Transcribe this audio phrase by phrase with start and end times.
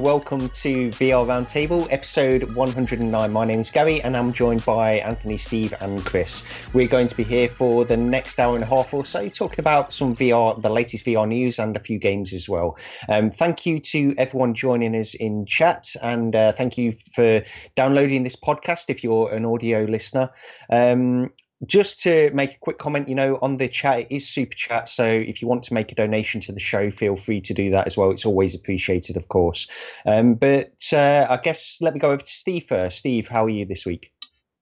[0.00, 3.30] Welcome to VR Roundtable, episode 109.
[3.30, 6.72] My name is Gary, and I'm joined by Anthony, Steve, and Chris.
[6.72, 9.60] We're going to be here for the next hour and a half or so, talking
[9.60, 12.78] about some VR, the latest VR news, and a few games as well.
[13.10, 17.42] Um, thank you to everyone joining us in chat, and uh, thank you for
[17.76, 20.30] downloading this podcast if you're an audio listener.
[20.70, 21.28] Um,
[21.66, 24.88] just to make a quick comment, you know, on the chat, it is super chat.
[24.88, 27.70] So if you want to make a donation to the show, feel free to do
[27.70, 28.10] that as well.
[28.10, 29.68] It's always appreciated, of course.
[30.06, 32.98] Um, but uh, I guess let me go over to Steve first.
[32.98, 34.12] Steve, how are you this week?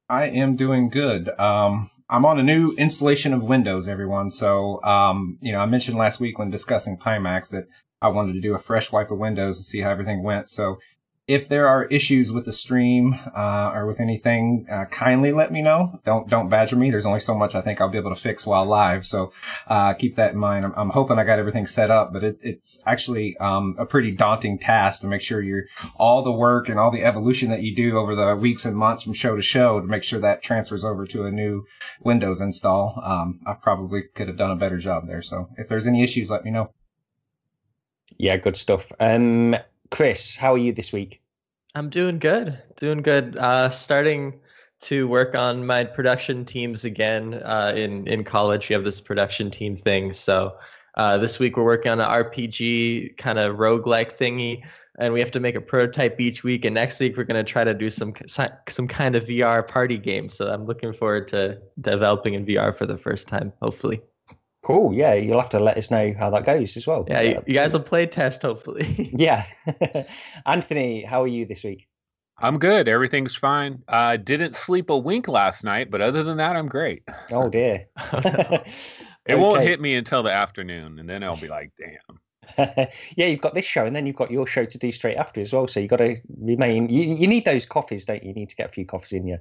[0.09, 1.29] I am doing good.
[1.39, 4.31] Um, I'm on a new installation of Windows, everyone.
[4.31, 7.67] So, um, you know, I mentioned last week when discussing Pimax that
[8.01, 10.49] I wanted to do a fresh wipe of Windows to see how everything went.
[10.49, 10.79] So
[11.29, 15.61] if there are issues with the stream uh, or with anything, uh, kindly let me
[15.61, 16.01] know.
[16.07, 16.91] Don't don't badger me.
[16.91, 19.31] There's only so much I think I'll be able to fix while live, so
[19.67, 20.65] uh, keep that in mind.
[20.65, 24.11] I'm, I'm, hoping I got everything set up, but it, it's actually um, a pretty
[24.11, 27.77] daunting task to make sure you're all the work and all the evolution that you
[27.77, 30.83] do over the weeks and months from show to show to make sure that transfers
[30.83, 31.65] over to a new
[32.01, 33.01] Windows install.
[33.05, 35.21] Um, I probably could have done a better job there.
[35.21, 36.73] So if there's any issues, let me know.
[38.17, 38.91] Yeah, good stuff.
[38.99, 39.57] Um,
[39.91, 41.21] Chris, how are you this week?
[41.75, 42.61] I'm doing good.
[42.77, 43.37] Doing good.
[43.37, 44.41] Uh, starting
[44.81, 47.35] to work on my production teams again.
[47.45, 50.13] Uh, in in college, we have this production team thing.
[50.13, 50.57] So
[50.97, 54.63] uh, this week we're working on an RPG kind of roguelike thingy,
[54.99, 56.65] and we have to make a prototype each week.
[56.65, 59.99] And next week we're going to try to do some some kind of VR party
[59.99, 60.29] game.
[60.29, 64.01] So I'm looking forward to developing in VR for the first time, hopefully.
[64.63, 64.93] Cool.
[64.93, 67.05] Yeah, you'll have to let us know how that goes as well.
[67.09, 69.11] Yeah, you, you guys will play test hopefully.
[69.15, 69.47] yeah.
[70.47, 71.89] Anthony, how are you this week?
[72.41, 72.89] I'm good.
[72.89, 73.83] Everything's fine.
[73.89, 77.03] I uh, didn't sleep a wink last night, but other than that, I'm great.
[77.33, 77.87] Oh dear.
[78.13, 78.65] it
[79.29, 79.35] okay.
[79.35, 82.87] won't hit me until the afternoon, and then I'll be like, damn.
[83.17, 85.41] yeah, you've got this show, and then you've got your show to do straight after
[85.41, 85.67] as well.
[85.67, 86.89] So you've got to remain.
[86.89, 88.29] You, you need those coffees, don't you?
[88.29, 89.39] You need to get a few coffees in you.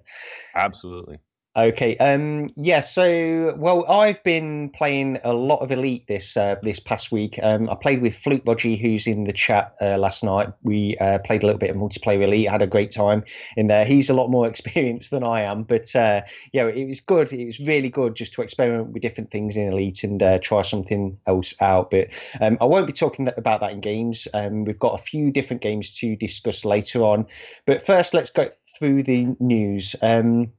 [0.56, 1.20] Absolutely.
[1.58, 1.98] Okay.
[1.98, 2.50] Um.
[2.56, 2.82] Yeah.
[2.82, 7.40] So, well, I've been playing a lot of Elite this uh, this past week.
[7.42, 7.68] Um.
[7.68, 10.50] I played with Flute Logi, who's in the chat uh, last night.
[10.62, 12.48] We uh, played a little bit of multiplayer Elite.
[12.48, 13.24] Had a great time
[13.56, 13.86] in there.
[13.86, 16.22] He's a lot more experienced than I am, but uh,
[16.54, 17.34] yeah, it was good.
[17.34, 20.62] It was really good just to experiment with different things in Elite and uh, try
[20.62, 21.90] something else out.
[21.90, 24.28] But um, I won't be talking about that in games.
[24.36, 27.26] Um, we've got a few different games to discuss later on.
[27.66, 28.48] But first, let's go
[28.78, 29.96] through the news.
[30.04, 30.52] Um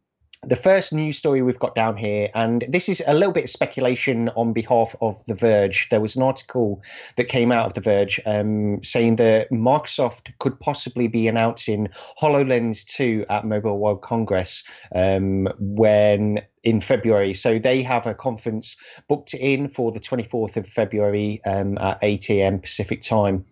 [0.48, 3.50] the first news story we've got down here, and this is a little bit of
[3.50, 5.88] speculation on behalf of The Verge.
[5.90, 6.82] There was an article
[7.16, 11.88] that came out of The Verge um, saying that Microsoft could possibly be announcing
[12.20, 14.64] HoloLens 2 at Mobile World Congress
[14.94, 17.34] um, when in February.
[17.34, 18.76] So they have a conference
[19.06, 22.58] booked in for the 24th of February um, at 8 a.m.
[22.60, 23.44] Pacific time.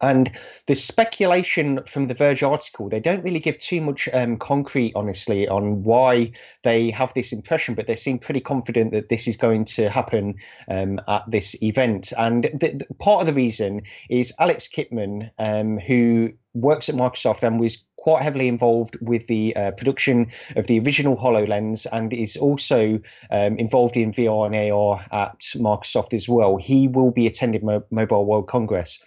[0.00, 0.30] And
[0.66, 5.46] the speculation from the Verge article, they don't really give too much um, concrete, honestly,
[5.48, 9.64] on why they have this impression, but they seem pretty confident that this is going
[9.66, 10.34] to happen
[10.68, 12.12] um, at this event.
[12.18, 17.42] And the, the, part of the reason is Alex Kipman, um, who works at Microsoft
[17.42, 22.36] and was quite heavily involved with the uh, production of the original HoloLens and is
[22.36, 26.56] also um, involved in VR and AR at Microsoft as well.
[26.56, 29.02] He will be attending Mo- Mobile World Congress.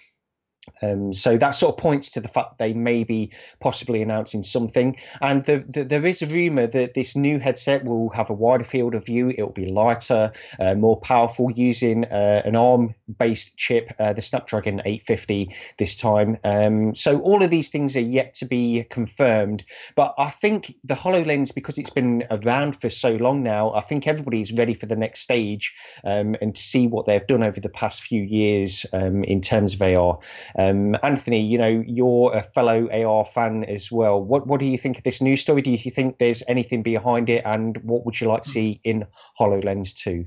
[0.82, 4.96] Um, so that sort of points to the fact they may be possibly announcing something.
[5.22, 8.64] And the, the, there is a rumor that this new headset will have a wider
[8.64, 9.34] field of view.
[9.38, 14.82] It will be lighter, uh, more powerful, using uh, an ARM-based chip, uh, the Snapdragon
[14.86, 16.38] 850 this time.
[16.44, 19.64] Um, so all of these things are yet to be confirmed.
[19.96, 24.08] But I think the Hololens, because it's been around for so long now, I think
[24.08, 25.74] everybody's ready for the next stage
[26.04, 29.74] um, and to see what they've done over the past few years um, in terms
[29.74, 30.20] of AR.
[30.58, 34.22] Um, Anthony, you know, you're a fellow AR fan as well.
[34.22, 35.62] What what do you think of this news story?
[35.62, 39.06] Do you think there's anything behind it, and what would you like to see in
[39.40, 40.26] Hololens two?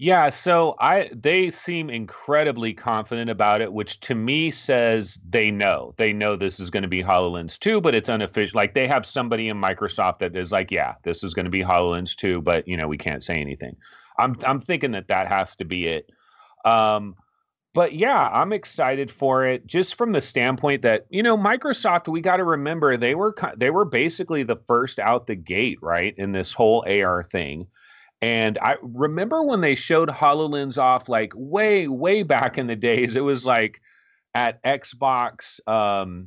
[0.00, 5.92] Yeah, so I they seem incredibly confident about it, which to me says they know.
[5.96, 8.56] They know this is going to be HoloLens 2, but it's unofficial.
[8.56, 11.64] Like they have somebody in Microsoft that is like, yeah, this is going to be
[11.64, 13.74] HoloLens 2, but you know, we can't say anything.
[14.20, 16.08] I'm I'm thinking that that has to be it.
[16.64, 17.16] Um
[17.78, 22.08] but yeah, I'm excited for it just from the standpoint that you know Microsoft.
[22.08, 26.12] We got to remember they were they were basically the first out the gate, right,
[26.18, 27.68] in this whole AR thing.
[28.20, 33.14] And I remember when they showed Hololens off, like way way back in the days.
[33.14, 33.80] It was like
[34.34, 35.60] at Xbox.
[35.68, 36.26] Um,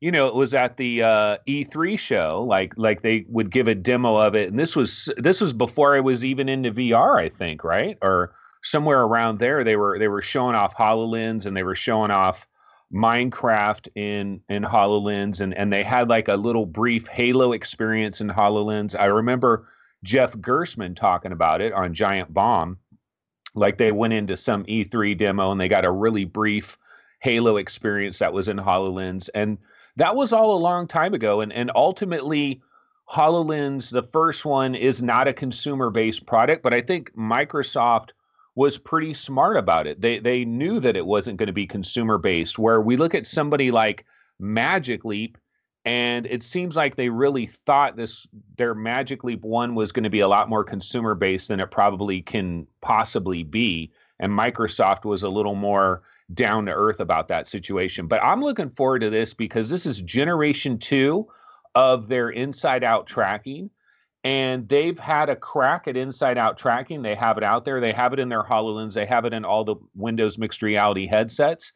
[0.00, 2.44] you know, it was at the uh, E3 show.
[2.48, 5.96] Like like they would give a demo of it, and this was this was before
[5.96, 7.98] it was even into VR, I think, right?
[8.00, 8.32] Or
[8.64, 12.46] somewhere around there they were they were showing off hololens and they were showing off
[12.94, 18.28] Minecraft in in HoloLens and and they had like a little brief Halo experience in
[18.28, 18.98] HoloLens.
[18.98, 19.66] I remember
[20.04, 22.78] Jeff Gerstmann talking about it on Giant Bomb.
[23.56, 26.78] Like they went into some E3 demo and they got a really brief
[27.20, 29.28] Halo experience that was in HoloLens.
[29.34, 29.58] And
[29.96, 31.40] that was all a long time ago.
[31.40, 32.62] And and ultimately
[33.10, 38.10] HoloLens, the first one, is not a consumer-based product, but I think Microsoft
[38.54, 40.00] was pretty smart about it.
[40.00, 42.58] They they knew that it wasn't going to be consumer based.
[42.58, 44.04] Where we look at somebody like
[44.38, 45.38] Magic Leap,
[45.84, 50.10] and it seems like they really thought this their Magic Leap one was going to
[50.10, 53.92] be a lot more consumer based than it probably can possibly be.
[54.20, 56.02] And Microsoft was a little more
[56.32, 58.06] down to earth about that situation.
[58.06, 61.26] But I'm looking forward to this because this is generation two
[61.74, 63.70] of their inside out tracking
[64.24, 67.02] and they've had a crack at inside out tracking.
[67.02, 67.78] They have it out there.
[67.78, 68.94] They have it in their HoloLens.
[68.94, 71.72] They have it in all the Windows mixed reality headsets.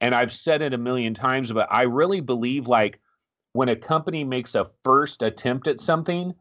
[0.00, 3.00] And I've said it a million times, but I really believe like
[3.52, 6.32] when a company makes a first attempt at something,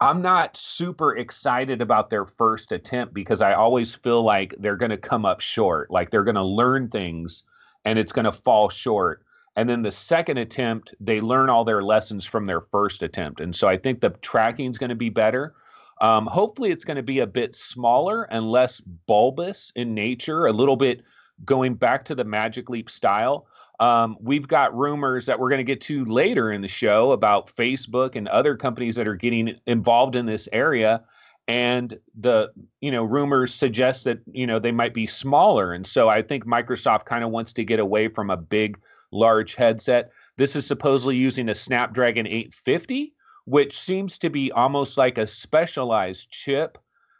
[0.00, 4.90] I'm not super excited about their first attempt because I always feel like they're going
[4.90, 5.90] to come up short.
[5.90, 7.44] Like they're going to learn things
[7.84, 9.24] and it's going to fall short.
[9.56, 13.40] And then the second attempt, they learn all their lessons from their first attempt.
[13.40, 15.54] And so I think the tracking is going to be better.
[16.00, 20.52] Um, hopefully, it's going to be a bit smaller and less bulbous in nature, a
[20.52, 21.02] little bit
[21.44, 23.46] going back to the Magic Leap style.
[23.80, 27.48] Um, we've got rumors that we're going to get to later in the show about
[27.48, 31.02] Facebook and other companies that are getting involved in this area
[31.48, 32.48] and the
[32.80, 36.46] you know rumors suggest that you know they might be smaller and so i think
[36.46, 38.78] microsoft kind of wants to get away from a big
[39.12, 40.10] large headset.
[40.36, 43.14] This is supposedly using a Snapdragon 850,
[43.44, 46.78] which seems to be almost like a specialized chip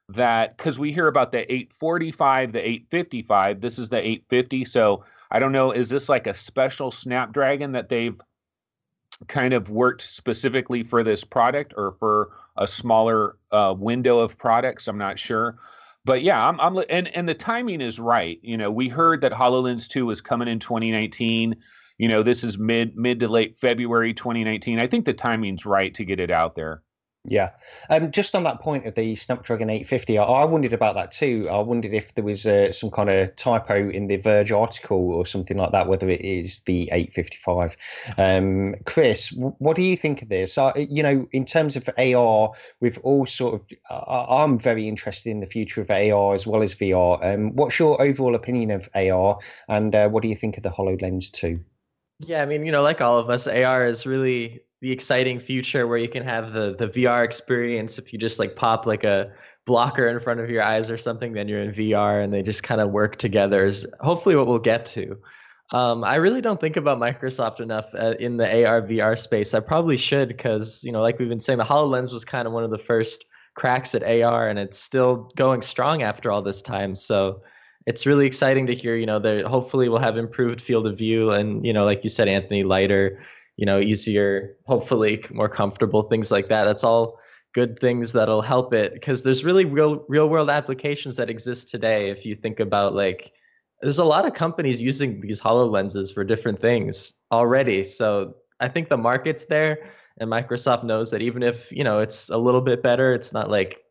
[0.08, 3.60] that because we hear about the 845, the 855.
[3.60, 4.64] This is the 850.
[4.64, 8.20] So I don't know, is this like a special Snapdragon that they've
[9.28, 14.88] kind of worked specifically for this product or for a smaller uh, window of products?
[14.88, 15.56] I'm not sure
[16.04, 18.38] but yeah, I'm, I'm and and the timing is right.
[18.42, 21.56] You know, we heard that Hololens 2 was coming in 2019.
[21.98, 24.78] You know, this is mid mid to late February 2019.
[24.78, 26.82] I think the timing's right to get it out there.
[27.24, 27.50] Yeah.
[27.90, 31.48] Um, just on that point of the Snapdragon 850, I, I wondered about that too.
[31.50, 35.26] I wondered if there was uh, some kind of typo in the Verge article or
[35.26, 37.76] something like that, whether it is the 855.
[38.16, 40.56] Um, Chris, w- what do you think of this?
[40.56, 45.28] Uh, you know, in terms of AR, we've all sort of, uh, I'm very interested
[45.28, 47.22] in the future of AR as well as VR.
[47.22, 49.38] Um, what's your overall opinion of AR
[49.68, 51.60] and uh, what do you think of the HoloLens 2?
[52.20, 55.86] Yeah, I mean, you know, like all of us, AR is really the exciting future
[55.86, 57.98] where you can have the the VR experience.
[57.98, 59.32] If you just like pop like a
[59.66, 62.62] blocker in front of your eyes or something, then you're in VR, and they just
[62.62, 63.66] kind of work together.
[63.66, 65.18] Is hopefully what we'll get to.
[65.72, 69.54] Um, I really don't think about Microsoft enough uh, in the AR VR space.
[69.54, 72.52] I probably should because you know, like we've been saying, the Hololens was kind of
[72.52, 76.62] one of the first cracks at AR, and it's still going strong after all this
[76.62, 76.94] time.
[76.94, 77.42] So
[77.86, 78.96] it's really exciting to hear.
[78.96, 82.08] You know, that hopefully we'll have improved field of view, and you know, like you
[82.08, 83.20] said, Anthony, lighter
[83.60, 86.64] you know, easier, hopefully more comfortable, things like that.
[86.64, 87.18] That's all
[87.52, 92.08] good things that'll help it because there's really real real world applications that exist today.
[92.08, 93.32] If you think about like
[93.82, 97.84] there's a lot of companies using these HoloLenses for different things already.
[97.84, 102.30] So I think the market's there and Microsoft knows that even if, you know, it's
[102.30, 103.84] a little bit better, it's not like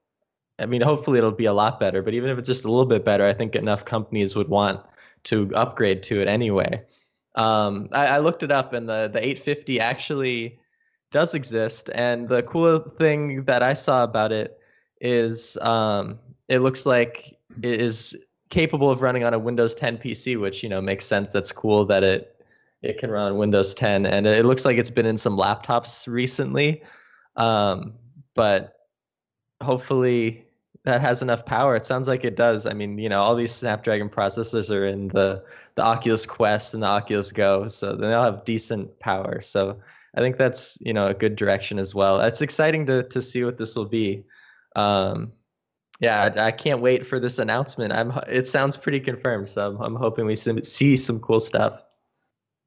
[0.58, 2.88] I mean, hopefully it'll be a lot better, but even if it's just a little
[2.88, 4.82] bit better, I think enough companies would want
[5.26, 6.82] to upgrade to it anyway.
[7.40, 10.60] Um, I, I, looked it up, and the the 850 actually
[11.12, 11.90] does exist.
[11.96, 14.60] And the cool thing that I saw about it
[15.00, 16.20] is um,
[16.50, 18.18] it looks like it is
[18.50, 21.32] capable of running on a Windows 10 PC, which you know makes sense.
[21.32, 22.36] That's cool that it
[22.82, 26.08] it can run on Windows 10, and it looks like it's been in some laptops
[26.08, 26.84] recently.
[27.38, 27.94] Um,
[28.36, 28.80] but
[29.62, 30.46] hopefully
[30.86, 31.76] that has enough power.
[31.76, 32.66] It sounds like it does.
[32.66, 35.44] I mean, you know, all these Snapdragon processors are in the
[35.76, 39.42] the Oculus Quest and the Oculus Go, so they'll have decent power.
[39.42, 39.80] So
[40.16, 42.22] I think that's you know a good direction as well.
[42.22, 44.24] It's exciting to to see what this will be.
[44.76, 45.34] Um,
[46.00, 47.92] yeah, I, I, can't wait for this announcement.
[47.92, 48.12] I'm.
[48.28, 51.84] It sounds pretty confirmed, so I'm, I'm hoping we see some cool stuff.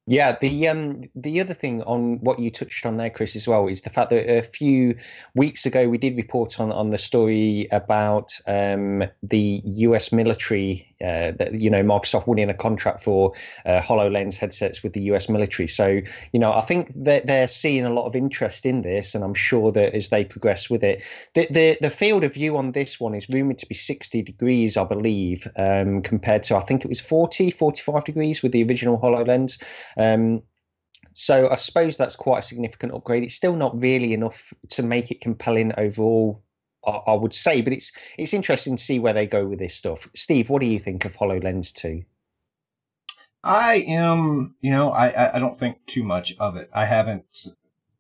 [0.07, 3.69] Yeah, the um the other thing on what you touched on there, Chris, as well,
[3.69, 4.97] is the fact that a few
[5.35, 10.11] weeks ago we did report on on the story about um the U.S.
[10.11, 13.33] military uh, that, you know Microsoft winning a contract for
[13.67, 15.29] uh, Hololens headsets with the U.S.
[15.29, 15.69] military.
[15.69, 16.01] So
[16.33, 19.35] you know, I think that they're seeing a lot of interest in this, and I'm
[19.35, 21.03] sure that as they progress with it,
[21.35, 24.77] the the, the field of view on this one is rumored to be 60 degrees,
[24.77, 28.99] I believe, um, compared to I think it was 40, 45 degrees with the original
[28.99, 29.63] Hololens.
[29.97, 30.43] Um,
[31.15, 33.23] so I suppose that's quite a significant upgrade.
[33.23, 36.43] It's still not really enough to make it compelling overall,
[36.85, 40.09] I, would say, but it's it's interesting to see where they go with this stuff.
[40.15, 42.03] Steve, what do you think of HoloLens 2?
[43.45, 46.71] I am, you know, I, I don't think too much of it.
[46.73, 47.25] I haven't,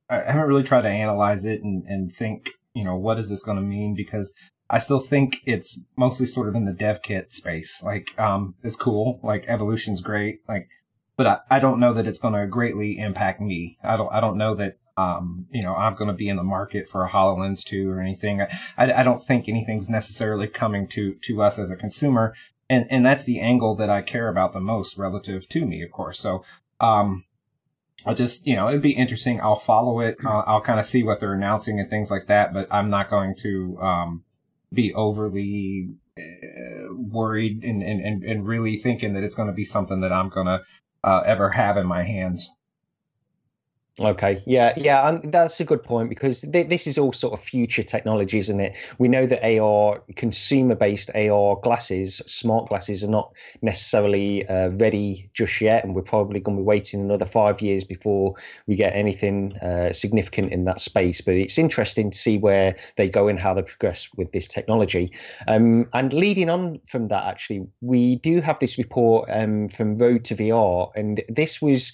[0.08, 3.42] I haven't really tried to analyze it and, and think, you know, what is this
[3.42, 3.94] going to mean?
[3.96, 4.32] Because
[4.70, 7.82] I still think it's mostly sort of in the dev kit space.
[7.84, 9.18] Like, um, it's cool.
[9.22, 10.40] Like evolution's great.
[10.48, 10.68] Like
[11.16, 13.78] but I, I don't know that it's going to greatly impact me.
[13.82, 16.42] I don't I don't know that um, you know, I'm going to be in the
[16.42, 18.40] market for a HoloLens 2 or anything.
[18.40, 22.34] I, I, I, don't think anything's necessarily coming to, to us as a consumer.
[22.68, 25.92] And, and that's the angle that I care about the most relative to me, of
[25.92, 26.18] course.
[26.18, 26.44] So,
[26.80, 27.24] um,
[28.04, 29.40] I'll just, you know, it'd be interesting.
[29.40, 30.18] I'll follow it.
[30.24, 33.10] I'll, I'll kind of see what they're announcing and things like that, but I'm not
[33.10, 34.24] going to, um,
[34.72, 40.00] be overly uh, worried and, and, and really thinking that it's going to be something
[40.00, 40.62] that I'm going to
[41.04, 42.48] uh, ever have in my hands.
[44.00, 47.44] Okay, yeah, yeah, and that's a good point because th- this is all sort of
[47.44, 48.74] future technology, isn't it?
[48.96, 55.60] We know that AR, consumer-based AR glasses, smart glasses, are not necessarily uh, ready just
[55.60, 58.34] yet, and we're probably going to be waiting another five years before
[58.66, 61.20] we get anything uh, significant in that space.
[61.20, 65.12] But it's interesting to see where they go and how they progress with this technology.
[65.48, 70.24] Um, and leading on from that, actually, we do have this report um, from Road
[70.24, 71.92] to VR, and this was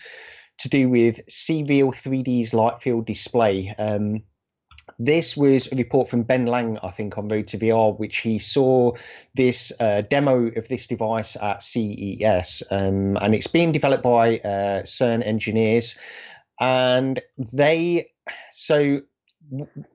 [0.59, 3.75] to do with CREAL3D's light field display.
[3.79, 4.23] Um,
[4.99, 8.38] this was a report from Ben Lang, I think, on Road to VR, which he
[8.38, 8.93] saw
[9.35, 14.83] this uh, demo of this device at CES, um, and it's being developed by uh,
[14.83, 15.97] CERN engineers,
[16.61, 18.11] and they
[18.53, 19.00] so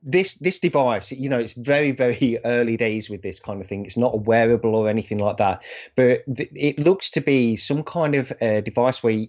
[0.02, 3.86] this this device you know it's very very early days with this kind of thing.
[3.86, 5.64] It's not a wearable or anything like that.
[5.96, 9.28] But th- it looks to be some kind of uh, device where you,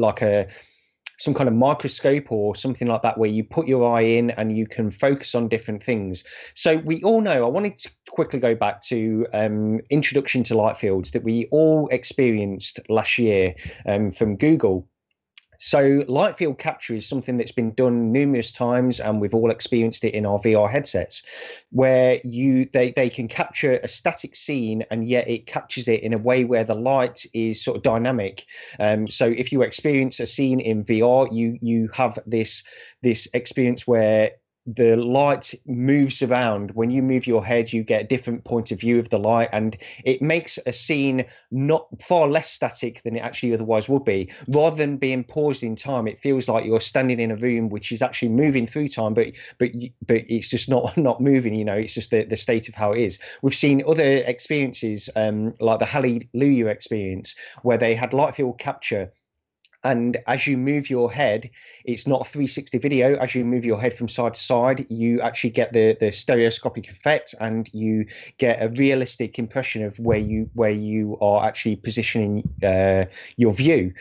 [0.00, 0.48] like a
[1.18, 4.56] some kind of microscope or something like that where you put your eye in and
[4.56, 6.24] you can focus on different things.
[6.54, 10.76] So we all know i wanted to quickly go back to um, introduction to light
[10.76, 13.54] fields that we all experienced last year
[13.86, 14.88] um, from google
[15.60, 20.04] so light field capture is something that's been done numerous times, and we've all experienced
[20.04, 21.22] it in our VR headsets,
[21.70, 26.14] where you they they can capture a static scene, and yet it captures it in
[26.14, 28.46] a way where the light is sort of dynamic.
[28.78, 32.64] Um, so if you experience a scene in VR, you you have this
[33.02, 34.30] this experience where
[34.66, 36.72] the light moves around.
[36.72, 39.48] When you move your head you get a different point of view of the light
[39.52, 44.30] and it makes a scene not far less static than it actually otherwise would be.
[44.48, 47.90] Rather than being paused in time it feels like you're standing in a room which
[47.90, 49.70] is actually moving through time but but
[50.06, 52.92] but it's just not not moving you know it's just the, the state of how
[52.92, 53.18] it is.
[53.42, 59.10] We've seen other experiences um, like the hallelujah experience where they had light field capture
[59.84, 61.50] and as you move your head
[61.84, 65.20] it's not a 360 video as you move your head from side to side you
[65.20, 68.04] actually get the the stereoscopic effect and you
[68.38, 73.04] get a realistic impression of where you where you are actually positioning uh,
[73.36, 73.92] your view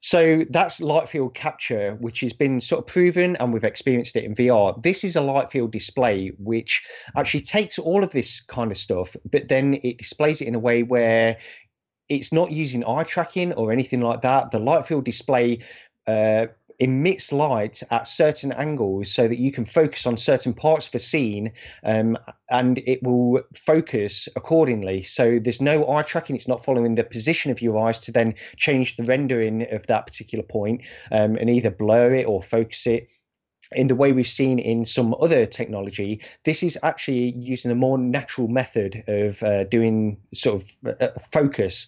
[0.00, 4.24] so that's light field capture, which has been sort of proven, and we've experienced it
[4.24, 4.80] in VR.
[4.82, 6.84] This is a light field display, which
[7.16, 10.60] actually takes all of this kind of stuff, but then it displays it in a
[10.60, 11.38] way where
[12.08, 14.50] it's not using eye tracking or anything like that.
[14.50, 15.60] The light field display
[16.06, 16.46] uh,
[16.78, 20.98] emits light at certain angles so that you can focus on certain parts of a
[20.98, 21.52] scene
[21.84, 22.16] um,
[22.50, 25.02] and it will focus accordingly.
[25.02, 28.34] So there's no eye tracking, it's not following the position of your eyes to then
[28.56, 30.82] change the rendering of that particular point,
[31.12, 33.10] um, and either blur it or focus it
[33.72, 37.98] in the way we've seen in some other technology, this is actually using a more
[37.98, 41.86] natural method of uh, doing sort of uh, focus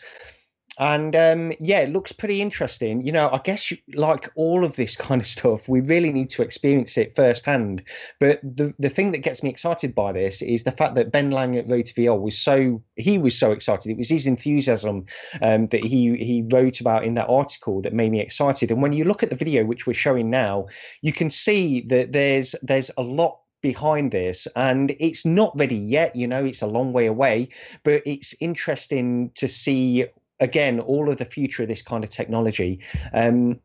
[0.78, 3.04] and um, yeah, it looks pretty interesting.
[3.04, 6.30] You know, I guess you, like all of this kind of stuff, we really need
[6.30, 7.82] to experience it firsthand.
[8.20, 11.30] But the the thing that gets me excited by this is the fact that Ben
[11.30, 13.90] Lang at Road to VR was so he was so excited.
[13.90, 15.06] It was his enthusiasm
[15.42, 18.70] um, that he he wrote about in that article that made me excited.
[18.70, 20.66] And when you look at the video which we're showing now,
[21.02, 26.14] you can see that there's there's a lot behind this and it's not ready yet
[26.14, 27.48] you know it's a long way away
[27.82, 30.06] but it's interesting to see
[30.40, 32.80] again all of the future of this kind of technology.
[33.12, 33.60] Um,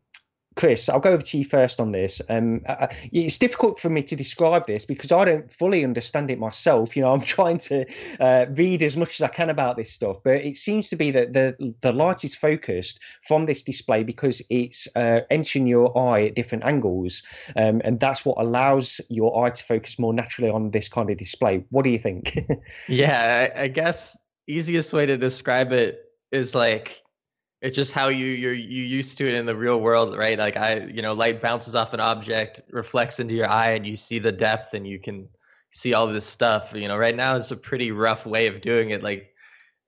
[0.56, 2.22] Chris, I'll go over to you first on this.
[2.28, 6.30] Um, uh, uh, it's difficult for me to describe this because I don't fully understand
[6.30, 6.96] it myself.
[6.96, 7.84] You know, I'm trying to
[8.20, 11.10] uh, read as much as I can about this stuff, but it seems to be
[11.10, 16.26] that the the light is focused from this display because it's uh, entering your eye
[16.26, 17.22] at different angles,
[17.56, 21.16] um, and that's what allows your eye to focus more naturally on this kind of
[21.16, 21.64] display.
[21.70, 22.38] What do you think?
[22.88, 24.16] yeah, I, I guess
[24.46, 26.03] easiest way to describe it
[26.34, 27.02] is like
[27.62, 30.38] it's just how you you're you used to it in the real world right?
[30.38, 33.96] Like i you know light bounces off an object reflects into your eye and you
[33.96, 35.28] see the depth and you can
[35.70, 36.72] see all this stuff.
[36.74, 39.02] You know right now it's a pretty rough way of doing it.
[39.02, 39.30] Like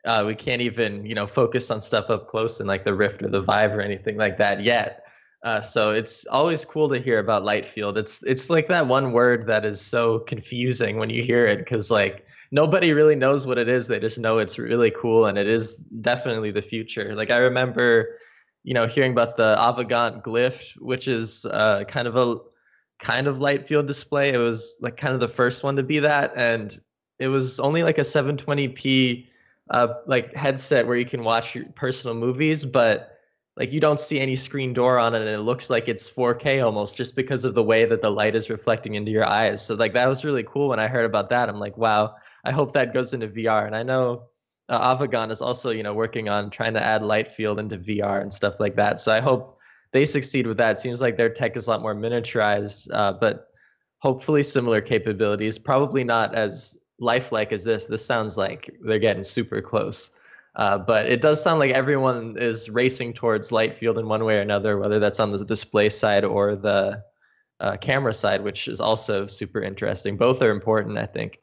[0.04, 3.22] uh, we can't even you know focus on stuff up close in like the rift
[3.22, 5.02] or the vive or anything like that yet.
[5.42, 7.98] Uh, so it's always cool to hear about light field.
[7.98, 11.90] It's it's like that one word that is so confusing when you hear it because
[11.90, 13.88] like nobody really knows what it is.
[13.88, 17.14] They just know it's really cool and it is definitely the future.
[17.14, 18.18] Like I remember,
[18.64, 22.36] you know, hearing about the Avegant glyph, which is uh, kind of a
[22.98, 24.32] kind of light field display.
[24.32, 26.78] It was like kind of the first one to be that, and
[27.18, 29.26] it was only like a 720p
[29.70, 33.12] uh, like headset where you can watch your personal movies, but
[33.56, 36.62] like you don't see any screen door on it and it looks like it's 4K
[36.64, 39.64] almost just because of the way that the light is reflecting into your eyes.
[39.64, 41.48] So like that was really cool when I heard about that.
[41.48, 42.14] I'm like, wow,
[42.46, 43.66] I hope that goes into VR.
[43.66, 44.28] And I know
[44.68, 48.20] uh, Avegant is also, you know, working on trying to add light field into VR
[48.20, 49.00] and stuff like that.
[49.00, 49.58] So I hope
[49.92, 50.76] they succeed with that.
[50.76, 53.48] It seems like their tech is a lot more miniaturized, uh, but
[53.98, 55.58] hopefully similar capabilities.
[55.58, 57.86] Probably not as lifelike as this.
[57.86, 60.10] This sounds like they're getting super close.
[60.56, 64.38] Uh, but it does sound like everyone is racing towards light field in one way
[64.38, 67.02] or another, whether that's on the display side or the
[67.60, 70.16] uh, camera side, which is also super interesting.
[70.16, 71.40] Both are important, I think.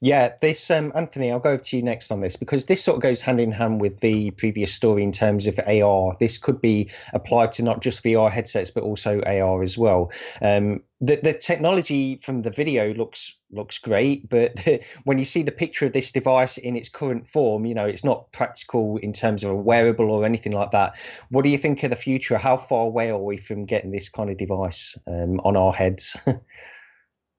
[0.00, 2.96] Yeah, this um, Anthony, I'll go over to you next on this because this sort
[2.96, 6.16] of goes hand in hand with the previous story in terms of AR.
[6.20, 10.12] This could be applied to not just VR headsets but also AR as well.
[10.40, 15.42] Um, the the technology from the video looks looks great, but the, when you see
[15.42, 19.12] the picture of this device in its current form, you know it's not practical in
[19.12, 20.96] terms of a wearable or anything like that.
[21.30, 22.38] What do you think of the future?
[22.38, 26.16] How far away are we from getting this kind of device um, on our heads?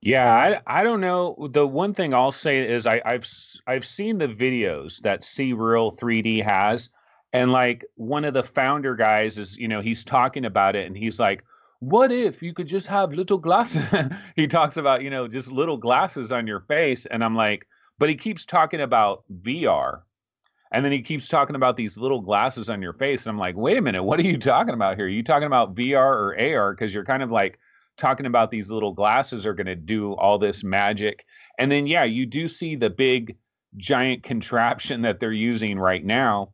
[0.02, 0.34] Yeah,
[0.66, 1.36] I I don't know.
[1.52, 3.28] The one thing I'll say is I, I've
[3.68, 6.90] I've seen the videos that CREAL3D has,
[7.34, 10.96] and like one of the founder guys is you know he's talking about it and
[10.96, 11.44] he's like,
[11.80, 13.84] what if you could just have little glasses?
[14.38, 18.08] he talks about you know just little glasses on your face, and I'm like, but
[18.08, 20.04] he keeps talking about VR,
[20.72, 23.58] and then he keeps talking about these little glasses on your face, and I'm like,
[23.58, 25.08] wait a minute, what are you talking about here?
[25.08, 26.72] Are you talking about VR or AR?
[26.74, 27.60] Because you're kind of like
[28.00, 31.26] talking about these little glasses are going to do all this magic.
[31.58, 33.38] And then, yeah, you do see the big
[33.78, 36.54] giant contraption that they're using right now.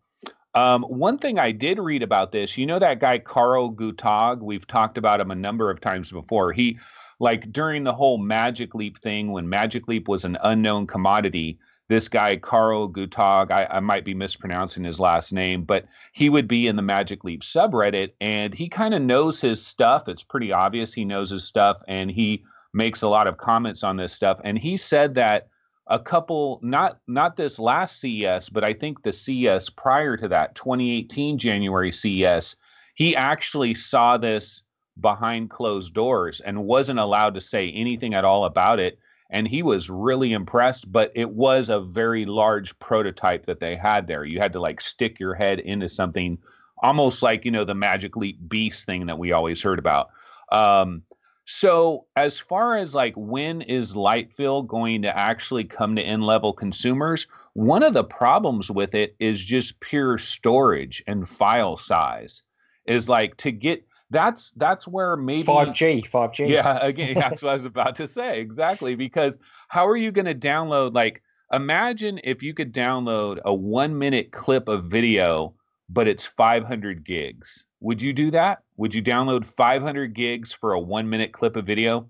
[0.54, 4.66] Um, one thing I did read about this, you know, that guy Karl Guttag, we've
[4.66, 6.54] talked about him a number of times before.
[6.54, 6.80] He,
[7.20, 12.08] like during the whole Magic Leap thing, when Magic Leap was an unknown commodity, this
[12.08, 16.68] guy Karl Guttag, I, I, might be mispronouncing his last name, but he would be
[16.68, 20.08] in the Magic Leap subreddit, and he kind of knows his stuff.
[20.08, 22.44] It's pretty obvious he knows his stuff, and he
[22.74, 24.42] makes a lot of comments on this stuff.
[24.44, 25.48] And he said that
[25.88, 30.56] a couple, not not this last CES, but I think the CES prior to that,
[30.56, 32.56] 2018 January CES,
[32.96, 34.64] he actually saw this
[35.00, 38.98] behind closed doors and wasn't allowed to say anything at all about it
[39.30, 44.08] and he was really impressed but it was a very large prototype that they had
[44.08, 44.26] there.
[44.26, 46.38] You had to like stick your head into something
[46.80, 50.10] almost like you know the magic leap beast thing that we always heard about.
[50.52, 51.04] Um,
[51.46, 56.54] so as far as like when is lightfield going to actually come to end level
[56.54, 62.44] consumers one of the problems with it is just pure storage and file size.
[62.86, 66.50] Is like to get that's that's where maybe 5G, 5G.
[66.50, 68.40] Yeah, again, that's what I was about to say.
[68.40, 68.96] Exactly.
[68.96, 69.38] Because
[69.68, 74.32] how are you going to download like imagine if you could download a 1 minute
[74.32, 75.56] clip of video
[75.90, 77.66] but it's 500 gigs.
[77.82, 78.64] Would you do that?
[78.78, 82.10] Would you download 500 gigs for a 1 minute clip of video?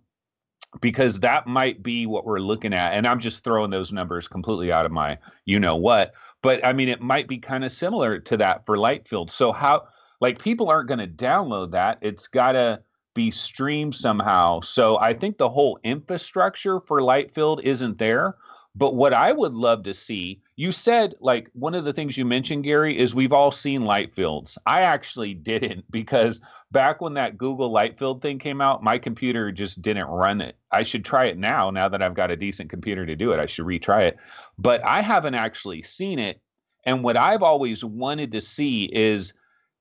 [0.81, 2.93] Because that might be what we're looking at.
[2.93, 6.13] And I'm just throwing those numbers completely out of my you know what.
[6.41, 9.31] But I mean, it might be kind of similar to that for light field.
[9.31, 9.88] So, how
[10.25, 11.99] like people aren't going to download that.
[12.01, 12.81] It's got to
[13.13, 14.59] be streamed somehow.
[14.59, 18.35] So I think the whole infrastructure for Lightfield isn't there.
[18.73, 22.25] But what I would love to see, you said like one of the things you
[22.25, 24.57] mentioned, Gary, is we've all seen Lightfields.
[24.65, 29.83] I actually didn't because back when that Google Lightfield thing came out, my computer just
[29.83, 30.57] didn't run it.
[30.71, 31.69] I should try it now.
[31.69, 34.17] Now that I've got a decent computer to do it, I should retry it.
[34.57, 36.41] But I haven't actually seen it.
[36.83, 39.31] And what I've always wanted to see is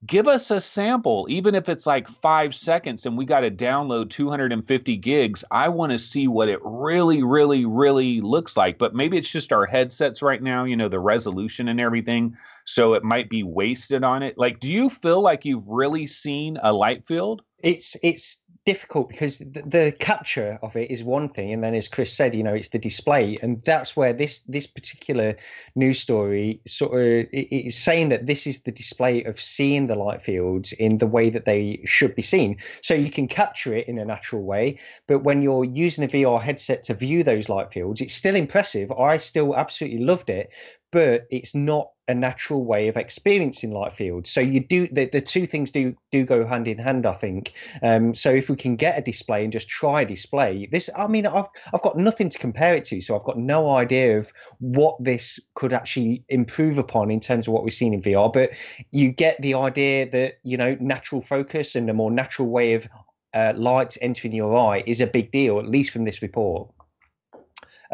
[0.07, 4.11] give us a sample, even if it's like five seconds and we got to download
[4.11, 5.45] 250 gigs.
[5.51, 8.79] I want to see what it really, really, really looks like.
[8.79, 12.37] But maybe it's just our headsets right now, you know, the resolution and everything.
[12.65, 14.37] So it might be wasted on it.
[14.37, 17.43] Like, do you feel like you've really seen a light field?
[17.63, 21.89] It's it's difficult because the, the, capture of it is one thing, and then as
[21.89, 25.37] Chris said, you know, it's the display, and that's where this this particular
[25.75, 30.23] news story sort of is saying that this is the display of seeing the light
[30.23, 32.57] fields in the way that they should be seen.
[32.83, 36.41] So you can capture it in a natural way, but when you're using a VR
[36.41, 38.91] headset to view those light fields, it's still impressive.
[38.93, 40.51] I still absolutely loved it,
[40.95, 44.31] but it's not a natural way of experiencing light fields.
[44.31, 47.55] So you do the, the two things do do go hand in hand, I think.
[47.83, 51.09] Um, so if we can get a display and just try a display, this I
[51.09, 54.33] mean I've I've got nothing to compare it to, so I've got no idea of
[54.61, 58.33] what this could actually improve upon in terms of what we've seen in VR.
[58.33, 58.51] But
[58.93, 62.89] you get the idea that you know natural focus and a more natural way of
[63.35, 66.71] uh, light entering your eye is a big deal, at least from this report.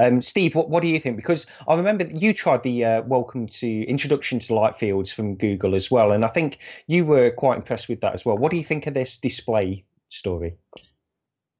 [0.00, 1.16] Um, Steve, what, what do you think?
[1.16, 5.74] Because I remember you tried the uh, Welcome to Introduction to Light Fields from Google
[5.74, 8.38] as well, and I think you were quite impressed with that as well.
[8.38, 10.56] What do you think of this display story?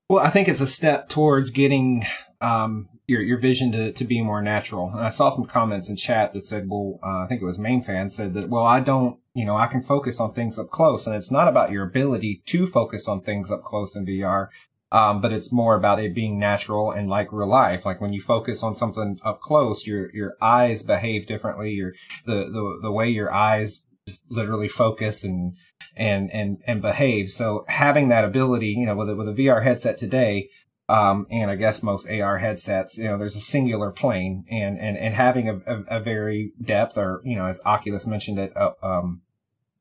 [0.09, 2.07] Well, I think it's a step towards getting
[2.41, 4.89] um, your your vision to, to be more natural.
[4.89, 7.59] And I saw some comments in chat that said, well, uh, I think it was
[7.59, 10.71] main fan said that, well, I don't, you know, I can focus on things up
[10.71, 14.49] close, and it's not about your ability to focus on things up close in VR.
[14.93, 17.87] Um, but it's more about it being natural and like real life.
[17.87, 21.71] Like when you focus on something up close, your your eyes behave differently.
[21.73, 21.93] Your
[22.27, 25.55] the the the way your eyes just literally focus and
[25.97, 27.31] and and and behave.
[27.31, 30.49] So having that ability, you know, with a, with a VR headset today,
[30.89, 34.97] um, and I guess most AR headsets, you know, there's a singular plane, and and
[34.97, 38.73] and having a, a, a very depth, or you know, as Oculus mentioned it, uh,
[38.83, 39.23] um,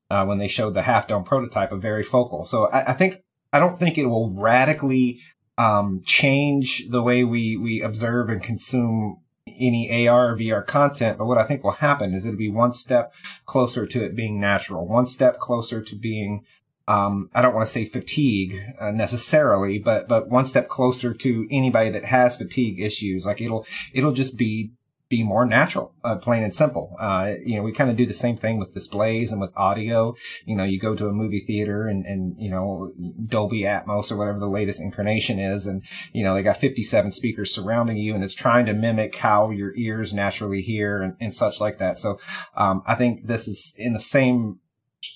[0.08, 2.46] uh, when they showed the half dome prototype, a varifocal.
[2.46, 5.20] So I, I think I don't think it will radically
[5.58, 11.18] um, change the way we we observe and consume any AR or VR content.
[11.18, 13.12] But what I think will happen is it'll be one step
[13.44, 16.44] closer to it being natural, one step closer to being
[16.88, 21.46] um, I don't want to say fatigue uh, necessarily, but but one step closer to
[21.50, 23.26] anybody that has fatigue issues.
[23.26, 24.72] Like it'll it'll just be
[25.10, 26.96] be more natural, uh, plain and simple.
[26.98, 30.14] Uh, you know, we kind of do the same thing with displays and with audio.
[30.46, 32.92] You know, you go to a movie theater and, and, you know,
[33.26, 35.66] Dolby Atmos or whatever the latest incarnation is.
[35.66, 39.50] And, you know, they got 57 speakers surrounding you and it's trying to mimic how
[39.50, 41.98] your ears naturally hear and, and such like that.
[41.98, 42.20] So,
[42.54, 44.60] um, I think this is in the same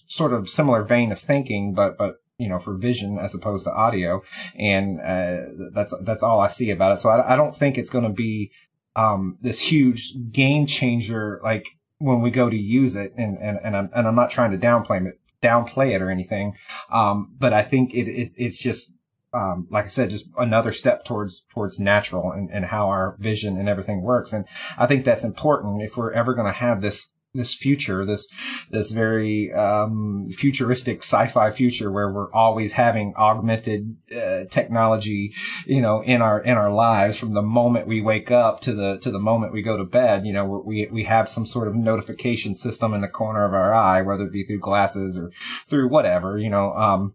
[0.09, 3.72] sort of similar vein of thinking, but, but, you know, for vision as opposed to
[3.72, 4.24] audio.
[4.57, 6.98] And, uh, that's, that's all I see about it.
[6.98, 8.50] So I, I don't think it's going to be,
[8.96, 11.66] um, this huge game changer, like
[11.98, 13.12] when we go to use it.
[13.16, 16.54] And, and, and I'm, and I'm not trying to downplay it, downplay it or anything.
[16.90, 18.92] Um, but I think it, it it's just,
[19.33, 23.57] um, like I said, just another step towards towards natural and, and how our vision
[23.59, 24.33] and everything works.
[24.33, 24.44] And
[24.78, 28.29] I think that's important if we're ever going to have this this future, this
[28.70, 35.33] this very um, futuristic sci-fi future where we're always having augmented uh, technology,
[35.66, 38.99] you know, in our in our lives from the moment we wake up to the
[38.99, 40.25] to the moment we go to bed.
[40.25, 43.75] You know, we we have some sort of notification system in the corner of our
[43.75, 45.33] eye, whether it be through glasses or
[45.66, 46.38] through whatever.
[46.38, 47.14] You know, um,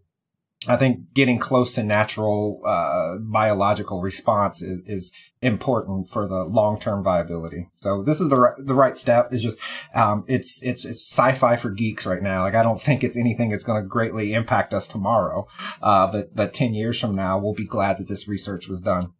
[0.68, 6.78] I think getting close to natural uh, biological response is, is important for the long
[6.78, 7.70] term viability.
[7.78, 9.32] So this is the right, the right step.
[9.32, 9.58] It's just
[9.94, 12.42] um, it's it's it's sci-fi for geeks right now.
[12.42, 15.46] Like I don't think it's anything that's going to greatly impact us tomorrow,
[15.82, 19.14] uh, but but ten years from now, we'll be glad that this research was done.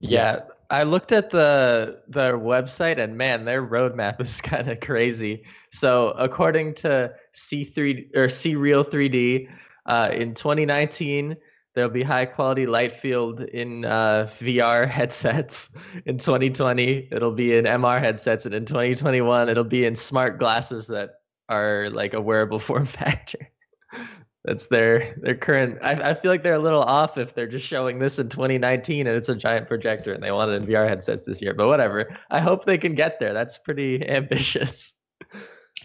[0.00, 5.44] Yeah, I looked at the the website and man, their roadmap is kind of crazy.
[5.70, 9.48] So according to C3 or CREAL3D
[9.90, 11.36] uh, in 2019,
[11.74, 15.70] there'll be high quality light field in uh, VR headsets.
[16.06, 20.86] In 2020, it'll be in MR headsets, and in 2021, it'll be in smart glasses
[20.86, 21.16] that
[21.48, 23.50] are like a wearable form factor.
[24.44, 25.78] That's their their current.
[25.82, 29.08] I, I feel like they're a little off if they're just showing this in 2019
[29.08, 31.52] and it's a giant projector and they want it in VR headsets this year.
[31.52, 32.08] But whatever.
[32.30, 33.34] I hope they can get there.
[33.34, 34.94] That's pretty ambitious.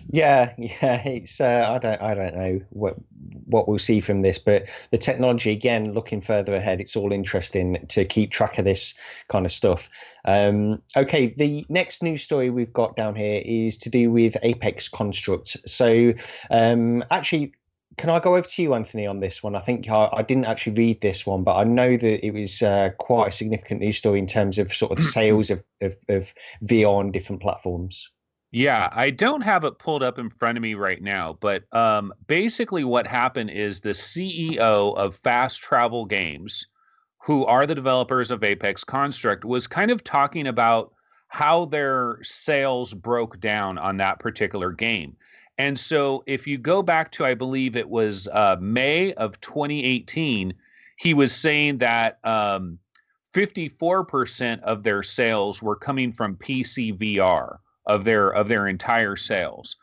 [0.10, 2.96] Yeah, yeah, it's uh, I don't I don't know what
[3.46, 7.86] what we'll see from this, but the technology again, looking further ahead, it's all interesting
[7.90, 8.94] to keep track of this
[9.30, 9.90] kind of stuff.
[10.26, 14.88] Um, okay, the next news story we've got down here is to do with Apex
[14.88, 15.58] Construct.
[15.66, 16.14] So
[16.52, 17.54] um, actually.
[17.98, 19.56] Can I go over to you, Anthony, on this one?
[19.56, 22.62] I think I, I didn't actually read this one, but I know that it was
[22.62, 25.96] uh, quite a significant news story in terms of sort of the sales of, of,
[26.10, 28.10] of VR on different platforms.
[28.56, 32.14] Yeah, I don't have it pulled up in front of me right now, but um,
[32.28, 36.66] basically what happened is the CEO of Fast Travel Games,
[37.22, 40.94] who are the developers of Apex Construct, was kind of talking about
[41.28, 45.18] how their sales broke down on that particular game.
[45.58, 50.54] And so if you go back to, I believe it was uh, May of 2018,
[50.96, 52.80] he was saying that um,
[53.34, 59.78] 54% of their sales were coming from PC VR of their of their entire sales.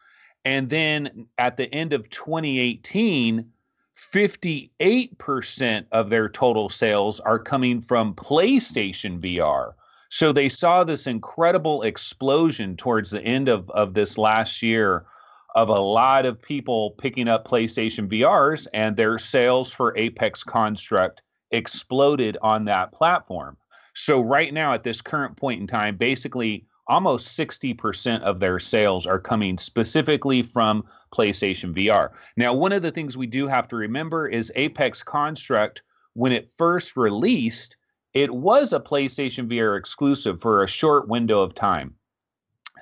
[0.45, 3.49] And then at the end of 2018,
[3.97, 9.73] 58% of their total sales are coming from PlayStation VR.
[10.09, 15.07] So they saw this incredible explosion towards the end of, of this last year
[15.55, 21.23] of a lot of people picking up PlayStation VRs, and their sales for Apex Construct
[21.51, 23.57] exploded on that platform.
[23.95, 29.07] So, right now, at this current point in time, basically almost 60% of their sales
[29.07, 32.11] are coming specifically from PlayStation VR.
[32.37, 35.81] Now, one of the things we do have to remember is Apex Construct,
[36.13, 37.79] when it first released,
[38.13, 41.95] it was a PlayStation VR exclusive for a short window of time.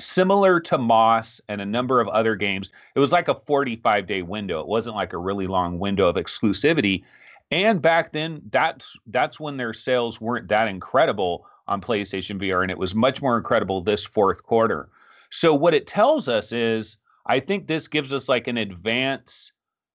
[0.01, 4.23] Similar to Moss and a number of other games, it was like a 45 day
[4.23, 4.61] window.
[4.61, 7.05] It wasn't like a really long window of exclusivity.
[7.53, 12.70] And back then, that's that's when their sales weren't that incredible on PlayStation VR, and
[12.70, 14.88] it was much more incredible this fourth quarter.
[15.30, 19.52] So what it tells us is, I think this gives us like an advance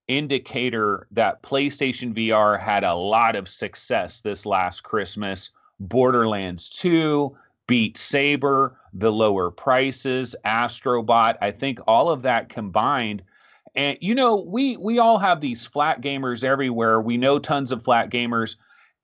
[0.08, 5.52] indicator that PlayStation VR had a lot of success this last Christmas.
[5.80, 7.36] Borderlands 2,
[7.68, 11.38] Beat Saber, the lower prices, Astrobot.
[11.42, 13.22] I think all of that combined
[13.76, 17.02] and you know, we we all have these flat gamers everywhere.
[17.02, 18.56] We know tons of flat gamers.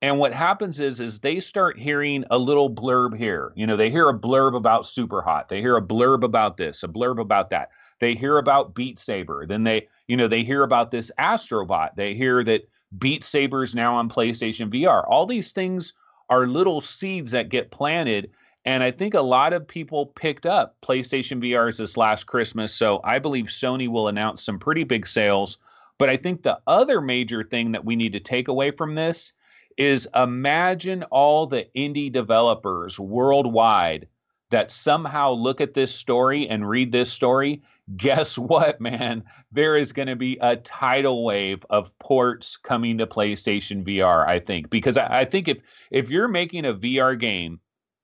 [0.02, 3.52] And what happens is is they start hearing a little blurb here.
[3.54, 5.48] You know, they hear a blurb about Super Hot.
[5.48, 7.70] They hear a blurb about this, a blurb about that.
[8.00, 9.46] They hear about Beat Saber.
[9.46, 11.94] Then they, you know, they hear about this Astrobot.
[11.94, 15.04] They hear that Beat Saber is now on PlayStation VR.
[15.08, 15.92] All these things
[16.28, 18.30] are little seeds that get planted
[18.64, 22.72] and I think a lot of people picked up PlayStation VRs this last Christmas.
[22.72, 25.58] So I believe Sony will announce some pretty big sales.
[25.98, 29.32] But I think the other major thing that we need to take away from this
[29.76, 34.08] is imagine all the indie developers worldwide
[34.52, 37.62] that somehow look at this story and read this story.
[37.96, 39.24] Guess what, man?
[39.50, 44.38] There is going to be a tidal wave of ports coming to PlayStation VR, I
[44.38, 44.70] think.
[44.70, 47.58] Because I, I think if if you're making a VR game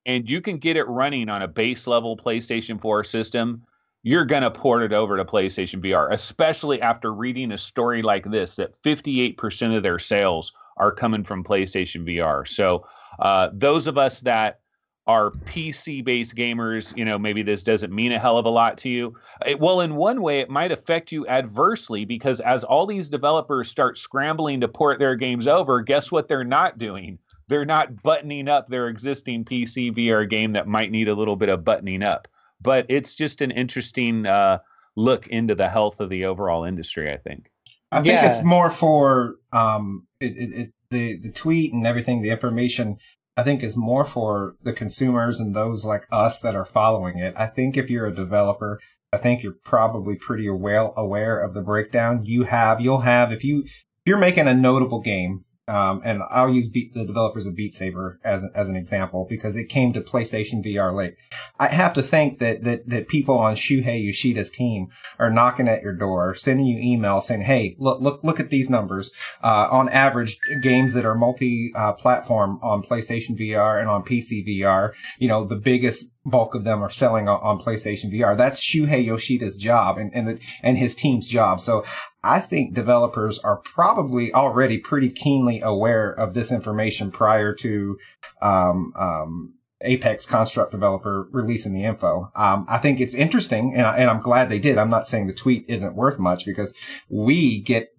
[0.07, 3.63] and you can get it running on a base level PlayStation 4 system,
[4.03, 8.25] you're going to port it over to PlayStation VR, especially after reading a story like
[8.31, 12.47] this that 58% of their sales are coming from PlayStation VR.
[12.47, 12.85] So,
[13.19, 14.61] uh, those of us that
[15.07, 18.77] are PC based gamers, you know, maybe this doesn't mean a hell of a lot
[18.79, 19.15] to you.
[19.47, 23.71] It, well, in one way, it might affect you adversely because as all these developers
[23.71, 27.19] start scrambling to port their games over, guess what they're not doing?
[27.49, 31.49] they're not buttoning up their existing PC VR game that might need a little bit
[31.49, 32.29] of buttoning up.
[32.61, 34.59] But it's just an interesting uh,
[34.97, 37.13] look into the health of the overall industry.
[37.13, 37.51] I think.
[37.91, 38.29] I think yeah.
[38.29, 42.99] it's more for um, it, it, it, the the tweet and everything, the information.
[43.37, 47.35] I think is more for the consumers and those like us that are following it.
[47.37, 48.81] I think if you're a developer,
[49.13, 52.25] I think you're probably pretty well aware of the breakdown.
[52.25, 56.53] You have, you'll have if you if you're making a notable game, um, and I'll
[56.53, 60.01] use Beat, the developers of Beat Saber as, as an example because it came to
[60.01, 61.15] PlayStation VR late.
[61.59, 65.83] I have to think that, that, that people on Shuhei Yoshida's team are knocking at
[65.83, 69.13] your door, sending you emails saying, Hey, look, look, look at these numbers.
[69.43, 74.93] Uh, on average, games that are multi, uh, on PlayStation VR and on PC VR,
[75.19, 78.37] you know, the biggest bulk of them are selling on, on PlayStation VR.
[78.37, 81.61] That's Shuhei Yoshida's job and, and, the, and his team's job.
[81.61, 81.85] So
[82.23, 87.99] I think developers are probably already pretty keenly aware of this information prior to,
[88.43, 92.33] um, um, Apex construct developer releasing the info.
[92.35, 94.77] Um, I think it's interesting and, I, and I'm glad they did.
[94.77, 96.75] I'm not saying the tweet isn't worth much because
[97.09, 97.91] we get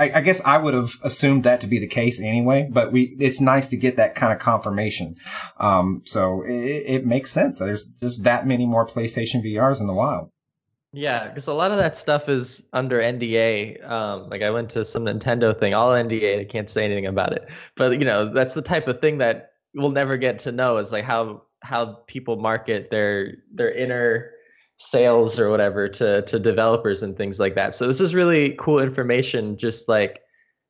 [0.00, 3.16] I, I, guess I would have assumed that to be the case anyway, but we,
[3.20, 5.16] it's nice to get that kind of confirmation.
[5.58, 7.58] Um, so it, it makes sense.
[7.58, 10.30] There's, there's that many more PlayStation VRs in the wild.
[10.92, 13.88] Yeah, because a lot of that stuff is under NDA.
[13.88, 16.40] Um, like I went to some Nintendo thing, all NDA.
[16.40, 19.52] I can't say anything about it, but you know that's the type of thing that
[19.72, 20.78] we'll never get to know.
[20.78, 24.32] Is like how how people market their their inner
[24.80, 27.74] sales or whatever to to developers and things like that.
[27.74, 29.56] So this is really cool information.
[29.58, 30.22] Just like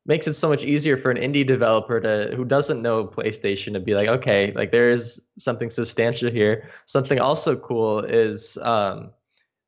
[0.05, 3.81] makes it so much easier for an indie developer to who doesn't know PlayStation to
[3.81, 6.69] be like, okay, like there is something substantial here.
[6.87, 9.11] Something also cool is um,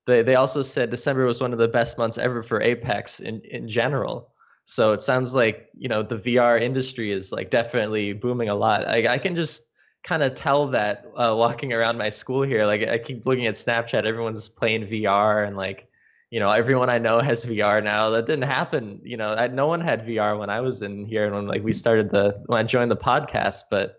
[0.07, 3.40] they they also said December was one of the best months ever for Apex in
[3.42, 4.33] in general.
[4.64, 8.88] So it sounds like you know the VR industry is like definitely booming a lot.
[8.88, 9.72] I I can just
[10.03, 12.67] kind of tell that uh, walking around my school here.
[12.67, 15.88] Like I keep looking at Snapchat, everyone's playing VR and like
[16.31, 18.11] you know everyone I know has VR now.
[18.11, 19.01] That didn't happen.
[19.05, 21.62] You know, I, no one had VR when I was in here and when like
[21.62, 23.65] we started the when I joined the podcast.
[23.71, 23.97] But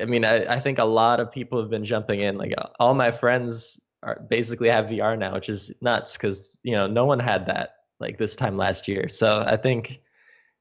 [0.00, 2.38] I mean, I, I think a lot of people have been jumping in.
[2.38, 6.86] Like all my friends are basically have VR now, which is nuts because you know
[6.86, 9.08] no one had that like this time last year.
[9.08, 10.00] So I think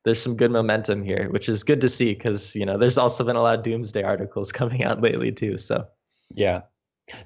[0.06, 3.24] there's some good momentum here, which is good to see because you know there's also
[3.24, 5.58] been a lot of doomsday articles coming out lately too.
[5.58, 5.86] So
[6.30, 6.62] yeah,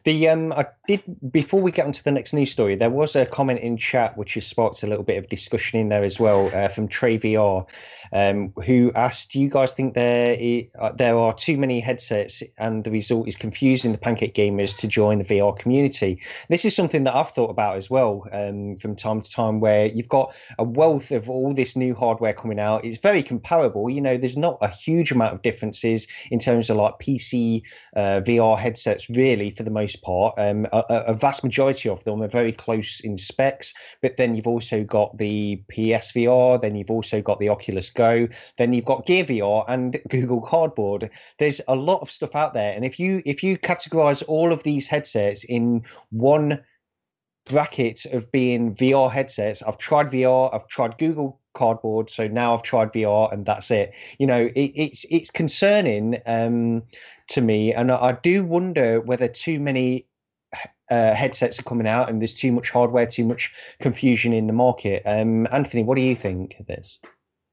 [0.03, 2.75] the um, I did before we get on to the next news story.
[2.75, 5.89] There was a comment in chat which has sparked a little bit of discussion in
[5.89, 7.65] there as well uh, from Trey VR,
[8.11, 10.37] um, who asked, "Do you guys think there
[10.79, 14.87] uh, there are too many headsets, and the result is confusing the Pancake gamers to
[14.87, 18.95] join the VR community?" This is something that I've thought about as well um, from
[18.95, 22.83] time to time, where you've got a wealth of all this new hardware coming out.
[22.83, 23.89] It's very comparable.
[23.89, 27.61] You know, there's not a huge amount of differences in terms of like PC
[27.95, 30.33] uh, VR headsets, really, for the most part.
[30.37, 34.47] Um, a, a, vast majority of them are very close in specs, but then you've
[34.47, 38.27] also got the PSVR, then you've also got the Oculus Go,
[38.57, 41.09] then you've got Gear VR and Google Cardboard.
[41.37, 44.63] There's a lot of stuff out there, and if you if you categorize all of
[44.63, 46.59] these headsets in one
[47.49, 49.61] bracket of being VR headsets.
[49.63, 53.93] I've tried VR, I've tried Google Cardboard, so now I've tried VR, and that's it.
[54.17, 56.83] You know, it, it's it's concerning um,
[57.29, 60.05] to me, and I, I do wonder whether too many
[60.89, 64.53] uh, headsets are coming out and there's too much hardware, too much confusion in the
[64.53, 65.03] market.
[65.05, 66.99] Um, Anthony, what do you think of this?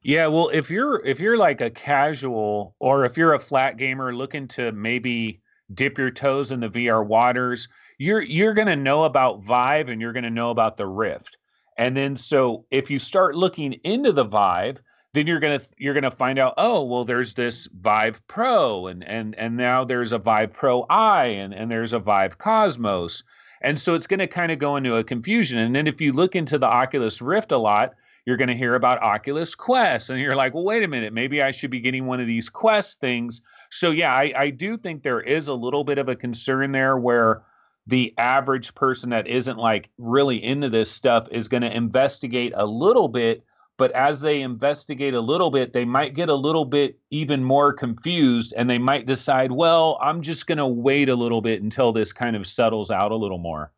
[0.02, 4.14] Yeah, well, if you're if you're like a casual or if you're a flat gamer
[4.14, 5.42] looking to maybe
[5.74, 10.00] dip your toes in the VR waters, you're you're going to know about Vive and
[10.00, 11.38] you're going to know about the Rift.
[11.78, 14.80] And then so if you start looking into the Vive,
[15.16, 19.34] then you're gonna you're gonna find out oh well there's this vive pro and and
[19.36, 23.24] and now there's a vive pro eye and and there's a vive cosmos.
[23.62, 25.58] And so it's to kind of go into a confusion.
[25.58, 27.94] And then if you look into the oculus rift a lot
[28.26, 30.10] you're going to hear about oculus quest.
[30.10, 32.50] And you're like well wait a minute maybe i should be getting one of these
[32.50, 33.40] quest things.
[33.70, 36.98] So yeah i, I do think there is a little bit of a concern there
[36.98, 37.42] where
[37.86, 42.66] the average person that isn't like really into this stuff is going to investigate a
[42.66, 43.44] little bit
[43.78, 47.72] but as they investigate a little bit, they might get a little bit even more
[47.72, 51.92] confused and they might decide, well, I'm just going to wait a little bit until
[51.92, 53.72] this kind of settles out a little more.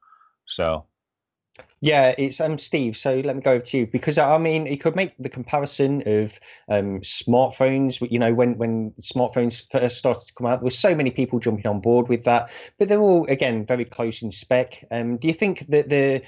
[0.47, 0.87] So,
[1.81, 2.97] yeah, it's um Steve.
[2.97, 6.03] So let me go over to you because I mean you could make the comparison
[6.07, 8.01] of um, smartphones.
[8.11, 11.39] You know, when when smartphones first started to come out, there were so many people
[11.39, 14.85] jumping on board with that, but they're all again very close in spec.
[14.91, 16.23] Um, do you think that the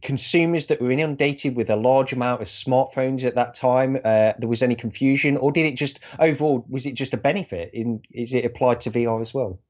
[0.00, 4.48] consumers that were inundated with a large amount of smartphones at that time uh, there
[4.48, 8.34] was any confusion or did it just overall was it just a benefit in is
[8.34, 9.60] it applied to vr as well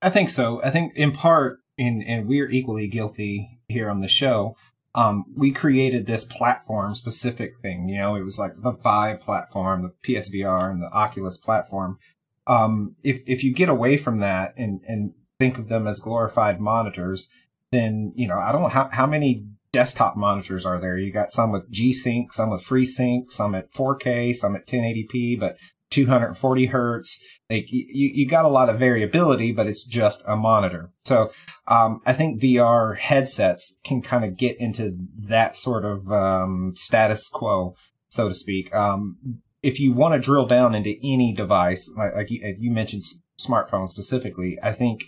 [0.00, 4.56] i think so i think in part and we're equally guilty here on the show
[4.94, 9.82] um, we created this platform specific thing you know it was like the vive platform
[9.82, 11.98] the psvr and the oculus platform
[12.46, 16.60] um, if if you get away from that and and think of them as glorified
[16.60, 17.28] monitors
[17.72, 20.96] then you know I don't know how how many desktop monitors are there.
[20.96, 25.38] You got some with G Sync, some with FreeSync, some at 4K, some at 1080p,
[25.38, 25.56] but
[25.90, 27.22] 240 hertz.
[27.48, 30.88] Like you, you got a lot of variability, but it's just a monitor.
[31.04, 31.30] So
[31.68, 37.28] um, I think VR headsets can kind of get into that sort of um, status
[37.28, 37.76] quo,
[38.08, 38.74] so to speak.
[38.74, 43.02] Um, if you want to drill down into any device, like, like you, you, mentioned,
[43.40, 45.04] smartphone specifically, I think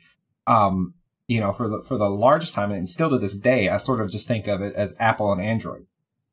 [0.47, 0.95] um,
[1.29, 4.01] you know, for the for the largest time, and still to this day, I sort
[4.01, 5.87] of just think of it as Apple and Android.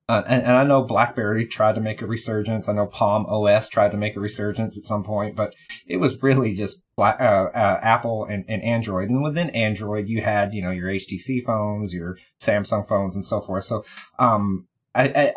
[0.08, 2.70] Uh, and, and I know BlackBerry tried to make a resurgence.
[2.70, 5.56] I know Palm OS tried to make a resurgence at some point, but
[5.88, 9.10] it was really just Black, uh, uh, Apple and, and Android.
[9.10, 13.42] And within Android, you had, you know, your HTC phones, your Samsung phones and so
[13.42, 13.64] forth.
[13.64, 13.84] So,
[14.20, 15.34] um, I, I,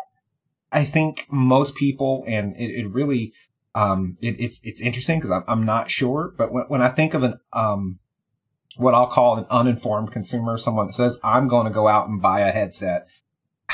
[0.71, 3.33] I think most people, and it, it really,
[3.73, 7.15] um, it, it's, it's interesting because I'm, I'm not sure, but when, when I think
[7.15, 7.99] of an, um,
[8.77, 12.21] what I'll call an uninformed consumer, someone that says, I'm going to go out and
[12.21, 13.07] buy a headset.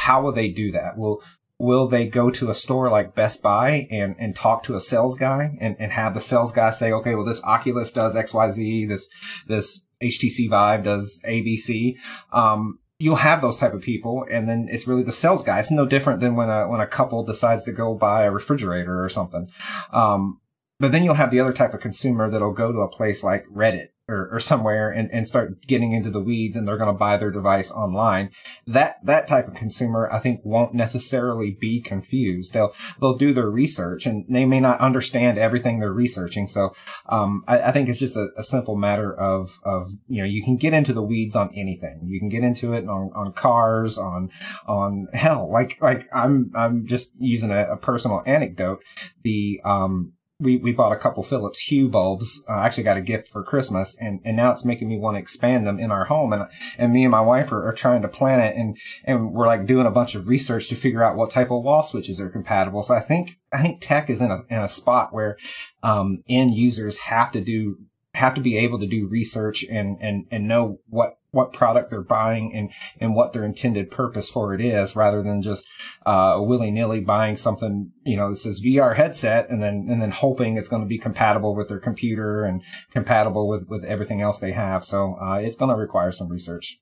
[0.06, 1.00] How will they do that?
[1.00, 1.24] Will,
[1.58, 5.16] will they go to a store like Best Buy and, and talk to a sales
[5.16, 9.10] guy and, and have the sales guy say, okay, well, this Oculus does XYZ, this,
[9.48, 11.96] this HTC Vive does ABC.
[12.32, 15.60] Um, you'll have those type of people and then it's really the sales guy.
[15.60, 19.04] It's no different than when a, when a couple decides to go buy a refrigerator
[19.04, 19.50] or something.
[19.92, 20.40] Um,
[20.80, 23.48] but then you'll have the other type of consumer that'll go to a place like
[23.48, 26.94] Reddit or, or somewhere and, and start getting into the weeds and they're going to
[26.94, 28.30] buy their device online.
[28.68, 32.54] That, that type of consumer, I think won't necessarily be confused.
[32.54, 36.48] They'll, they'll do their research and they may not understand everything they're researching.
[36.48, 36.76] So,
[37.08, 40.44] um, I, I think it's just a, a, simple matter of, of, you know, you
[40.44, 42.02] can get into the weeds on anything.
[42.06, 44.30] You can get into it on, on cars, on,
[44.68, 48.84] on hell, like, like I'm, I'm just using a, a personal anecdote.
[49.24, 52.44] The, um, we, we bought a couple Philips Hue bulbs.
[52.50, 55.22] I actually got a gift for Christmas and, and now it's making me want to
[55.22, 56.34] expand them in our home.
[56.34, 59.48] And, and me and my wife are, are trying to plan it and, and we're
[59.48, 62.30] like doing a bunch of research to figure out what type of wall switches are
[62.30, 62.84] compatible.
[62.84, 65.38] So I think, I think tech is in a, in a spot where,
[65.84, 67.78] um, end users have to do,
[68.14, 72.02] have to be able to do research and, and, and know what what product they're
[72.02, 75.68] buying and, and what their intended purpose for it is rather than just,
[76.06, 80.12] uh, willy nilly buying something, you know, that says VR headset and then, and then
[80.12, 84.40] hoping it's going to be compatible with their computer and compatible with, with everything else
[84.40, 84.84] they have.
[84.84, 86.80] So, uh, it's going to require some research.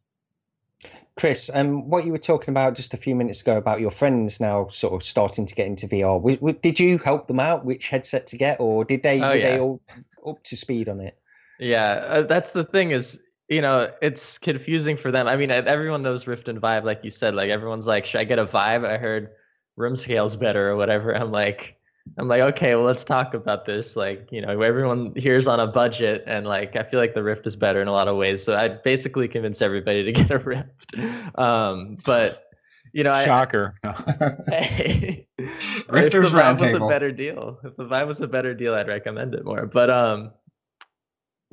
[1.16, 4.40] Chris, um, what you were talking about just a few minutes ago about your friends
[4.40, 7.66] now sort of starting to get into VR, w- w- did you help them out
[7.66, 9.52] which headset to get, or did they oh, were yeah.
[9.52, 9.82] they all
[10.26, 11.18] up to speed on it?
[11.60, 13.22] Yeah, uh, that's the thing is
[13.54, 15.28] you know, it's confusing for them.
[15.28, 17.36] I mean, everyone knows Rift and Vive, like you said.
[17.36, 18.84] Like everyone's like, should I get a Vive?
[18.84, 19.30] I heard
[19.76, 21.16] room scale's better or whatever.
[21.16, 21.78] I'm like,
[22.18, 23.96] I'm like, okay, well, let's talk about this.
[23.96, 27.48] Like, you know, everyone here's on a budget, and like, I feel like the Rift
[27.48, 28.44] is better in a lot of ways.
[28.44, 30.96] So I basically convince everybody to get a Rift.
[31.38, 32.52] Um, but
[32.92, 33.76] you know, shocker.
[33.84, 33.94] I,
[34.50, 38.74] hey, if the Vive was a better deal, if the Vive was a better deal,
[38.74, 39.66] I'd recommend it more.
[39.66, 40.32] But um,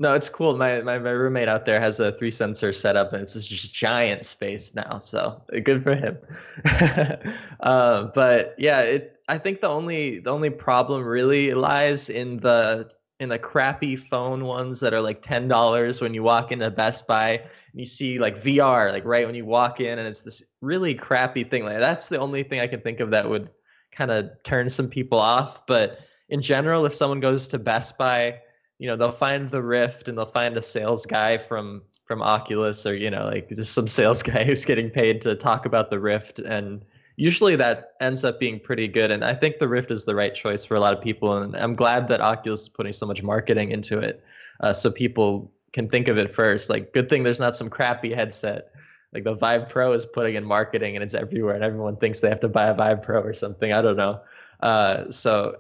[0.01, 0.57] no, it's cool.
[0.57, 4.25] My, my, my roommate out there has a three sensor setup, and it's just giant
[4.25, 4.99] space now.
[4.99, 6.17] So good for him.
[7.61, 9.21] uh, but yeah, it.
[9.29, 12.91] I think the only the only problem really lies in the
[13.21, 17.07] in the crappy phone ones that are like ten dollars when you walk into Best
[17.07, 20.43] Buy and you see like VR like right when you walk in, and it's this
[20.63, 21.67] really crappy thing.
[21.67, 23.51] Like that's the only thing I can think of that would
[23.93, 25.67] kind of turn some people off.
[25.67, 25.99] But
[26.31, 28.41] in general, if someone goes to Best Buy
[28.81, 32.87] you know they'll find the rift and they'll find a sales guy from from oculus
[32.87, 36.01] or you know like just some sales guy who's getting paid to talk about the
[36.01, 36.41] rift.
[36.41, 36.85] And
[37.17, 39.11] usually that ends up being pretty good.
[39.11, 41.37] And i think the rift is the right choice for a lot of people.
[41.37, 44.25] And i'm glad that oculus is putting so much marketing into it
[44.61, 46.71] uh, so people can think of it first.
[46.71, 48.71] Like good thing there's not some crappy headset.
[49.13, 52.31] Like the vive pro is putting in marketing and it's everywhere and everyone thinks they
[52.31, 53.75] have to buy a vive pro or something.
[53.75, 54.21] I don't know.
[54.61, 55.57] Uh, so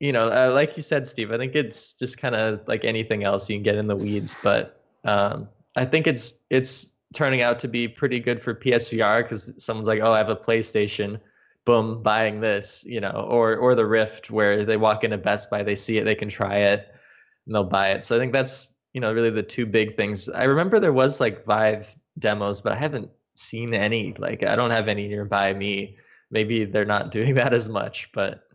[0.00, 3.24] you know, uh, like you said, Steve, I think it's just kind of like anything
[3.24, 3.48] else.
[3.48, 7.68] You can get in the weeds, but um, I think it's it's turning out to
[7.68, 11.18] be pretty good for PSVR because someone's like, oh, I have a PlayStation,
[11.64, 15.62] boom, buying this, you know, or or the Rift where they walk into Best Buy,
[15.62, 16.94] they see it, they can try it,
[17.46, 18.04] and they'll buy it.
[18.04, 20.28] So I think that's you know really the two big things.
[20.28, 24.14] I remember there was like Vive demos, but I haven't seen any.
[24.18, 25.96] Like I don't have any nearby me.
[26.30, 28.45] Maybe they're not doing that as much, but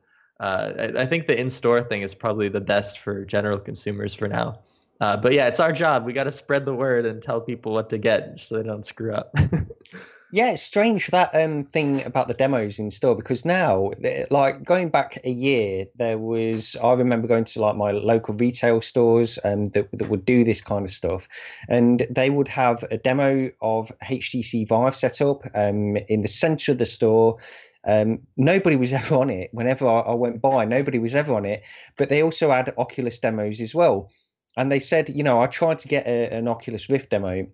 [0.41, 4.27] uh, I, I, think the in-store thing is probably the best for general consumers for
[4.27, 4.59] now.
[4.99, 6.03] Uh, but yeah, it's our job.
[6.05, 8.85] We got to spread the word and tell people what to get so they don't
[8.85, 9.33] screw up.
[10.31, 14.63] yeah, it's strange that um, thing about the demos in store because now, eh, like
[14.63, 19.37] going back a year, there was I remember going to like my local retail stores
[19.43, 21.27] um, that that would do this kind of stuff,
[21.67, 26.71] and they would have a demo of HTC Vive set up um, in the center
[26.71, 27.37] of the store
[27.85, 29.49] um, nobody was ever on it.
[29.53, 31.63] Whenever I, I, went by, nobody was ever on it.
[31.97, 34.11] But they also had Oculus demos as well.
[34.57, 37.47] And they said, you know, I tried to get a, an Oculus Rift demo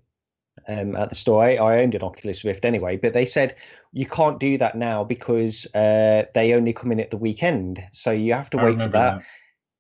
[0.67, 1.43] um, at the store.
[1.43, 3.55] I, I, owned an Oculus Rift anyway, but they said
[3.93, 7.83] you can't do that now because uh, they only come in at the weekend.
[7.91, 9.19] So you have to I wait for that.
[9.19, 9.23] that.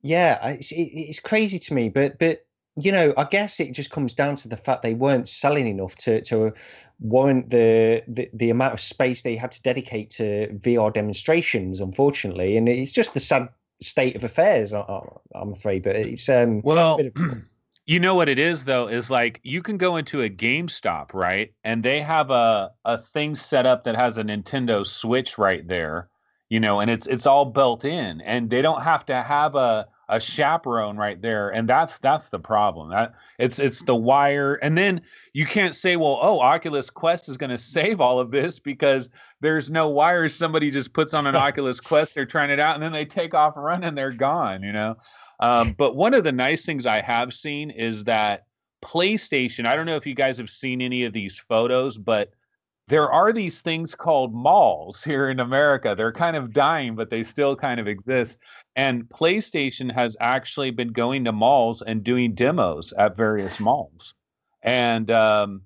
[0.03, 2.45] Yeah, it's, it, it's crazy to me, but but
[2.79, 5.95] you know, I guess it just comes down to the fact they weren't selling enough
[5.97, 6.53] to to
[6.99, 12.57] warrant the, the the amount of space they had to dedicate to VR demonstrations, unfortunately.
[12.57, 13.49] And it's just the sad
[13.81, 15.01] state of affairs, I,
[15.35, 15.83] am afraid.
[15.83, 16.99] But it's um well.
[17.89, 21.53] You know what it is though is like you can go into a GameStop, right?
[21.63, 26.09] And they have a a thing set up that has a Nintendo Switch right there,
[26.49, 29.87] you know, and it's it's all built in and they don't have to have a
[30.09, 32.89] a chaperone right there and that's that's the problem.
[32.89, 35.01] That it's it's the wire and then
[35.33, 39.09] you can't say well oh oculus quest is going to save all of this because
[39.41, 42.83] there's no wires somebody just puts on an oculus quest they're trying it out and
[42.83, 44.95] then they take off running they're gone you know?
[45.39, 48.45] Um, but one of the nice things i have seen is that
[48.81, 52.31] playstation i don't know if you guys have seen any of these photos but
[52.87, 55.93] there are these things called malls here in America.
[55.95, 58.39] They're kind of dying, but they still kind of exist.
[58.75, 64.13] And PlayStation has actually been going to malls and doing demos at various malls.
[64.63, 65.61] And um,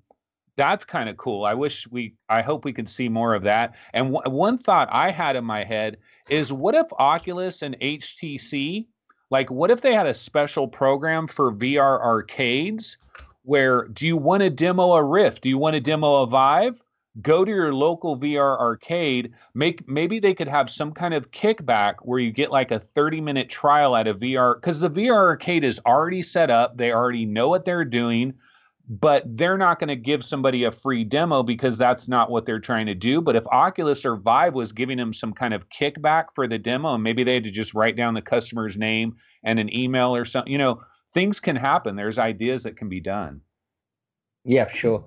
[0.56, 1.44] that's kind of cool.
[1.44, 3.74] I wish we, I hope we could see more of that.
[3.94, 5.98] And w- one thought I had in my head
[6.28, 8.86] is what if Oculus and HTC,
[9.30, 12.98] like, what if they had a special program for VR arcades
[13.44, 15.42] where do you want to demo a Rift?
[15.42, 16.80] Do you want to demo a Vive?
[17.20, 19.32] Go to your local VR arcade.
[19.54, 23.20] Make maybe they could have some kind of kickback where you get like a 30
[23.20, 26.78] minute trial at a VR because the VR arcade is already set up.
[26.78, 28.34] They already know what they're doing
[28.88, 32.60] but they're not going to give somebody a free demo because that's not what they're
[32.60, 33.20] trying to do.
[33.20, 36.94] But if Oculus or Vive was giving them some kind of kickback for the demo,
[36.94, 40.24] and maybe they had to just write down the customer's name and an email or
[40.24, 40.80] something, you know,
[41.14, 41.96] things can happen.
[41.96, 43.40] There's ideas that can be done.
[44.44, 45.04] Yeah, sure.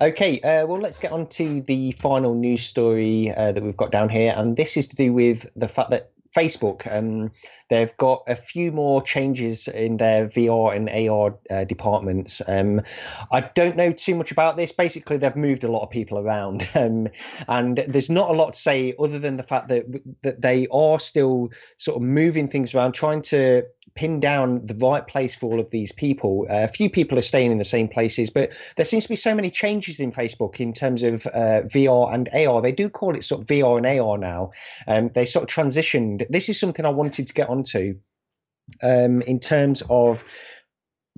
[0.00, 3.90] Okay, uh, well, let's get on to the final news story uh, that we've got
[3.90, 4.32] down here.
[4.36, 7.30] And this is to do with the fact that Facebook, um,
[7.68, 12.40] they've got a few more changes in their VR and AR uh, departments.
[12.46, 12.80] Um,
[13.32, 14.72] I don't know too much about this.
[14.72, 17.08] Basically, they've moved a lot of people around, um,
[17.48, 19.84] and there's not a lot to say other than the fact that
[20.22, 23.64] that they are still sort of moving things around, trying to
[23.94, 26.46] pin down the right place for all of these people.
[26.50, 29.16] Uh, a few people are staying in the same places, but there seems to be
[29.16, 32.62] so many changes in Facebook in terms of uh, VR and AR.
[32.62, 34.50] They do call it sort of VR and AR now.
[34.86, 36.26] Um, they sort of transitioned.
[36.30, 37.94] This is something I wanted to get onto
[38.82, 40.24] um, in terms of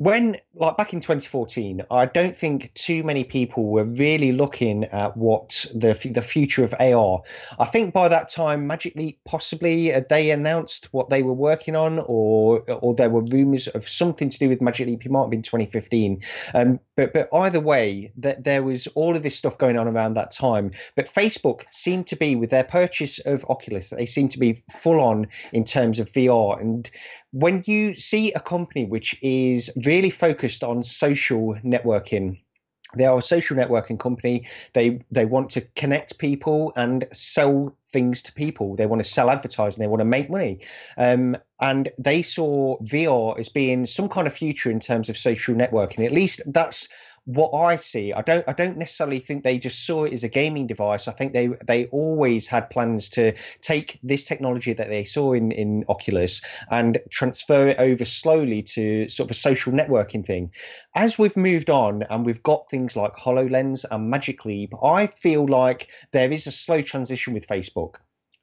[0.01, 5.15] when like back in 2014 i don't think too many people were really looking at
[5.15, 7.21] what the the future of ar
[7.59, 11.77] i think by that time magic leap possibly uh, they announced what they were working
[11.77, 15.05] on or or there were rumors of something to do with magic leap.
[15.05, 16.23] It might have been 2015
[16.55, 20.15] um, but but either way that there was all of this stuff going on around
[20.15, 20.71] that time.
[20.97, 24.99] But facebook seemed to be with their purchase of oculus they seem to be full
[25.01, 26.91] on in terms of vr and
[27.33, 32.39] when you see a company which is really focused on social networking
[32.97, 34.47] they are a social networking company.
[34.73, 38.77] They they want to connect people and sell things to people.
[38.77, 40.61] They want to sell advertising they want to make money.
[40.97, 45.55] Um, and they saw vr as being some kind of future in terms of social
[45.55, 46.05] networking.
[46.05, 46.89] At least that's
[47.35, 50.29] what I see, I don't I don't necessarily think they just saw it as a
[50.29, 51.07] gaming device.
[51.07, 55.53] I think they they always had plans to take this technology that they saw in
[55.53, 60.51] in Oculus and transfer it over slowly to sort of a social networking thing.
[60.95, 65.47] As we've moved on and we've got things like HoloLens and Magic Leap, I feel
[65.47, 67.97] like there is a slow transition with Facebook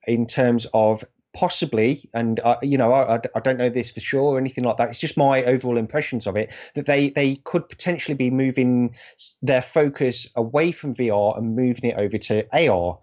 [0.07, 1.03] in terms of
[1.37, 4.89] possibly, and you know, I, I don't know this for sure or anything like that.
[4.89, 8.95] It's just my overall impressions of it that they they could potentially be moving
[9.43, 12.97] their focus away from VR and moving it over to AR.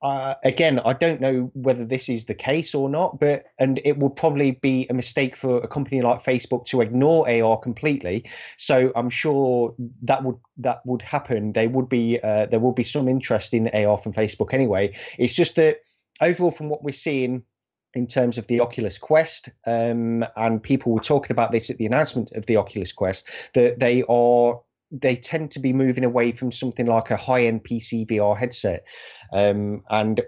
[0.00, 3.98] Uh, again, I don't know whether this is the case or not, but and it
[3.98, 8.24] will probably be a mistake for a company like Facebook to ignore AR completely.
[8.56, 11.54] So I'm sure that would that would happen.
[11.54, 14.96] They would be uh, there will be some interest in AR from Facebook anyway.
[15.18, 15.78] It's just that
[16.20, 17.42] overall, from what we're seeing
[17.94, 21.86] in terms of the Oculus Quest, um, and people were talking about this at the
[21.86, 24.60] announcement of the Oculus Quest, that they are
[24.90, 28.86] they tend to be moving away from something like a high-end PC VR headset,
[29.32, 30.22] um, and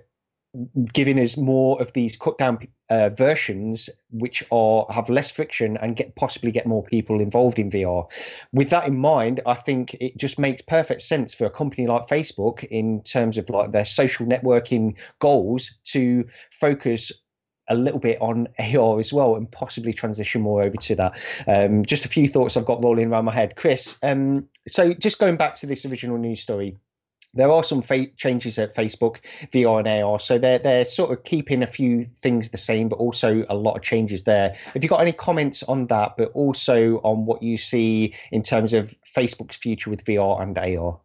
[0.92, 5.94] giving us more of these cut down uh, versions which are have less friction and
[5.94, 8.10] get possibly get more people involved in VR.
[8.52, 12.08] With that in mind, I think it just makes perfect sense for a company like
[12.08, 17.12] Facebook in terms of like their social networking goals to focus
[17.68, 21.18] a little bit on AR as well and possibly transition more over to that.
[21.46, 23.54] Um, just a few thoughts I've got rolling around my head.
[23.54, 26.76] Chris, um, so just going back to this original news story,
[27.34, 29.18] there are some fa- changes at Facebook,
[29.52, 30.18] VR and AR.
[30.18, 33.76] So they're they're sort of keeping a few things the same, but also a lot
[33.76, 34.54] of changes there.
[34.74, 38.72] Have you got any comments on that, but also on what you see in terms
[38.72, 40.98] of Facebook's future with VR and AR?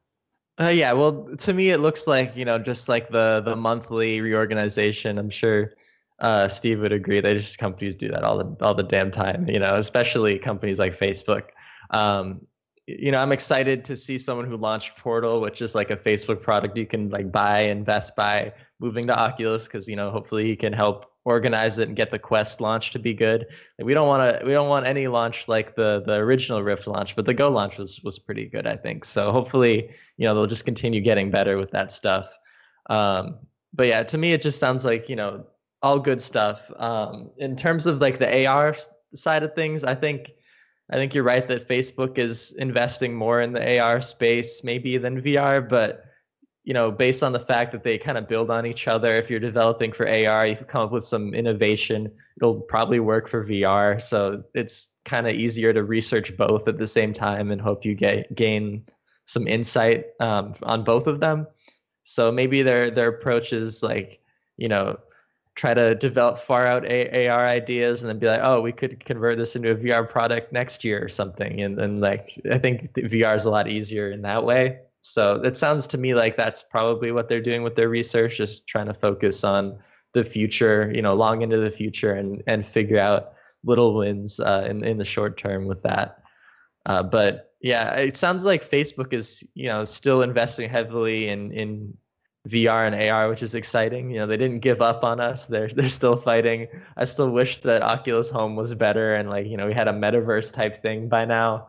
[0.59, 4.21] Uh, yeah, well, to me, it looks like you know, just like the the monthly
[4.21, 5.17] reorganization.
[5.17, 5.73] I'm sure
[6.19, 7.19] uh, Steve would agree.
[7.19, 9.47] They just companies do that all the all the damn time.
[9.47, 11.49] You know, especially companies like Facebook.
[11.91, 12.47] Um,
[12.87, 16.41] you know, I'm excited to see someone who launched Portal, which is like a Facebook
[16.41, 20.55] product you can like buy invest by moving to Oculus because you know hopefully he
[20.55, 23.47] can help organize it and get the Quest launch to be good.
[23.79, 26.85] Like, we don't want to we don't want any launch like the the original Rift
[26.85, 29.03] launch, but the Go launch was was pretty good, I think.
[29.03, 32.37] So hopefully you know they'll just continue getting better with that stuff.
[32.89, 33.39] Um,
[33.73, 35.47] but yeah, to me it just sounds like you know
[35.81, 36.71] all good stuff.
[36.77, 38.75] Um, in terms of like the AR
[39.15, 40.33] side of things, I think
[40.91, 45.21] I think you're right that Facebook is investing more in the AR space maybe than
[45.21, 46.05] VR, but
[46.65, 49.15] you know, based on the fact that they kind of build on each other.
[49.15, 53.45] If you're developing for AR, you come up with some innovation, it'll probably work for
[53.45, 54.01] VR.
[54.01, 57.93] So it's kind of easier to research both at the same time and hope you
[57.93, 58.83] get gain
[59.25, 61.45] some insight um, on both of them.
[62.01, 64.19] So maybe their their approach is like,
[64.57, 64.97] you know,
[65.55, 69.37] try to develop far out AR ideas and then be like, oh, we could convert
[69.37, 71.61] this into a VR product next year or something.
[71.61, 74.79] And then like I think VR is a lot easier in that way.
[75.01, 78.67] So it sounds to me like that's probably what they're doing with their research, just
[78.67, 79.77] trying to focus on
[80.13, 83.33] the future, you know, long into the future and and figure out
[83.63, 86.21] little wins uh, in in the short term with that.
[86.85, 91.95] Uh, but yeah, it sounds like Facebook is you know still investing heavily in in
[92.47, 94.11] VR and AR, which is exciting.
[94.11, 95.45] You know, they didn't give up on us.
[95.47, 96.67] They're they're still fighting.
[96.97, 99.93] I still wish that Oculus Home was better and like you know we had a
[99.93, 101.67] metaverse type thing by now.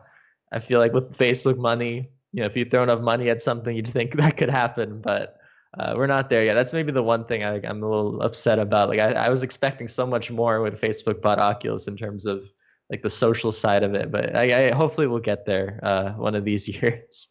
[0.51, 3.75] I feel like with Facebook money, you know, if you throw enough money at something,
[3.75, 5.37] you'd think that could happen, but
[5.77, 6.53] uh, we're not there yet.
[6.53, 8.89] That's maybe the one thing I, am a little upset about.
[8.89, 12.49] Like I, I, was expecting so much more when Facebook bought Oculus in terms of
[12.89, 16.35] like the social side of it, but I, I hopefully we'll get there uh, one
[16.35, 17.29] of these years.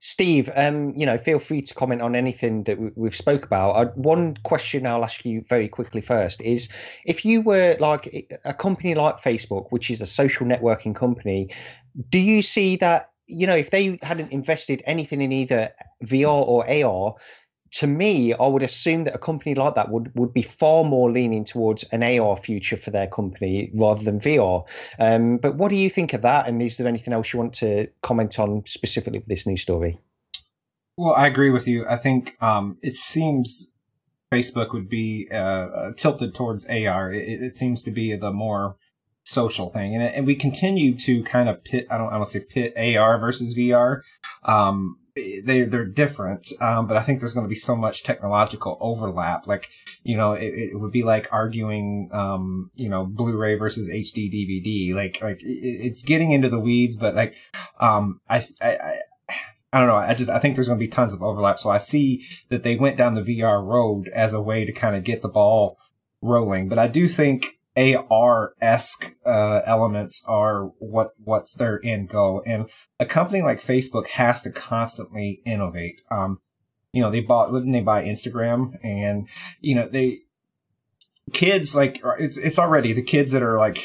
[0.00, 3.72] Steve, um, you know, feel free to comment on anything that we've spoke about.
[3.72, 6.68] Uh, one question I'll ask you very quickly first is:
[7.04, 11.50] if you were like a company like Facebook, which is a social networking company,
[12.10, 15.70] do you see that you know, if they hadn't invested anything in either
[16.04, 17.14] VR or AR,
[17.72, 21.10] to me, I would assume that a company like that would, would be far more
[21.10, 24.64] leaning towards an AR future for their company rather than VR.
[24.98, 26.48] Um, but what do you think of that?
[26.48, 29.98] And is there anything else you want to comment on specifically with this news story?
[30.96, 31.86] Well, I agree with you.
[31.86, 33.70] I think um, it seems
[34.32, 37.12] Facebook would be uh, uh tilted towards AR.
[37.12, 38.76] It, it, seems to be the more
[39.24, 39.94] social thing.
[39.94, 43.18] And, and we continue to kind of pit, I don't, I don't say pit AR
[43.18, 44.00] versus VR.
[44.44, 44.98] Um,
[45.44, 46.48] they, they're different.
[46.60, 49.46] Um, but I think there's going to be so much technological overlap.
[49.46, 49.68] Like,
[50.02, 54.94] you know, it, it would be like arguing, um, you know, Blu-ray versus HD DVD.
[54.94, 57.36] Like, like it's getting into the weeds, but like,
[57.80, 59.00] um, I, I, I
[59.72, 59.96] I don't know.
[59.96, 61.58] I just I think there's going to be tons of overlap.
[61.58, 64.96] So I see that they went down the VR road as a way to kind
[64.96, 65.78] of get the ball
[66.22, 66.68] rolling.
[66.68, 72.68] But I do think AR esque uh, elements are what what's their end goal, and
[72.98, 76.02] a company like Facebook has to constantly innovate.
[76.10, 76.40] Um,
[76.92, 79.28] you know, they bought didn't they buy Instagram, and
[79.60, 80.20] you know they
[81.32, 83.84] kids like it's it's already the kids that are like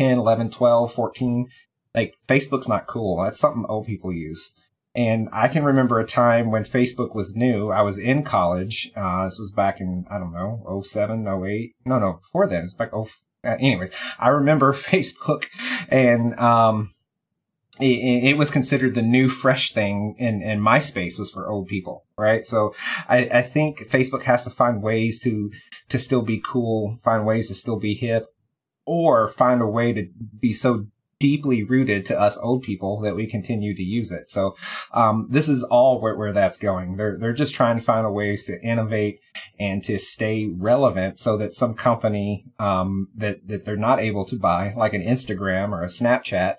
[0.00, 1.48] 10, 11, 12, 14.
[1.94, 3.22] Like Facebook's not cool.
[3.22, 4.54] That's something old people use.
[4.94, 7.70] And I can remember a time when Facebook was new.
[7.70, 8.90] I was in college.
[8.96, 11.72] Uh, this was back in, I don't know, 07, 08.
[11.84, 12.64] No, no, before then.
[12.64, 13.08] It's oh
[13.44, 15.46] uh, anyways, I remember Facebook
[15.88, 16.90] and, um,
[17.80, 22.04] it, it, was considered the new fresh thing and, and MySpace was for old people,
[22.16, 22.44] right?
[22.44, 22.74] So
[23.08, 25.52] I, I think Facebook has to find ways to,
[25.88, 28.26] to still be cool, find ways to still be hip,
[28.84, 30.08] or find a way to
[30.40, 30.86] be so
[31.18, 34.30] deeply rooted to us old people that we continue to use it.
[34.30, 34.56] So
[34.92, 36.96] um, this is all where, where that's going.
[36.96, 39.20] They're they're just trying to find ways to innovate
[39.58, 44.36] and to stay relevant, so that some company um, that that they're not able to
[44.36, 46.56] buy, like an Instagram or a Snapchat,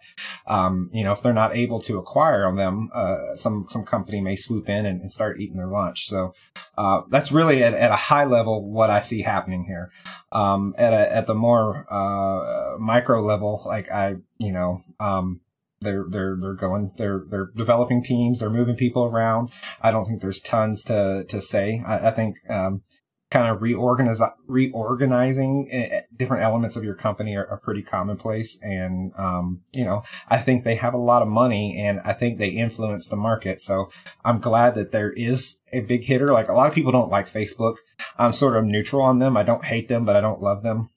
[0.47, 4.21] um, you know, if they're not able to acquire on them, uh, some some company
[4.21, 6.07] may swoop in and, and start eating their lunch.
[6.07, 6.33] So
[6.77, 9.89] uh, that's really at, at a high level what I see happening here.
[10.31, 15.41] Um, at a at the more uh, micro level, like I you know, um,
[15.81, 19.49] they're they're they're going they're they're developing teams they're moving people around.
[19.81, 21.81] I don't think there's tons to to say.
[21.85, 22.83] I, I think um,
[23.31, 28.59] kind of reorganizing eh, eh, different elements of your company are, are pretty commonplace.
[28.61, 32.39] And um, you know i think they have a lot of money and i think
[32.39, 33.61] they influence the market.
[33.61, 33.91] So
[34.25, 36.33] i'm glad that there is a big hitter.
[36.33, 37.75] Like a lot of people don't like facebook.
[38.17, 39.37] I'm sort of neutral on them.
[39.37, 40.89] I don't hate them but i don't love them.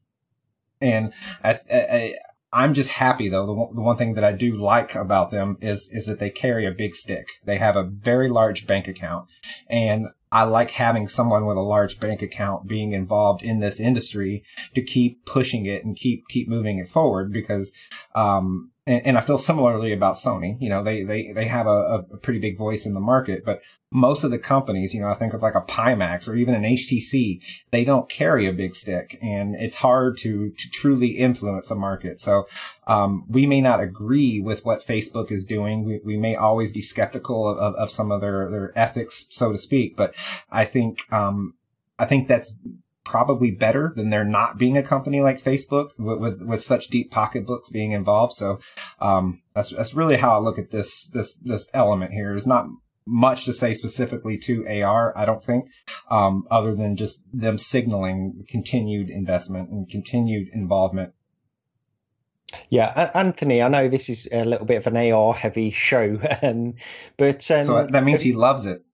[0.81, 1.13] And
[1.45, 2.15] I, I,
[2.53, 3.47] I'm just happy though.
[3.47, 6.31] The one, the one thing that I do like about them is is that they
[6.31, 7.27] carry a big stick.
[7.45, 9.29] They have a very large bank account,
[9.69, 14.43] and I like having someone with a large bank account being involved in this industry
[14.75, 17.73] to keep pushing it and keep keep moving it forward because
[18.15, 20.57] um, and, and, I feel similarly about Sony.
[20.61, 23.61] You know, they they they have a, a, pretty big voice in the market, but
[23.93, 26.63] most of the companies, you know, I think of like a Pimax or even an
[26.63, 31.75] HTC, they don't carry a big stick, and it's hard to to truly influence a
[31.75, 32.19] market.
[32.19, 32.47] So
[32.87, 35.85] um, we may not agree with what Facebook is doing.
[35.85, 39.53] We, we may always be skeptical of, of, of, some of their their ethics, so
[39.53, 39.97] to speak.
[39.97, 40.15] But
[40.51, 41.55] I think um,
[41.99, 42.53] I think that's
[43.05, 47.11] probably better than there not being a company like Facebook with, with, with such deep
[47.11, 48.33] pocketbooks being involved.
[48.33, 48.61] So,
[49.01, 52.67] um, that's, that's really how I look at this, this, this element here is not
[53.07, 55.69] much to say specifically to AR, I don't think,
[56.11, 61.15] um, other than just them signaling continued investment and continued involvement.
[62.69, 66.75] Yeah, Anthony, I know this is a little bit of an AR heavy show, um,
[67.17, 68.85] but um, so that means he loves it.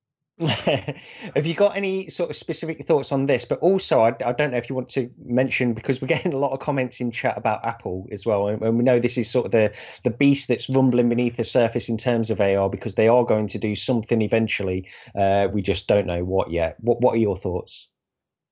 [1.35, 3.45] Have you got any sort of specific thoughts on this?
[3.45, 6.37] But also, I, I, don't know if you want to mention because we're getting a
[6.37, 9.29] lot of comments in chat about Apple as well, and, and, we know this is
[9.29, 9.75] sort of the
[10.05, 13.49] the beast that's rumbling beneath the surface in terms of AR because they are going
[13.49, 14.89] to do something eventually.
[15.17, 16.77] Uh, we just don't know what yet.
[16.81, 17.89] What What are your thoughts?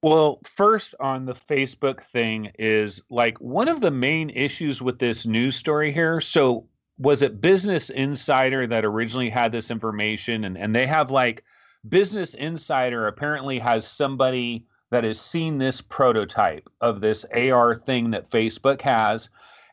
[0.03, 5.25] Well, first on the Facebook thing is like one of the main issues with this
[5.25, 6.21] news story here.
[6.21, 6.67] So
[6.99, 11.45] was it Business Insider that originally had this information, and and they have like
[11.89, 18.31] Business Insider apparently has somebody that has seen this prototype of this AR thing that
[18.31, 19.31] Facebook has,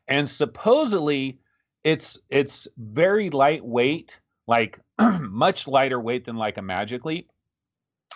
[0.08, 1.40] and supposedly
[1.84, 4.80] it's it's very lightweight, like
[5.22, 7.30] much lighter weight than like a Magic Leap.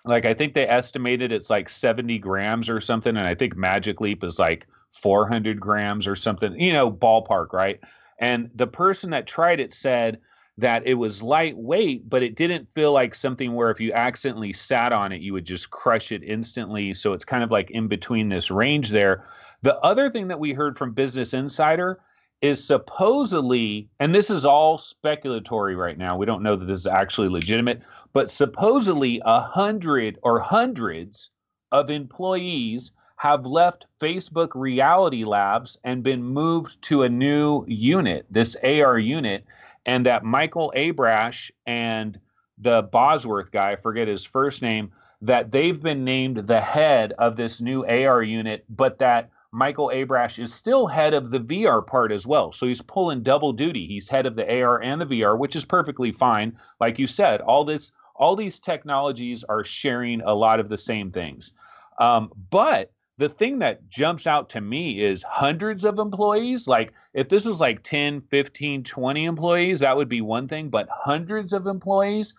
[0.05, 4.01] Like I think they estimated it's like 70 grams or something, and I think Magic
[4.01, 4.67] Leap is like
[5.01, 7.79] 400 grams or something, you know, ballpark, right?
[8.19, 10.19] And the person that tried it said
[10.57, 14.91] that it was lightweight, but it didn't feel like something where if you accidentally sat
[14.91, 16.93] on it, you would just crush it instantly.
[16.93, 19.23] So it's kind of like in between this range there.
[19.61, 21.99] The other thing that we heard from Business Insider
[22.41, 26.87] is supposedly, and this is all speculatory right now, we don't know that this is
[26.87, 27.81] actually legitimate,
[28.13, 31.31] but supposedly a hundred or hundreds
[31.71, 38.55] of employees have left Facebook Reality Labs and been moved to a new unit, this
[38.63, 39.43] AR unit
[39.87, 42.19] and that Michael Abrash and
[42.57, 47.37] the Bosworth guy, I forget his first name, that they've been named the head of
[47.37, 52.11] this new AR unit, but that Michael Abrash is still head of the VR part
[52.11, 52.51] as well.
[52.51, 53.87] So he's pulling double duty.
[53.87, 56.57] He's head of the AR and the VR, which is perfectly fine.
[56.79, 61.11] Like you said, all this all these technologies are sharing a lot of the same
[61.11, 61.53] things.
[61.99, 66.67] Um, but the thing that jumps out to me is hundreds of employees.
[66.67, 70.87] Like if this was like 10 15 20 employees that would be one thing but
[70.91, 72.33] hundreds of employees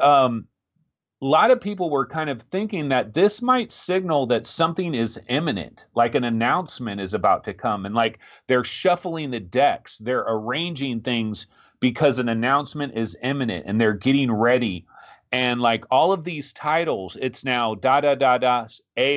[0.00, 0.46] um,
[1.22, 5.20] a lot of people were kind of thinking that this might signal that something is
[5.28, 10.26] imminent like an announcement is about to come and like they're shuffling the decks they're
[10.28, 11.46] arranging things
[11.80, 14.86] because an announcement is imminent and they're getting ready
[15.32, 18.66] and like all of these titles it's now da da da da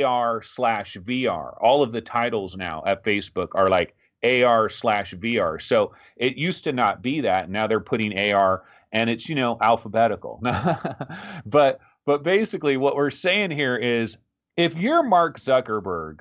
[0.05, 5.61] ar slash vr all of the titles now at facebook are like ar slash vr
[5.61, 9.57] so it used to not be that now they're putting ar and it's you know
[9.61, 10.41] alphabetical.
[11.45, 14.17] But but basically what we're saying here is
[14.57, 16.19] if you're mark zuckerberg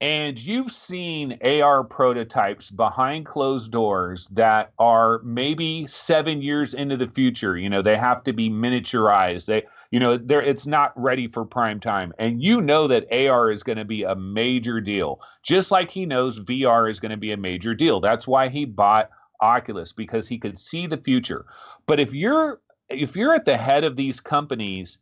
[0.00, 7.06] and you've seen AR prototypes behind closed doors that are maybe seven years into the
[7.06, 7.56] future.
[7.56, 9.46] You know, they have to be miniaturized.
[9.46, 12.12] They, you know, they're it's not ready for prime time.
[12.18, 16.06] And you know that AR is going to be a major deal, just like he
[16.06, 18.00] knows VR is going to be a major deal.
[18.00, 21.46] That's why he bought Oculus because he could see the future.
[21.86, 24.98] But if you're if you're at the head of these companies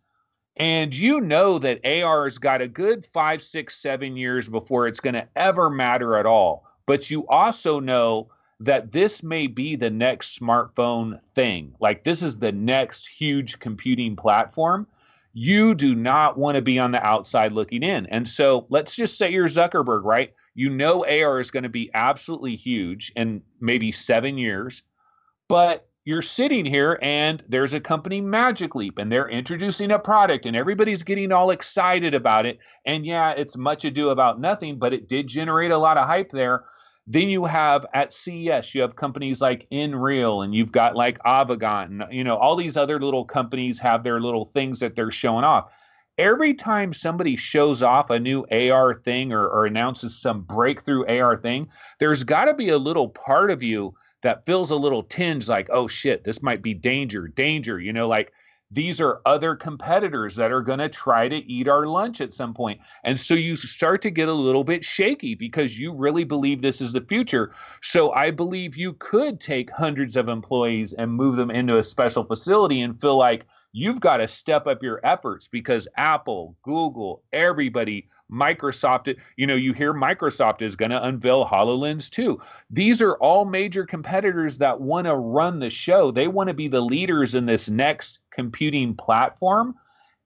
[0.57, 5.15] and you know that AR's got a good five, six, seven years before it's going
[5.15, 6.67] to ever matter at all.
[6.87, 8.29] But you also know
[8.61, 11.75] that this may be the next smartphone thing.
[11.81, 14.87] Like this is the next huge computing platform.
[15.33, 18.07] You do not want to be on the outside looking in.
[18.07, 20.35] And so let's just say you're Zuckerberg, right?
[20.55, 24.83] You know AR is going to be absolutely huge in maybe seven years,
[25.49, 30.47] but you're sitting here and there's a company Magic Leap and they're introducing a product
[30.47, 32.59] and everybody's getting all excited about it.
[32.85, 36.31] And yeah, it's much ado about nothing, but it did generate a lot of hype
[36.31, 36.65] there.
[37.07, 42.05] Then you have at CES, you have companies like Nreal and you've got like and
[42.11, 45.73] you know, all these other little companies have their little things that they're showing off.
[46.19, 51.37] Every time somebody shows off a new AR thing or, or announces some breakthrough AR
[51.37, 51.69] thing,
[52.01, 55.69] there's got to be a little part of you that feels a little tinge like,
[55.71, 57.79] oh shit, this might be danger, danger.
[57.79, 58.33] You know, like
[58.71, 62.55] these are other competitors that are going to try to eat our lunch at some
[62.55, 62.81] point.
[63.05, 66.81] And so you start to get a little bit shaky because you really believe this
[66.81, 67.53] is the future.
[67.83, 72.25] So I believe you could take hundreds of employees and move them into a special
[72.25, 78.09] facility and feel like, you've got to step up your efforts because Apple, Google, everybody,
[78.31, 82.39] Microsoft, you know, you hear Microsoft is going to unveil HoloLens 2.
[82.71, 86.11] These are all major competitors that want to run the show.
[86.11, 89.75] They want to be the leaders in this next computing platform.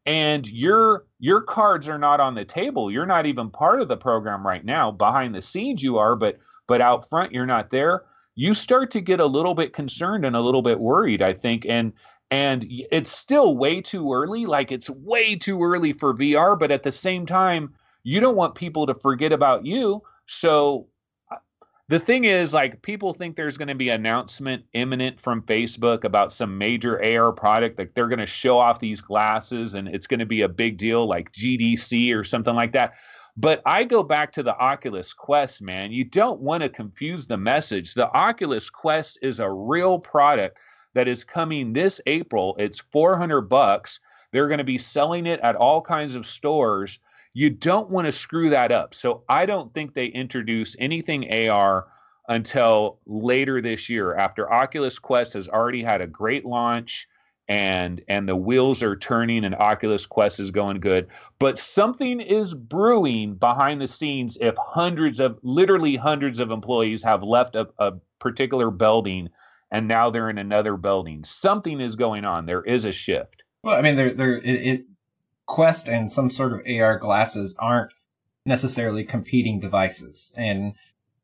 [0.06, 2.92] And your your cards are not on the table.
[2.92, 4.92] You're not even part of the program right now.
[4.92, 6.38] Behind the scenes you are, but
[6.68, 8.04] but out front you're not there.
[8.36, 11.66] You start to get a little bit concerned and a little bit worried, I think.
[11.68, 11.92] And
[12.30, 14.46] And it's still way too early.
[14.46, 17.72] Like it's way too early for VR, but at the same time,
[18.02, 20.02] you don't want people to forget about you.
[20.26, 20.88] So
[21.30, 21.36] uh,
[21.88, 26.32] the thing is like people think there's going to be announcement imminent from facebook about
[26.32, 30.20] some major ar product like they're going to show off these glasses and it's going
[30.20, 32.94] to be a big deal like gdc or something like that
[33.36, 37.36] but i go back to the oculus quest man you don't want to confuse the
[37.36, 40.58] message the oculus quest is a real product
[40.96, 44.00] that is coming this april it's 400 bucks
[44.32, 46.98] they're going to be selling it at all kinds of stores
[47.36, 48.94] you don't want to screw that up.
[48.94, 51.86] So I don't think they introduce anything AR
[52.28, 57.06] until later this year after Oculus Quest has already had a great launch
[57.46, 61.08] and and the wheels are turning and Oculus Quest is going good.
[61.38, 67.22] But something is brewing behind the scenes if hundreds of literally hundreds of employees have
[67.22, 69.28] left a, a particular building
[69.70, 71.24] and now they're in another building.
[71.24, 72.46] Something is going on.
[72.46, 73.44] There is a shift.
[73.62, 74.86] Well, I mean, there, there, it, it
[75.46, 77.92] Quest and some sort of AR glasses aren't
[78.44, 80.32] necessarily competing devices.
[80.36, 80.74] And,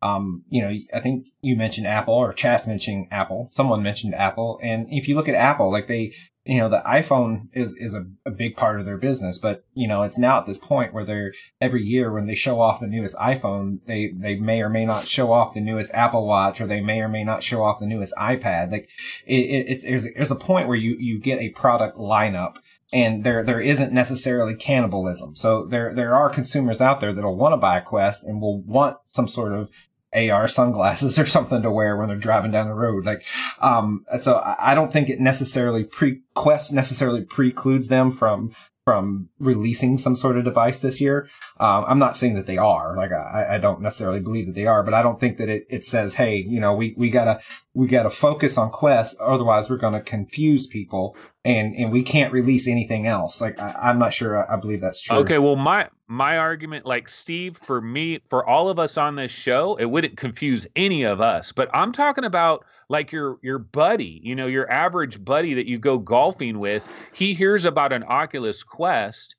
[0.00, 3.50] um, you know, I think you mentioned Apple or chat's mentioning Apple.
[3.52, 4.60] Someone mentioned Apple.
[4.62, 6.12] And if you look at Apple, like they,
[6.44, 9.86] you know, the iPhone is, is a, a big part of their business, but, you
[9.86, 12.88] know, it's now at this point where they're every year when they show off the
[12.88, 16.66] newest iPhone, they, they may or may not show off the newest Apple watch or
[16.66, 18.72] they may or may not show off the newest iPad.
[18.72, 18.88] Like
[19.26, 22.56] it, it, it's, there's, there's a point where you, you get a product lineup
[22.92, 25.34] and there there isn't necessarily cannibalism.
[25.34, 28.60] So there there are consumers out there that'll want to buy a Quest and will
[28.62, 29.70] want some sort of
[30.14, 33.04] AR sunglasses or something to wear when they're driving down the road.
[33.04, 33.24] Like,
[33.60, 38.52] um, so I don't think it necessarily pre Quest necessarily precludes them from
[38.84, 41.28] from releasing some sort of device this year.
[41.62, 42.96] Um, I'm not saying that they are.
[42.96, 45.64] Like, I, I don't necessarily believe that they are, but I don't think that it,
[45.70, 47.40] it says, hey, you know, we, we gotta
[47.72, 52.66] we gotta focus on Quest, otherwise we're gonna confuse people and and we can't release
[52.66, 53.40] anything else.
[53.40, 55.18] Like I, am not sure I, I, believe that's true.
[55.18, 59.30] Okay, well my my argument, like Steve, for me, for all of us on this
[59.30, 61.52] show, it wouldn't confuse any of us.
[61.52, 65.78] But I'm talking about like your your buddy, you know, your average buddy that you
[65.78, 66.88] go golfing with.
[67.12, 69.36] He hears about an Oculus Quest,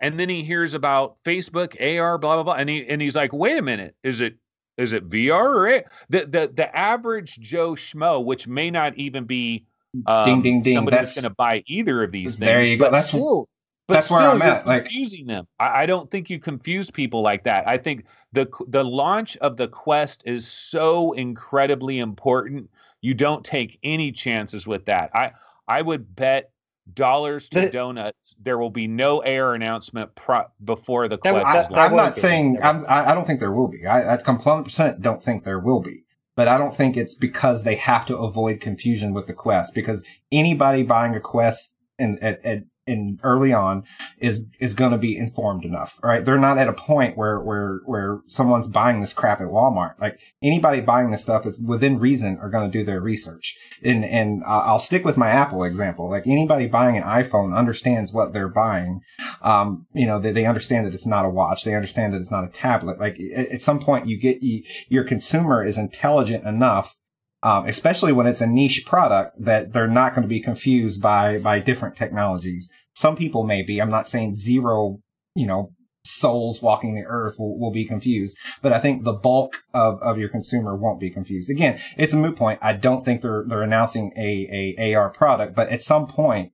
[0.00, 3.32] and then he hears about Facebook AR, blah blah blah, and he and he's like,
[3.32, 4.36] wait a minute, is it
[4.76, 5.86] is it VR or it?
[6.08, 9.66] The the the average Joe Schmo, which may not even be
[10.06, 10.74] um, ding ding ding.
[10.74, 12.46] Somebody that's, that's going to buy either of these things.
[12.46, 12.90] There you go.
[12.90, 13.48] That's still,
[13.86, 14.64] but that's still, where I'm at.
[14.64, 15.46] Confusing like, them.
[15.60, 17.68] I, I, don't think you confuse people like that.
[17.68, 22.68] I think the the launch of the Quest is so incredibly important.
[23.02, 25.10] You don't take any chances with that.
[25.14, 25.30] I
[25.68, 26.50] I would bet
[26.92, 31.72] dollars to donuts there will be no AR announcement pro- before the Quest.
[31.72, 33.86] I, am not saying I'm, I don't think there will be.
[33.86, 36.04] I, I 100% don't think there will be
[36.36, 40.04] but I don't think it's because they have to avoid confusion with the quest because
[40.32, 43.84] anybody buying a quest in, at, at in early on
[44.18, 46.24] is is going to be informed enough right?
[46.24, 49.98] They're not at a point where where where someone's buying this crap at walmart.
[49.98, 53.56] Like anybody buying this stuff is within reason are going to do their research.
[53.82, 56.10] And and i'll stick with my apple example.
[56.10, 59.00] Like anybody buying an iphone understands what they're buying.
[59.42, 61.64] Um you know they, they understand that it's not a watch.
[61.64, 62.98] They understand that it's not a tablet.
[62.98, 66.96] Like at, some point you get you, your consumer is intelligent enough
[67.44, 71.38] um, especially when it's a niche product that they're not going to be confused by
[71.38, 72.70] by different technologies.
[72.96, 73.80] Some people may be.
[73.80, 75.00] I'm not saying zero,
[75.34, 75.72] you know,
[76.04, 80.18] souls walking the earth will, will be confused, but I think the bulk of, of
[80.18, 81.50] your consumer won't be confused.
[81.50, 82.58] Again, it's a moot point.
[82.62, 86.52] I don't think they're they're announcing a a AR product, but at some point,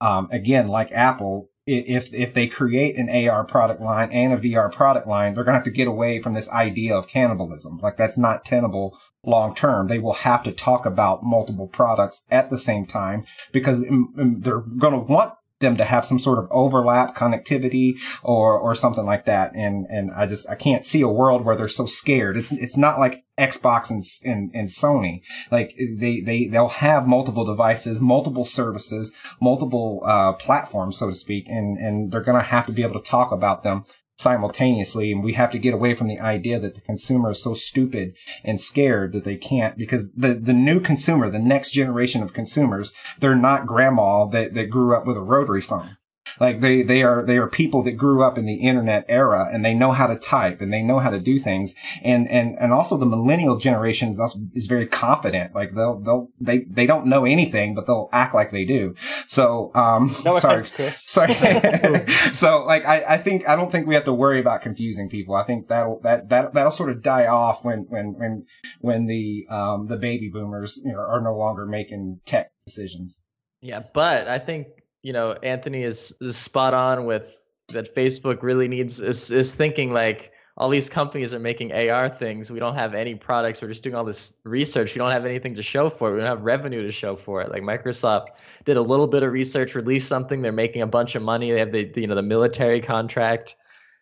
[0.00, 4.72] um, again, like Apple, if if they create an AR product line and a VR
[4.72, 7.78] product line, they're going to have to get away from this idea of cannibalism.
[7.78, 9.88] Like that's not tenable long term.
[9.88, 14.94] They will have to talk about multiple products at the same time because they're going
[14.94, 19.54] to want them to have some sort of overlap connectivity or or something like that.
[19.54, 22.36] And and I just I can't see a world where they're so scared.
[22.36, 25.22] It's it's not like Xbox and and, and Sony.
[25.50, 31.48] Like they they they'll have multiple devices multiple services multiple uh, platforms so to speak
[31.48, 33.84] and and they're going to have to be able to talk about them
[34.16, 35.12] simultaneously.
[35.12, 38.14] And we have to get away from the idea that the consumer is so stupid
[38.42, 42.92] and scared that they can't because the, the new consumer, the next generation of consumers,
[43.18, 45.96] they're not grandma that, that grew up with a rotary phone.
[46.40, 49.64] Like they, they are, they are people that grew up in the internet era and
[49.64, 51.74] they know how to type and they know how to do things.
[52.02, 55.54] And, and, and also the millennial generation is, also, is very confident.
[55.54, 58.94] Like they'll, they'll, they, they don't know anything, but they'll act like they do.
[59.26, 61.04] So, um, no sorry, offense, Chris.
[61.06, 61.34] sorry.
[62.32, 65.34] so like, I, I think, I don't think we have to worry about confusing people.
[65.34, 68.46] I think that'll, that, that, that'll sort of die off when, when, when,
[68.80, 73.22] when the, um, the baby boomers, you know, are no longer making tech decisions.
[73.60, 74.66] Yeah, but I think
[75.04, 77.94] you know Anthony is, is spot on with that.
[77.94, 82.50] Facebook really needs is is thinking like all these companies are making AR things.
[82.50, 83.60] We don't have any products.
[83.60, 84.94] We're just doing all this research.
[84.94, 86.14] We don't have anything to show for it.
[86.14, 87.50] We don't have revenue to show for it.
[87.50, 88.28] Like Microsoft
[88.64, 90.42] did a little bit of research, released something.
[90.42, 91.50] They're making a bunch of money.
[91.50, 93.56] They have the, the you know the military contract.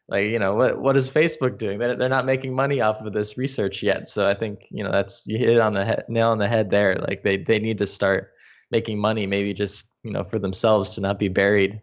[0.09, 1.81] Like you know what what is Facebook doing?
[1.81, 4.09] They're they're not making money off of this research yet.
[4.09, 6.49] So I think you know that's you hit it on the head, nail on the
[6.49, 6.95] head there.
[7.09, 8.33] Like they they need to start
[8.73, 11.81] making money, maybe just you know for themselves to not be buried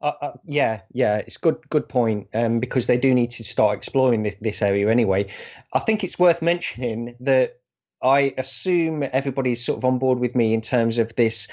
[0.00, 1.56] uh, uh, yeah, yeah, it's good.
[1.70, 2.28] Good point.
[2.34, 5.26] Um, because they do need to start exploring this this area anyway.
[5.72, 7.60] I think it's worth mentioning that
[8.02, 11.48] I assume everybody's sort of on board with me in terms of this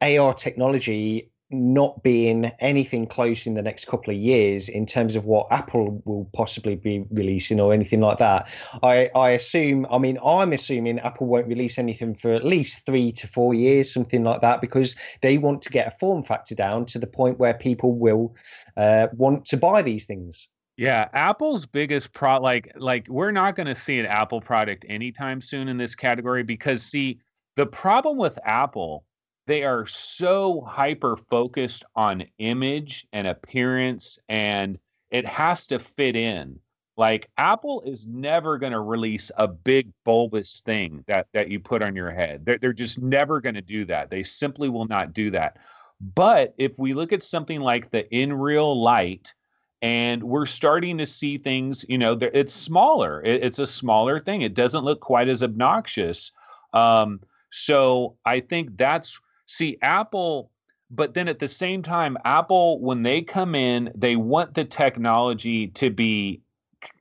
[0.00, 5.24] AR technology not being anything close in the next couple of years in terms of
[5.24, 8.48] what Apple will possibly be releasing or anything like that.
[8.82, 13.12] I, I assume, I mean, I'm assuming Apple won't release anything for at least three
[13.12, 16.86] to four years, something like that, because they want to get a form factor down
[16.86, 18.34] to the point where people will
[18.76, 20.48] uh, want to buy these things.
[20.76, 25.40] Yeah, Apple's biggest pro like like we're not going to see an Apple product anytime
[25.40, 27.20] soon in this category because see
[27.54, 29.04] the problem with Apple
[29.46, 34.78] they are so hyper focused on image and appearance and
[35.10, 36.58] it has to fit in.
[36.96, 41.82] Like apple is never going to release a big bulbous thing that that you put
[41.82, 42.46] on your head.
[42.46, 44.10] They're, they're just never going to do that.
[44.10, 45.58] They simply will not do that.
[46.00, 49.34] But if we look at something like the Nreal Light
[49.82, 53.20] and we're starting to see things you know it's smaller.
[53.24, 54.42] It's a smaller thing.
[54.42, 56.32] It doesn't look quite as obnoxious.
[56.72, 57.20] Um,
[57.54, 60.50] so i think that's See, Apple,
[60.90, 65.68] but then at the same time, Apple, when they come in, they want the technology
[65.68, 66.40] to be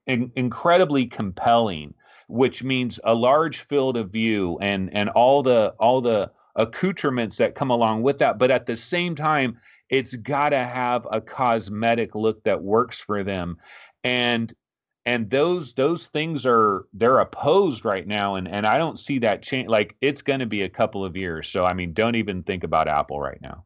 [0.07, 1.93] in- incredibly compelling,
[2.27, 7.55] which means a large field of view and and all the all the accoutrements that
[7.55, 8.37] come along with that.
[8.37, 9.57] But at the same time,
[9.89, 13.57] it's got to have a cosmetic look that works for them.
[14.03, 14.53] And
[15.05, 19.41] and those those things are they're opposed right now and and i don't see that
[19.41, 22.43] change like it's going to be a couple of years so i mean don't even
[22.43, 23.65] think about apple right now.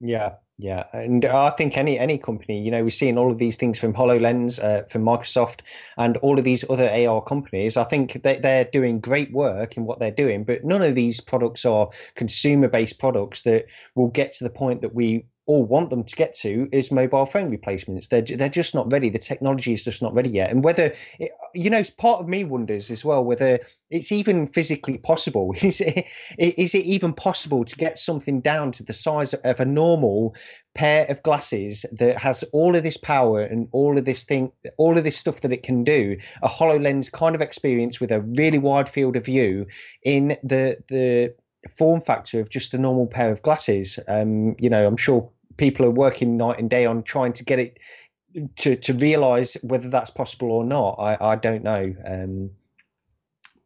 [0.00, 3.56] Yeah yeah and i think any any company you know we're seeing all of these
[3.56, 5.60] things from hololens uh, from microsoft
[5.98, 7.76] and all of these other ar companies.
[7.76, 11.20] I think that they're doing great work in what they're doing but none of these
[11.20, 15.88] products are consumer based products that will get to the point that we all want
[15.88, 18.08] them to get to is mobile phone replacements.
[18.08, 19.08] They're they're just not ready.
[19.08, 20.50] The technology is just not ready yet.
[20.50, 23.58] And whether it, you know, part of me wonders as well whether
[23.90, 25.54] it's even physically possible.
[25.62, 26.06] Is it
[26.38, 30.34] is it even possible to get something down to the size of a normal
[30.74, 34.98] pair of glasses that has all of this power and all of this thing, all
[34.98, 36.16] of this stuff that it can do?
[36.42, 39.66] A Hololens kind of experience with a really wide field of view
[40.02, 41.34] in the the
[41.76, 43.98] form factor of just a normal pair of glasses.
[44.08, 47.58] Um, you know, I'm sure people are working night and day on trying to get
[47.58, 47.78] it
[48.56, 50.94] to to realize whether that's possible or not.
[50.98, 51.94] I I don't know.
[52.06, 52.50] Um,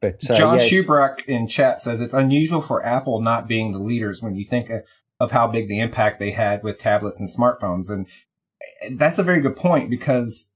[0.00, 4.20] but uh, John yeah, in chat says it's unusual for Apple not being the leaders
[4.20, 4.82] when you think of,
[5.20, 8.08] of how big the impact they had with tablets and smartphones, and
[8.98, 10.50] that's a very good point because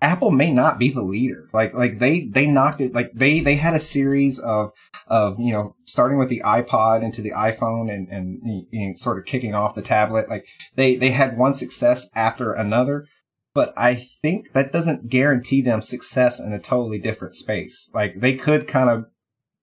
[0.00, 1.48] Apple may not be the leader.
[1.52, 4.72] Like like they they knocked it like they they had a series of
[5.06, 9.54] of you know starting with the iPod into the iPhone and and sort of kicking
[9.54, 10.28] off the tablet.
[10.28, 10.46] Like
[10.76, 13.06] they they had one success after another,
[13.54, 17.90] but I think that doesn't guarantee them success in a totally different space.
[17.92, 19.06] Like they could kind of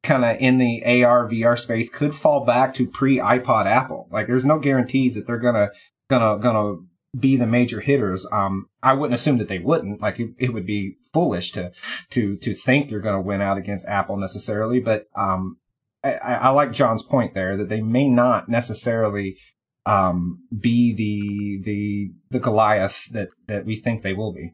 [0.03, 4.07] kind of in the AR VR space could fall back to pre iPod Apple.
[4.11, 5.71] Like there's no guarantees that they're gonna
[6.09, 6.77] gonna gonna
[7.17, 8.27] be the major hitters.
[8.31, 10.01] Um, I wouldn't assume that they wouldn't.
[10.01, 11.71] Like it, it would be foolish to
[12.11, 14.79] to to think you're going to win out against Apple necessarily.
[14.79, 15.57] But um,
[16.03, 19.37] I, I, like John's point there that they may not necessarily
[19.85, 24.53] um, be the the the Goliath that that we think they will be.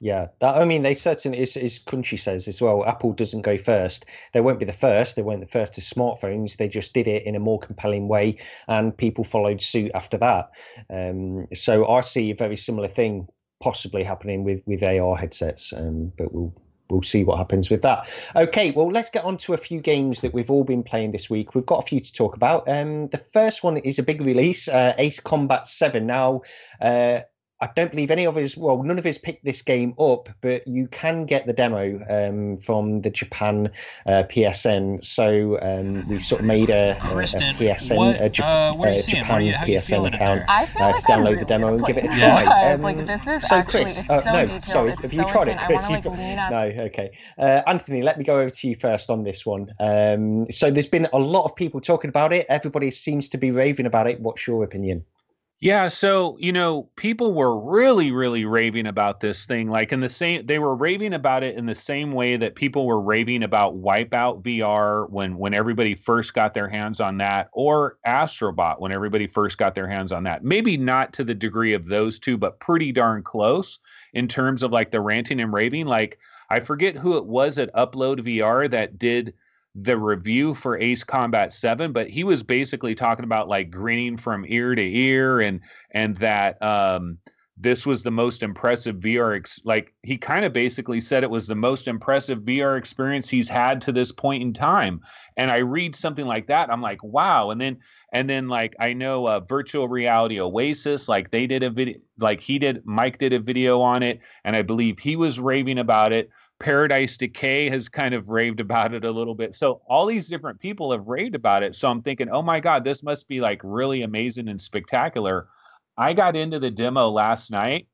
[0.00, 3.56] Yeah, that, I mean, they certainly, as, as Crunchy says as well, Apple doesn't go
[3.56, 4.04] first.
[4.34, 5.16] They won't be the first.
[5.16, 6.58] They weren't the first to smartphones.
[6.58, 8.36] They just did it in a more compelling way,
[8.68, 10.50] and people followed suit after that.
[10.90, 13.26] Um, so I see a very similar thing
[13.60, 16.52] possibly happening with with AR headsets, um, but we'll
[16.90, 18.06] we'll see what happens with that.
[18.36, 21.30] Okay, well, let's get on to a few games that we've all been playing this
[21.30, 21.54] week.
[21.54, 22.68] We've got a few to talk about.
[22.68, 26.06] Um, the first one is a big release, uh, Ace Combat Seven.
[26.06, 26.42] Now.
[26.82, 27.20] Uh,
[27.60, 30.66] I don't believe any of us, well, none of us picked this game up, but
[30.68, 33.70] you can get the demo um, from the Japan
[34.04, 35.02] uh, PSN.
[35.02, 38.88] So um, we've sort of made a, Kristen, a, a PSN, what, a, uh, what
[38.88, 38.98] are a?
[39.02, 40.46] Japan you- PSN feeling in account there?
[40.50, 42.42] I feel uh, like to I'm download really the demo and give it a try.
[42.42, 44.64] Because Um, like this is so actually Chris, it's uh, so no, detailed.
[44.66, 45.56] sorry, it's have so you tried insane.
[45.56, 45.76] it, I Chris?
[45.76, 46.50] want to like You've- lean out.
[46.52, 47.10] No, okay.
[47.38, 49.72] Uh, Anthony, let me go over to you first on this one.
[49.80, 52.44] Um, so there's been a lot of people talking about it.
[52.50, 54.20] Everybody seems to be raving about it.
[54.20, 55.06] What's your opinion?
[55.58, 59.70] Yeah, so you know, people were really, really raving about this thing.
[59.70, 62.84] Like in the same, they were raving about it in the same way that people
[62.86, 67.96] were raving about Wipeout VR when when everybody first got their hands on that, or
[68.06, 70.44] Astrobot when everybody first got their hands on that.
[70.44, 73.78] Maybe not to the degree of those two, but pretty darn close
[74.12, 75.86] in terms of like the ranting and raving.
[75.86, 76.18] Like
[76.50, 79.32] I forget who it was at Upload VR that did
[79.76, 84.44] the review for Ace Combat 7 but he was basically talking about like grinning from
[84.48, 85.60] ear to ear and
[85.92, 87.18] and that um
[87.58, 91.48] this was the most impressive VR ex- like he kind of basically said it was
[91.48, 95.00] the most impressive VR experience he's had to this point in time.
[95.38, 97.50] And I read something like that I'm like wow.
[97.50, 97.78] And then
[98.12, 102.42] and then like I know uh, virtual reality Oasis like they did a video like
[102.42, 106.12] he did Mike did a video on it and I believe he was raving about
[106.12, 109.54] it Paradise Decay has kind of raved about it a little bit.
[109.54, 111.76] So all these different people have raved about it.
[111.76, 115.48] So I'm thinking, oh my God, this must be like really amazing and spectacular.
[115.98, 117.88] I got into the demo last night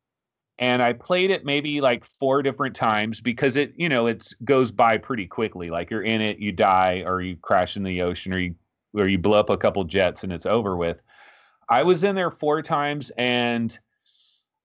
[0.59, 4.71] and I played it maybe like four different times because it, you know, it goes
[4.71, 5.71] by pretty quickly.
[5.71, 8.55] Like you're in it, you die, or you crash in the ocean, or you
[8.95, 11.03] or you blow up a couple jets and it's over with.
[11.69, 13.77] I was in there four times and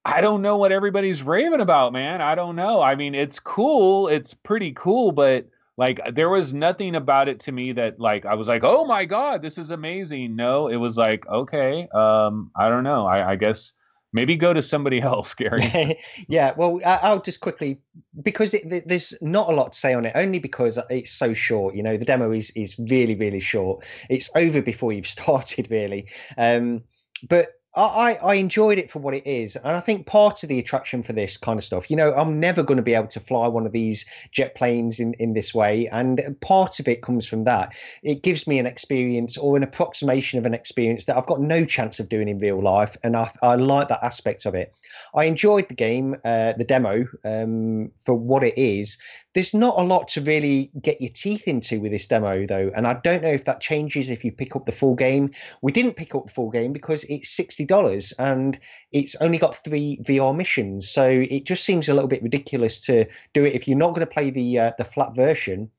[0.08, 2.22] I don't know what everybody's raving about, man.
[2.22, 2.82] I don't know.
[2.82, 4.08] I mean, it's cool.
[4.08, 8.34] It's pretty cool, but like there was nothing about it to me that like I
[8.34, 12.70] was like, "Oh my god, this is amazing." No, it was like, "Okay, um I
[12.70, 13.05] don't know.
[13.05, 13.74] I I guess
[14.14, 15.99] maybe go to somebody else, Gary."
[16.30, 17.78] yeah, well, I'll just quickly
[18.24, 21.76] because it, there's not a lot to say on it, only because it's so short.
[21.76, 23.86] You know, the demo is is really really short.
[24.10, 26.08] It's over before you've started, really.
[26.38, 26.84] Um,
[27.28, 27.49] but
[27.84, 31.03] I, I enjoyed it for what it is, and I think part of the attraction
[31.03, 33.47] for this kind of stuff, you know, I'm never going to be able to fly
[33.47, 37.43] one of these jet planes in in this way, and part of it comes from
[37.43, 37.75] that.
[38.03, 41.65] It gives me an experience or an approximation of an experience that I've got no
[41.65, 44.73] chance of doing in real life, and I I like that aspect of it.
[45.15, 48.97] I enjoyed the game, uh, the demo, um, for what it is.
[49.38, 52.88] There's not a lot to really get your teeth into with this demo, though, and
[52.88, 55.30] I don't know if that changes if you pick up the full game.
[55.62, 58.58] We didn't pick up the full game because it's sixty dollars and
[58.94, 63.06] it's only got three VR missions, so it just seems a little bit ridiculous to
[63.36, 65.70] do it if you're not going to play the uh, the flat version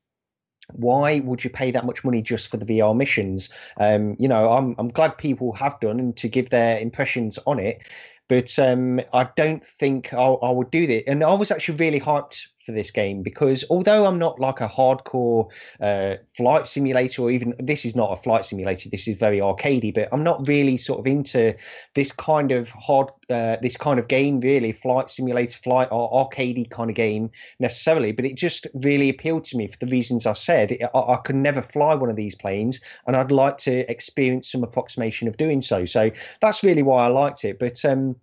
[0.75, 3.49] why would you pay that much money just for the VR missions?
[3.79, 7.59] Um, you know, I'm I'm glad people have done and to give their impressions on
[7.59, 7.83] it,
[8.29, 11.09] but um, I don't think I'll, I would do that.
[11.09, 14.69] And I was actually really hyped for this game because although I'm not like a
[14.69, 15.51] hardcore
[15.81, 19.95] uh, flight simulator, or even this is not a flight simulator, this is very arcadey,
[19.95, 21.55] but I'm not really sort of into
[21.95, 26.69] this kind of hard, uh, this kind of game, really flight simulator, flight or arcadey
[26.69, 28.13] kind of game necessarily.
[28.13, 30.77] But it just really appealed to me for the reasons I said.
[30.95, 34.63] I, I could never fly one of these planes, and I'd like to experience some
[34.63, 35.87] approximation of doing so.
[35.87, 36.11] So
[36.43, 37.59] that's really why I liked it.
[37.59, 38.17] But um,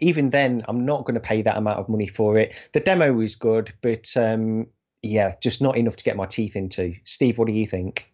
[0.00, 2.54] even then, I'm not going to pay that amount of money for it.
[2.72, 4.66] The demo was good, but um,
[5.02, 6.94] yeah, just not enough to get my teeth into.
[7.04, 8.12] Steve, what do you think?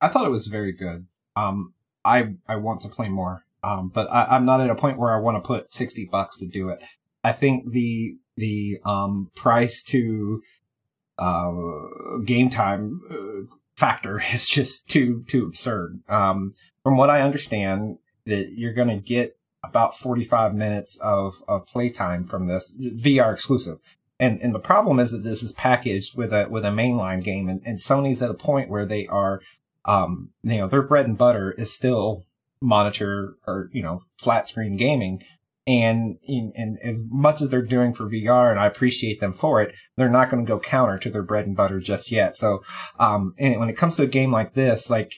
[0.00, 1.06] I thought it was very good.
[1.36, 1.74] Um,
[2.04, 3.44] I I want to play more.
[3.62, 6.38] Um, but I, I'm not at a point where I want to put sixty bucks
[6.38, 6.80] to do it.
[7.24, 10.42] I think the the um price to
[11.18, 11.52] uh
[12.24, 16.00] game time uh, factor is just too too absurd.
[16.08, 19.37] Um, from what I understand, that you're going to get
[19.68, 23.78] about 45 minutes of of playtime from this VR exclusive.
[24.20, 27.48] And and the problem is that this is packaged with a with a mainline game,
[27.48, 29.40] and, and Sony's at a point where they are
[29.88, 32.24] um, you know, their bread and butter is still
[32.60, 35.22] monitor or, you know, flat screen gaming.
[35.66, 39.74] And, and as much as they're doing for VR, and I appreciate them for it,
[39.96, 42.36] they're not going to go counter to their bread and butter just yet.
[42.36, 42.62] So,
[42.98, 45.14] um, and when it comes to a game like this, like,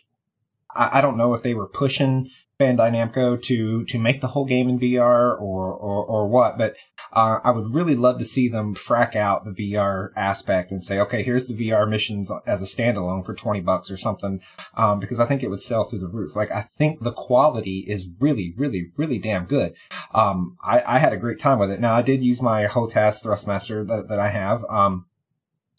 [0.75, 2.31] I, I don't know if they were pushing
[2.61, 6.77] Bandai Namco to to make the whole game in VR or or, or what, but
[7.13, 11.01] uh, I would really love to see them frack out the VR aspect and say,
[11.01, 14.41] okay, here's the VR missions as a standalone for twenty bucks or something,
[14.75, 16.37] um, because I think it would sell through the roof.
[16.37, 19.75] Like I think the quality is really, really, really damn good.
[20.13, 21.81] Um, I, I had a great time with it.
[21.81, 24.65] Now I did use my HOTAS Thrustmaster that that I have.
[24.69, 25.07] Um,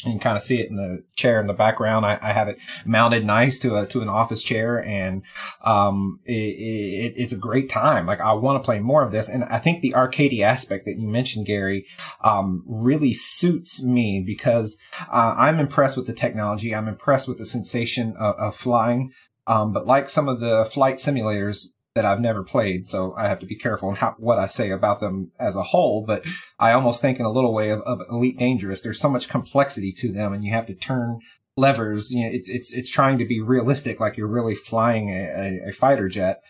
[0.03, 2.05] you can kind of see it in the chair in the background.
[2.05, 5.23] I, I have it mounted nice to a to an office chair, and
[5.63, 8.05] um, it, it, it's a great time.
[8.05, 10.97] Like I want to play more of this, and I think the arcadey aspect that
[10.97, 11.85] you mentioned, Gary,
[12.21, 14.77] um, really suits me because
[15.11, 16.73] uh, I'm impressed with the technology.
[16.73, 19.11] I'm impressed with the sensation of, of flying.
[19.47, 21.65] Um, but like some of the flight simulators,
[21.95, 24.69] that I've never played, so I have to be careful on how, what I say
[24.69, 26.05] about them as a whole.
[26.05, 26.23] But
[26.57, 29.91] I almost think in a little way of, of Elite Dangerous, there's so much complexity
[29.97, 31.19] to them, and you have to turn
[31.57, 32.11] levers.
[32.11, 35.69] You know, it's it's it's trying to be realistic, like you're really flying a, a,
[35.69, 36.41] a fighter jet.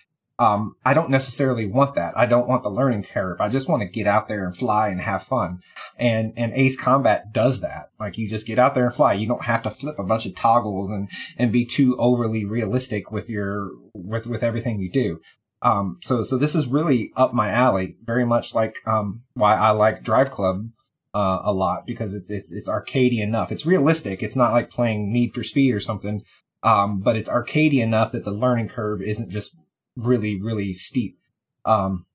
[0.41, 2.17] Um, I don't necessarily want that.
[2.17, 3.39] I don't want the learning curve.
[3.39, 5.59] I just want to get out there and fly and have fun.
[5.97, 7.89] And, and Ace Combat does that.
[7.99, 9.13] Like you just get out there and fly.
[9.13, 13.11] You don't have to flip a bunch of toggles and, and be too overly realistic
[13.11, 15.21] with your, with, with everything you do.
[15.61, 19.69] Um, so, so this is really up my alley, very much like, um, why I
[19.69, 20.69] like Drive Club,
[21.13, 23.51] uh, a lot because it's, it's, it's arcadey enough.
[23.51, 24.23] It's realistic.
[24.23, 26.23] It's not like playing Need for Speed or something.
[26.63, 29.63] Um, but it's arcadey enough that the learning curve isn't just
[30.05, 31.17] really, really steep.
[31.65, 32.05] Um,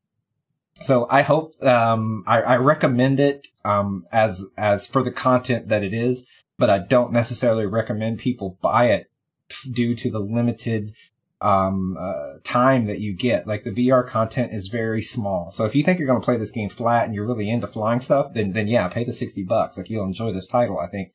[0.80, 5.82] so I hope, um, I, I, recommend it, um, as, as for the content that
[5.82, 6.26] it is,
[6.58, 9.10] but I don't necessarily recommend people buy it
[9.70, 10.92] due to the limited,
[11.40, 13.46] um, uh, time that you get.
[13.46, 15.50] Like the VR content is very small.
[15.50, 17.66] So if you think you're going to play this game flat and you're really into
[17.66, 19.78] flying stuff, then, then yeah, pay the 60 bucks.
[19.78, 21.12] Like you'll enjoy this title, I think.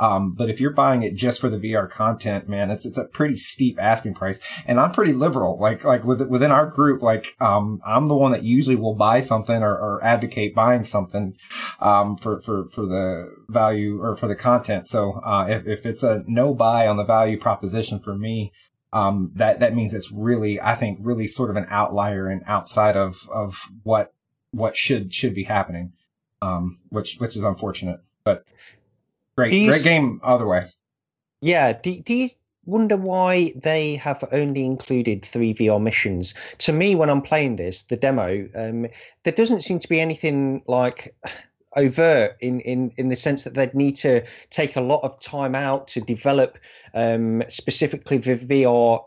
[0.00, 3.04] Um, but if you're buying it just for the VR content, man, it's, it's a
[3.04, 4.40] pretty steep asking price.
[4.66, 5.58] And I'm pretty liberal.
[5.58, 9.20] Like, like with, within our group, like, um, I'm the one that usually will buy
[9.20, 11.36] something or, or advocate buying something,
[11.80, 14.88] um, for, for, for the value or for the content.
[14.88, 18.52] So, uh, if, if it's a no buy on the value proposition for me,
[18.94, 22.96] um, that, that means it's really, I think, really sort of an outlier and outside
[22.96, 24.14] of, of what,
[24.50, 25.92] what should, should be happening.
[26.42, 28.44] Um, which, which is unfortunate, but
[29.40, 30.76] Great, you, great game otherwise.
[31.40, 31.72] Yeah.
[31.72, 32.28] Do, do you
[32.66, 36.34] wonder why they have only included three VR missions?
[36.58, 38.86] To me, when I'm playing this, the demo, um,
[39.24, 41.14] there doesn't seem to be anything like
[41.76, 45.54] overt in, in, in the sense that they'd need to take a lot of time
[45.54, 46.58] out to develop
[46.94, 49.02] um, specifically the VR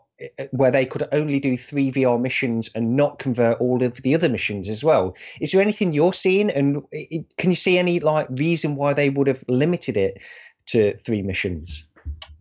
[0.52, 4.30] where they could only do three VR missions and not convert all of the other
[4.30, 5.16] missions as well.
[5.42, 6.84] Is there anything you're seeing, and
[7.38, 10.22] can you see any like reason why they would have limited it
[10.68, 11.86] to three missions?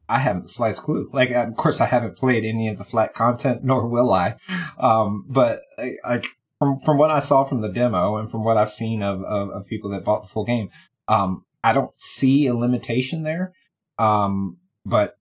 [0.08, 1.08] I haven't the slightest clue.
[1.12, 4.36] Like, of course, I haven't played any of the flat content, nor will I.
[4.78, 5.60] Um, but
[6.04, 6.26] like
[6.58, 9.50] from from what I saw from the demo and from what I've seen of of,
[9.50, 10.70] of people that bought the full game,
[11.08, 13.54] um, I don't see a limitation there.
[13.98, 15.16] Um, but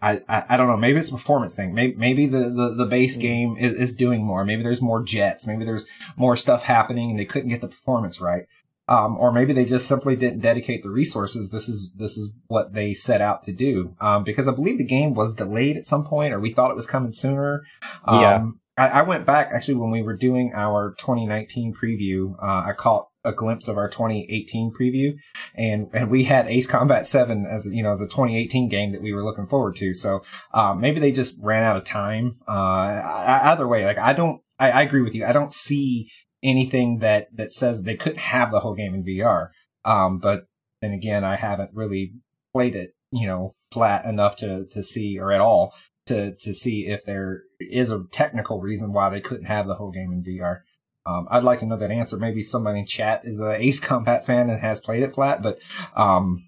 [0.00, 0.76] I, I, I, don't know.
[0.76, 1.74] Maybe it's a performance thing.
[1.74, 3.20] Maybe, maybe the, the, the base mm.
[3.20, 4.44] game is, is doing more.
[4.44, 5.46] Maybe there's more jets.
[5.46, 5.86] Maybe there's
[6.16, 8.44] more stuff happening and they couldn't get the performance right.
[8.86, 11.50] Um, or maybe they just simply didn't dedicate the resources.
[11.50, 13.94] This is, this is what they set out to do.
[14.00, 16.76] Um, because I believe the game was delayed at some point or we thought it
[16.76, 17.64] was coming sooner.
[18.04, 18.46] Um, yeah.
[18.78, 22.34] I, I, went back actually when we were doing our 2019 preview.
[22.42, 25.14] Uh, I caught a glimpse of our 2018 preview,
[25.54, 29.02] and and we had Ace Combat 7 as you know as a 2018 game that
[29.02, 29.92] we were looking forward to.
[29.94, 30.22] So
[30.54, 32.32] uh, maybe they just ran out of time.
[32.46, 35.24] Uh, either way, like I don't, I, I, agree with you.
[35.24, 36.10] I don't see
[36.42, 39.48] anything that that says they couldn't have the whole game in VR.
[39.84, 40.46] Um, but
[40.80, 42.12] then again, I haven't really
[42.52, 45.74] played it, you know, flat enough to to see or at all
[46.06, 49.90] to to see if there is a technical reason why they couldn't have the whole
[49.90, 50.60] game in VR.
[51.08, 52.18] Um, I'd like to know that answer.
[52.18, 55.58] Maybe somebody in chat is a Ace Combat fan and has played it flat, but
[55.96, 56.44] um,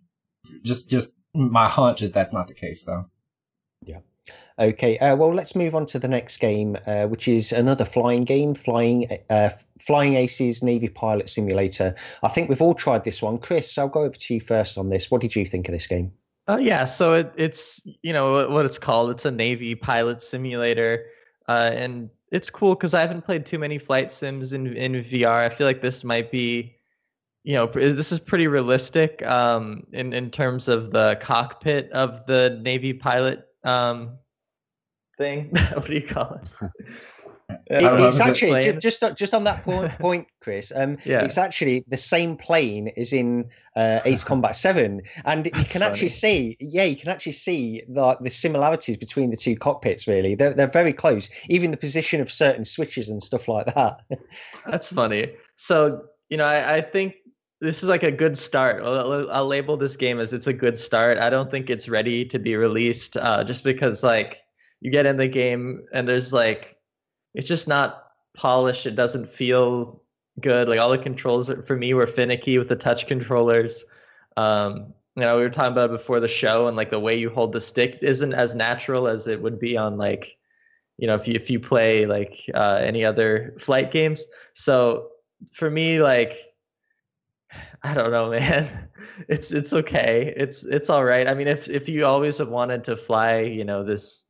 [0.62, 3.06] just just my hunch is that's not the case, though.
[3.82, 4.00] Yeah.
[4.58, 4.98] Okay.
[4.98, 8.54] Uh, well, let's move on to the next game, uh, which is another flying game,
[8.54, 11.94] Flying uh, Flying Aces Navy Pilot Simulator.
[12.22, 13.38] I think we've all tried this one.
[13.38, 15.10] Chris, I'll go over to you first on this.
[15.10, 16.12] What did you think of this game?
[16.46, 19.10] Uh, yeah, so it, it's you know what it's called.
[19.10, 21.06] It's a Navy pilot simulator.
[21.50, 25.44] Uh, and it's cool because I haven't played too many flight sims in in VR.
[25.44, 26.76] I feel like this might be,
[27.42, 32.56] you know, this is pretty realistic um, in in terms of the cockpit of the
[32.62, 34.16] Navy pilot um,
[35.18, 35.50] thing.
[35.72, 36.52] what do you call it?
[37.66, 40.72] It, it's actually just just on that point, point Chris.
[40.74, 41.22] Um, yeah.
[41.22, 45.84] it's actually the same plane is in uh, Ace Combat Seven, and you can funny.
[45.84, 50.06] actually see, yeah, you can actually see the the similarities between the two cockpits.
[50.06, 51.30] Really, they're they're very close.
[51.48, 54.00] Even the position of certain switches and stuff like that.
[54.66, 55.32] That's funny.
[55.56, 57.14] So you know, I, I think
[57.60, 58.82] this is like a good start.
[58.82, 61.18] I'll, I'll, label this game as it's a good start.
[61.18, 64.38] I don't think it's ready to be released, uh, just because like
[64.80, 66.76] you get in the game and there's like
[67.34, 68.86] it's just not polished.
[68.86, 70.02] It doesn't feel
[70.40, 70.68] good.
[70.68, 73.84] Like all the controls for me were finicky with the touch controllers.
[74.36, 77.30] Um, you know we were talking about before the show and like the way you
[77.30, 80.38] hold the stick isn't as natural as it would be on like
[80.98, 85.08] you know if you if you play like uh, any other flight games so
[85.52, 86.34] for me like
[87.82, 88.88] I don't know, man.
[89.28, 90.32] It's it's okay.
[90.36, 91.26] It's it's all right.
[91.26, 94.26] I mean, if if you always have wanted to fly, you know, this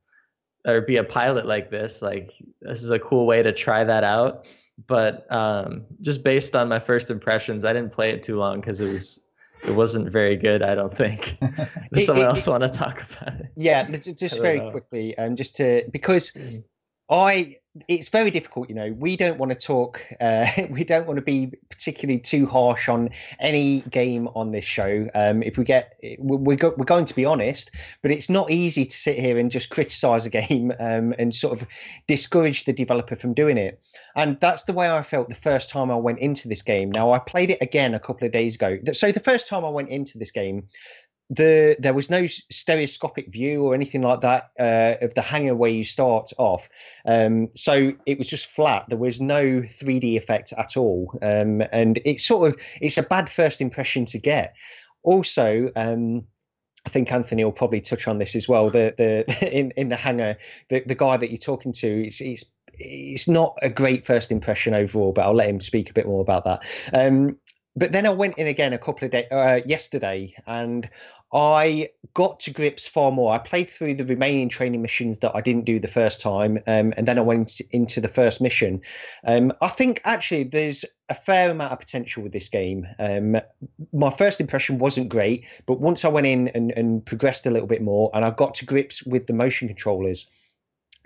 [0.66, 2.30] or be a pilot like this, like
[2.60, 4.48] this is a cool way to try that out.
[4.86, 8.80] But um, just based on my first impressions, I didn't play it too long because
[8.80, 9.20] it was
[9.62, 10.62] it wasn't very good.
[10.62, 11.38] I don't think.
[11.92, 13.52] Does someone it, else want to talk about it?
[13.56, 14.70] Yeah, just very know.
[14.70, 16.64] quickly, and um, just to because mm.
[17.10, 18.92] I it's very difficult you know.
[18.98, 23.10] We don't want to talk uh, we don't want to be particularly too harsh on
[23.38, 25.08] any game on this show.
[25.14, 27.70] Um, if we get we're, go, we're going to be honest
[28.02, 31.60] but it's not easy to sit here and just criticize a game um, and sort
[31.60, 31.66] of
[32.06, 33.80] discourage the developer from doing it.
[34.16, 36.90] And that's the way i felt the first time i went into this game.
[36.90, 38.78] Now i played it again a couple of days ago.
[38.92, 40.66] So the first time i went into this game
[41.30, 45.70] the there was no stereoscopic view or anything like that uh, of the hangar where
[45.70, 46.68] you start off.
[47.06, 48.86] Um, so it was just flat.
[48.88, 53.30] There was no 3D effect at all, um, and it's sort of it's a bad
[53.30, 54.54] first impression to get.
[55.02, 55.70] Also.
[55.76, 56.26] Um,
[56.86, 58.70] I think Anthony will probably touch on this as well.
[58.70, 60.38] The the in, in the hangar,
[60.70, 62.46] the, the guy that you're talking to, it's, it's
[62.78, 66.22] it's not a great first impression overall, but I'll let him speak a bit more
[66.22, 66.64] about that.
[66.94, 67.36] Um,
[67.76, 70.88] but then I went in again a couple of days uh, yesterday, and
[71.32, 73.32] I got to grips far more.
[73.32, 76.92] I played through the remaining training missions that I didn't do the first time, um,
[76.96, 78.80] and then I went into the first mission.
[79.24, 82.86] Um, I think actually there's a fair amount of potential with this game.
[82.98, 83.36] Um,
[83.92, 87.68] my first impression wasn't great, but once I went in and, and progressed a little
[87.68, 90.28] bit more, and I got to grips with the motion controllers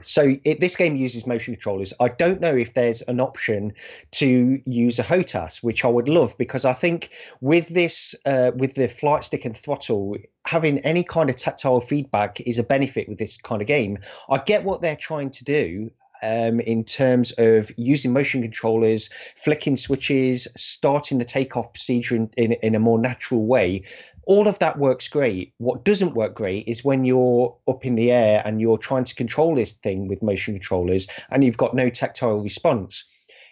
[0.01, 1.93] so it, this game uses motion controllers.
[2.01, 3.73] I don't know if there's an option
[4.13, 7.11] to use a HOTAS, which I would love because I think
[7.41, 12.41] with this, uh, with the flight stick and throttle, having any kind of tactile feedback
[12.41, 13.99] is a benefit with this kind of game.
[14.29, 15.91] I get what they're trying to do,
[16.23, 22.53] um, in terms of using motion controllers, flicking switches, starting the takeoff procedure in, in,
[22.63, 23.83] in, a more natural way
[24.27, 25.53] all of that works great.
[25.59, 29.15] What doesn't work great is when you're up in the air and you're trying to
[29.15, 33.05] control this thing with motion controllers and you've got no tactile response.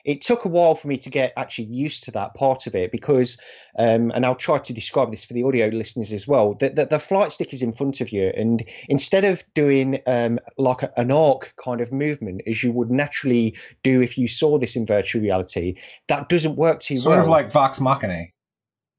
[0.05, 2.91] It took a while for me to get actually used to that part of it
[2.91, 3.39] because,
[3.79, 6.55] um, and I'll try to describe this for the audio listeners as well.
[6.55, 10.41] That the, the, flight stick is in front of you, and instead of doing um,
[10.59, 14.59] like a, an arc kind of movement as you would naturally do if you saw
[14.59, 15.77] this in virtual reality,
[16.09, 17.25] that doesn't work too sort well.
[17.25, 18.33] Sort of like Vox Machinae.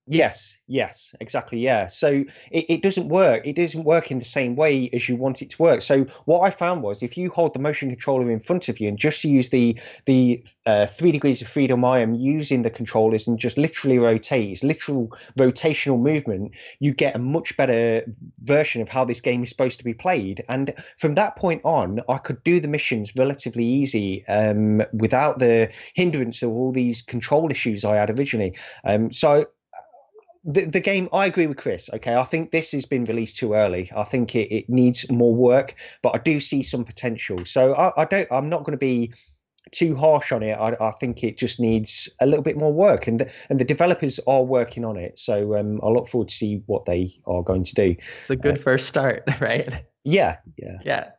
[0.05, 1.59] Yes, yes, exactly.
[1.59, 1.87] Yeah.
[1.87, 3.47] So it, it doesn't work.
[3.47, 5.81] It doesn't work in the same way as you want it to work.
[5.81, 8.89] So what I found was if you hold the motion controller in front of you
[8.89, 13.25] and just use the the uh, three degrees of freedom I am using the controllers
[13.27, 15.07] and just literally rotate, it's literal
[15.39, 18.03] rotational movement, you get a much better
[18.41, 20.43] version of how this game is supposed to be played.
[20.49, 25.71] And from that point on, I could do the missions relatively easy um, without the
[25.93, 28.57] hindrance of all these control issues I had originally.
[28.83, 29.45] Um, so
[30.43, 32.15] the, the game i agree with chris okay?
[32.15, 33.91] I think this has been released too early.
[33.95, 37.45] I think it, it needs more work but i do see some potential.
[37.45, 39.13] So i, I don't i'm not going to be
[39.71, 40.53] too harsh on it.
[40.53, 43.65] I, I think it just needs a little bit more work and the, and the
[43.65, 45.17] developers are working on it.
[45.17, 47.95] So um, i look forward to see what they are going to do.
[48.19, 49.85] It's a good uh, first start right?
[50.03, 50.77] Yeah yeah.
[50.83, 51.09] Yeah.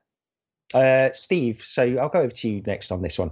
[0.72, 3.30] Uh, steve so i'll go over to you next on this one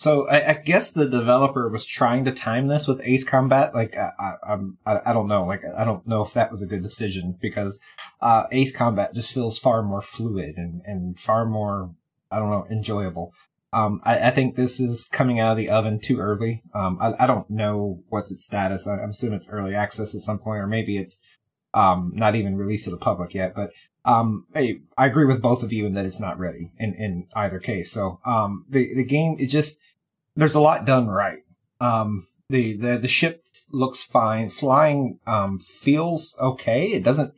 [0.00, 3.74] so I, I, guess the developer was trying to time this with Ace Combat.
[3.74, 4.56] Like I, I,
[4.86, 5.44] I, I don't know.
[5.44, 7.78] Like I don't know if that was a good decision because
[8.22, 11.94] uh, Ace Combat just feels far more fluid and, and far more
[12.30, 13.34] I don't know enjoyable.
[13.74, 16.62] Um, I, I, think this is coming out of the oven too early.
[16.74, 18.86] Um, I, I don't know what's its status.
[18.86, 21.20] I, am assuming it's early access at some point, or maybe it's
[21.74, 23.54] um, not even released to the public yet.
[23.54, 23.70] But
[24.04, 27.26] um, I, I agree with both of you in that it's not ready in, in
[27.34, 27.92] either case.
[27.92, 29.78] So um, the the game it just
[30.40, 31.40] there's a lot done right.
[31.80, 34.48] Um, the, the, the ship looks fine.
[34.48, 36.86] Flying, um, feels okay.
[36.86, 37.34] It doesn't,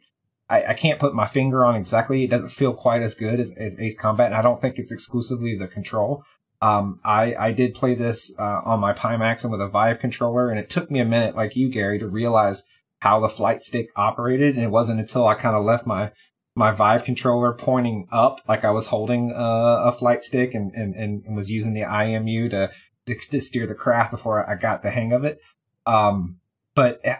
[0.48, 2.22] I, I can't put my finger on exactly.
[2.22, 4.26] It doesn't feel quite as good as, as Ace Combat.
[4.26, 6.22] And I don't think it's exclusively the control.
[6.60, 10.48] Um, I, I did play this, uh, on my Pimax and with a Vive controller.
[10.48, 12.62] And it took me a minute, like you, Gary, to realize
[13.00, 14.54] how the flight stick operated.
[14.54, 16.12] And it wasn't until I kind of left my,
[16.54, 20.94] my Vive controller pointing up, like I was holding uh, a flight stick and, and,
[20.94, 22.70] and was using the IMU to,
[23.06, 25.40] to steer the craft before I got the hang of it.
[25.86, 26.40] Um,
[26.74, 27.16] but eh,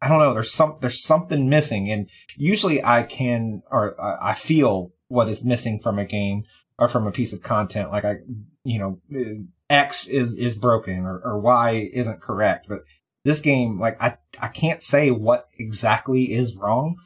[0.00, 0.34] I don't know.
[0.34, 5.80] There's some there's something missing, and usually I can or I feel what is missing
[5.80, 6.44] from a game
[6.78, 7.90] or from a piece of content.
[7.90, 8.16] Like I,
[8.64, 12.82] you know, eh, X is is broken or, or Y isn't correct, but
[13.26, 16.96] this game, like I, I can't say what exactly is wrong,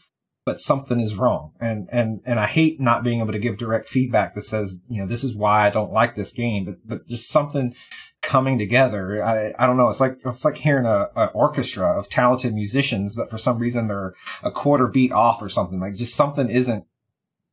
[0.45, 1.53] but something is wrong.
[1.59, 5.01] And, and, and I hate not being able to give direct feedback that says, you
[5.01, 7.75] know, this is why I don't like this game, but, but just something
[8.23, 9.25] coming together.
[9.25, 9.89] I, I don't know.
[9.89, 13.89] It's like, it's like hearing a, a orchestra of talented musicians, but for some reason
[13.89, 15.81] they're a quarter beat off or something.
[15.81, 16.85] Like just something isn't,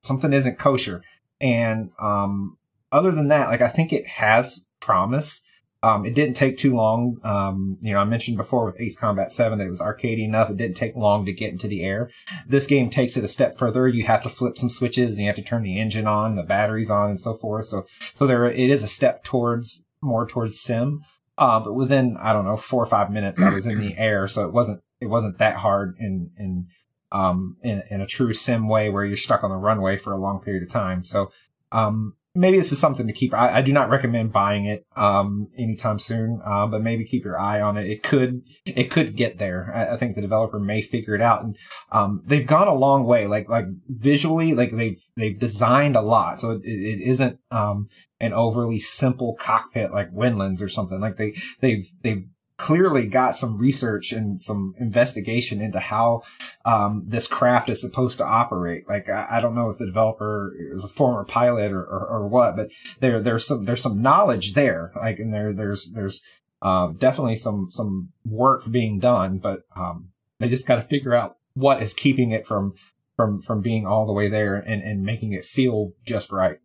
[0.02, 1.04] something isn't kosher.
[1.40, 2.58] And, um,
[2.92, 5.44] other than that, like I think it has promise.
[5.84, 7.18] Um, it didn't take too long.
[7.24, 10.50] Um, you know, I mentioned before with Ace Combat 7 that it was arcadey enough.
[10.50, 12.10] It didn't take long to get into the air.
[12.48, 13.88] This game takes it a step further.
[13.88, 16.44] You have to flip some switches and you have to turn the engine on, the
[16.44, 17.66] batteries on and so forth.
[17.66, 17.86] So,
[18.16, 21.02] so there, it is a step towards more towards sim.
[21.38, 24.28] Uh, but within, I don't know, four or five minutes, I was in the air.
[24.28, 26.68] So it wasn't, it wasn't that hard in, in,
[27.12, 30.18] um, in, in a true sim way where you're stuck on the runway for a
[30.18, 31.04] long period of time.
[31.04, 31.32] So,
[31.72, 33.34] um, maybe this is something to keep.
[33.34, 37.40] I, I do not recommend buying it um, anytime soon, uh, but maybe keep your
[37.40, 37.90] eye on it.
[37.90, 39.72] It could it could get there.
[39.74, 41.58] I, I think the developer may figure it out, and
[41.92, 43.28] um, they've gone a long way.
[43.28, 47.88] Like like visually, like they've they've designed a lot, so it, it isn't um,
[48.20, 51.00] an overly simple cockpit like Windlands or something.
[51.00, 52.26] Like they they've they've
[52.58, 56.24] clearly got some research and some investigation into how
[56.66, 58.90] um, this craft is supposed to operate.
[58.90, 62.28] Like I, I, don't know if the developer is a former pilot or, or, or,
[62.28, 64.92] what, but there there's some there's some knowledge there.
[64.96, 66.24] Like and there there's there's
[66.62, 71.38] uh, definitely some some work being done, but um, they just got to figure out
[71.54, 72.74] what is keeping it from
[73.16, 76.58] from from being all the way there and, and making it feel just right.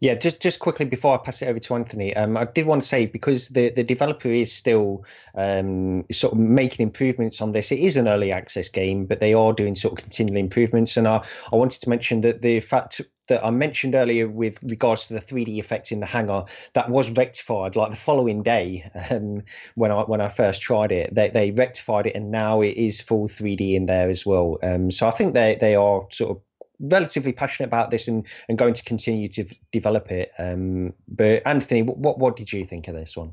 [0.00, 2.80] Yeah, just just quickly before I pass it over to Anthony, um, I did want
[2.80, 5.04] to say because the, the developer is still
[5.34, 7.70] um, sort of making improvements on this.
[7.70, 10.96] It is an early access game, but they are doing sort of continual improvements.
[10.96, 11.22] And I,
[11.52, 15.20] I wanted to mention that the fact that I mentioned earlier with regards to the
[15.20, 19.42] 3D effect in the hangar that was rectified like the following day um,
[19.74, 21.14] when I when I first tried it.
[21.14, 24.56] They they rectified it and now it is full 3D in there as well.
[24.62, 26.42] Um, so I think they they are sort of
[26.80, 30.32] relatively passionate about this and, and going to continue to develop it.
[30.38, 33.32] Um, but Anthony, what what did you think of this one?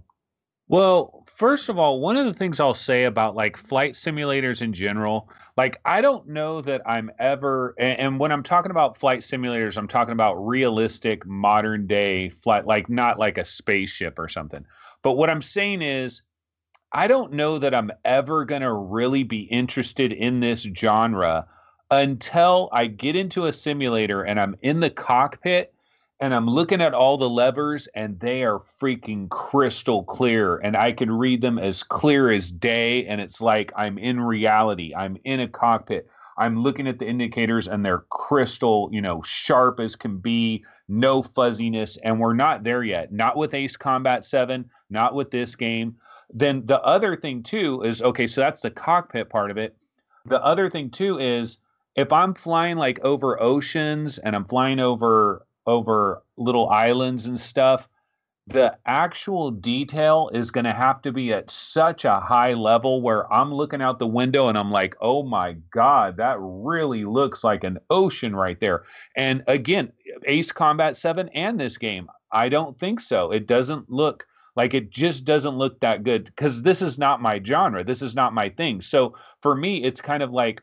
[0.69, 4.73] Well, first of all, one of the things I'll say about like flight simulators in
[4.73, 9.21] general, like I don't know that I'm ever, and, and, when I'm talking about flight
[9.21, 14.65] simulators, I'm talking about realistic modern day flight, like not like a spaceship or something.
[15.03, 16.23] But what I'm saying is,
[16.91, 21.47] I don't know that I'm ever going to really be interested in this genre
[21.91, 25.73] until I get into a simulator and I'm in the cockpit
[26.19, 30.91] and I'm looking at all the levers and they are freaking crystal clear and I
[30.91, 34.93] can read them as clear as day and it's like I'm in reality.
[34.95, 36.09] I'm in a cockpit.
[36.39, 41.21] I'm looking at the indicators and they're crystal, you know, sharp as can be, no
[41.23, 43.11] fuzziness and we're not there yet.
[43.11, 45.95] Not with Ace Combat 7, not with this game.
[46.33, 49.77] Then the other thing too is okay, so that's the cockpit part of it.
[50.25, 51.61] The other thing too is
[51.97, 57.89] if I'm flying like over oceans and I'm flying over over little islands and stuff,
[58.45, 63.31] the actual detail is going to have to be at such a high level where
[63.33, 67.65] I'm looking out the window and I'm like, oh my God, that really looks like
[67.65, 68.83] an ocean right there.
[69.17, 69.91] And again,
[70.25, 73.31] Ace Combat 7 and this game, I don't think so.
[73.31, 74.25] It doesn't look
[74.55, 77.83] like it just doesn't look that good because this is not my genre.
[77.83, 78.79] This is not my thing.
[78.81, 80.61] So for me, it's kind of like,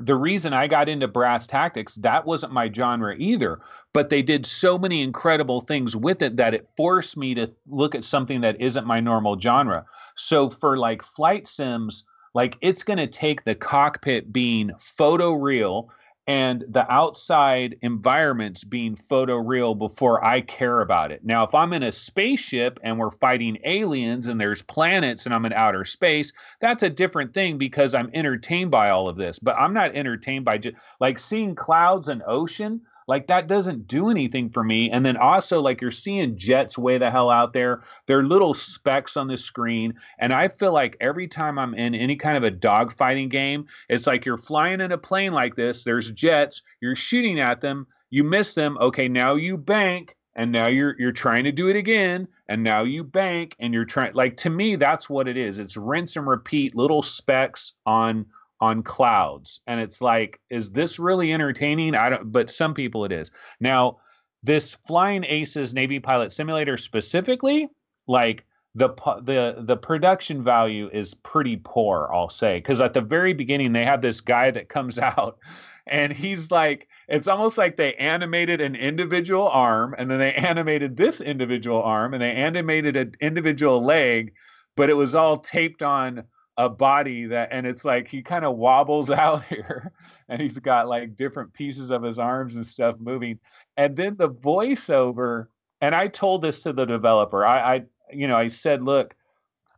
[0.00, 3.60] the reason I got into brass tactics, that wasn't my genre either.
[3.92, 7.94] But they did so many incredible things with it that it forced me to look
[7.94, 9.84] at something that isn't my normal genre.
[10.14, 12.04] So for like flight sims,
[12.34, 15.90] like it's going to take the cockpit being photo real
[16.30, 21.24] and the outside environments being photoreal before I care about it.
[21.24, 25.44] Now, if I'm in a spaceship and we're fighting aliens and there's planets and I'm
[25.44, 29.40] in outer space, that's a different thing because I'm entertained by all of this.
[29.40, 32.82] But I'm not entertained by just like seeing clouds and ocean.
[33.10, 34.88] Like that doesn't do anything for me.
[34.88, 37.82] And then also, like you're seeing jets way the hell out there.
[38.06, 39.94] They're little specks on the screen.
[40.20, 44.06] And I feel like every time I'm in any kind of a dogfighting game, it's
[44.06, 45.82] like you're flying in a plane like this.
[45.82, 46.62] There's jets.
[46.80, 47.88] You're shooting at them.
[48.10, 48.78] You miss them.
[48.80, 52.84] Okay, now you bank and now you're you're trying to do it again and now
[52.84, 56.28] you bank and you're trying like to me that's what it is it's rinse and
[56.28, 58.24] repeat little specks on
[58.60, 59.60] on clouds.
[59.66, 61.94] And it's like is this really entertaining?
[61.94, 63.30] I don't but some people it is.
[63.60, 63.98] Now
[64.42, 67.68] this flying aces navy pilot simulator specifically
[68.06, 68.88] like the
[69.22, 72.58] the the production value is pretty poor i'll say.
[72.58, 75.38] Because at the very beginning they have this guy that comes out
[75.86, 80.96] and he's like it's almost like they animated an individual arm and then they animated
[80.96, 84.32] this individual arm and they animated an individual leg
[84.76, 86.22] but it was all taped on
[86.60, 89.92] a body that and it's like he kind of wobbles out here
[90.28, 93.38] and he's got like different pieces of his arms and stuff moving.
[93.78, 95.46] And then the voiceover
[95.80, 97.46] and i told this to the developer.
[97.46, 97.82] I i
[98.12, 99.14] you know i said look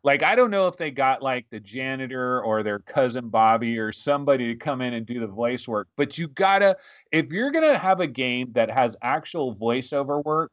[0.03, 3.93] like i don't know if they got like the janitor or their cousin bobby or
[3.93, 6.75] somebody to come in and do the voice work but you gotta
[7.11, 10.51] if you're gonna have a game that has actual voiceover work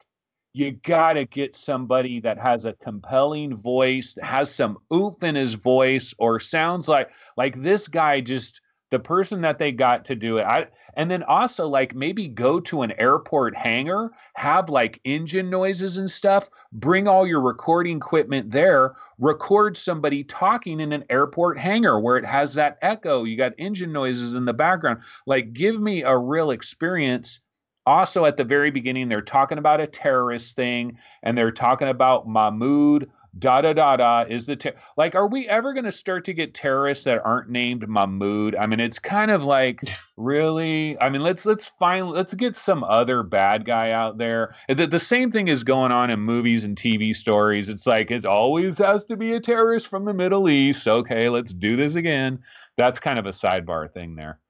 [0.53, 5.35] you got to get somebody that has a compelling voice, that has some oomph in
[5.35, 8.61] his voice, or sounds like like this guy just
[8.91, 10.45] the person that they got to do it.
[10.45, 15.97] I and then also like maybe go to an airport hangar, have like engine noises
[15.97, 22.01] and stuff, bring all your recording equipment there, record somebody talking in an airport hangar
[22.01, 25.01] where it has that echo, you got engine noises in the background.
[25.27, 27.45] Like give me a real experience
[27.87, 32.29] also at the very beginning they're talking about a terrorist thing and they're talking about
[32.29, 36.25] mahmoud da da da da is the ter- like are we ever going to start
[36.25, 38.57] to get terrorists that aren't named mahmoud?
[38.57, 39.81] I mean it's kind of like
[40.17, 40.99] really?
[41.01, 44.55] I mean let's let's find let's get some other bad guy out there.
[44.69, 47.69] The, the same thing is going on in movies and tv stories.
[47.69, 50.87] It's like it always has to be a terrorist from the middle east.
[50.89, 52.41] Okay let's do this again.
[52.77, 54.41] That's kind of a sidebar thing there.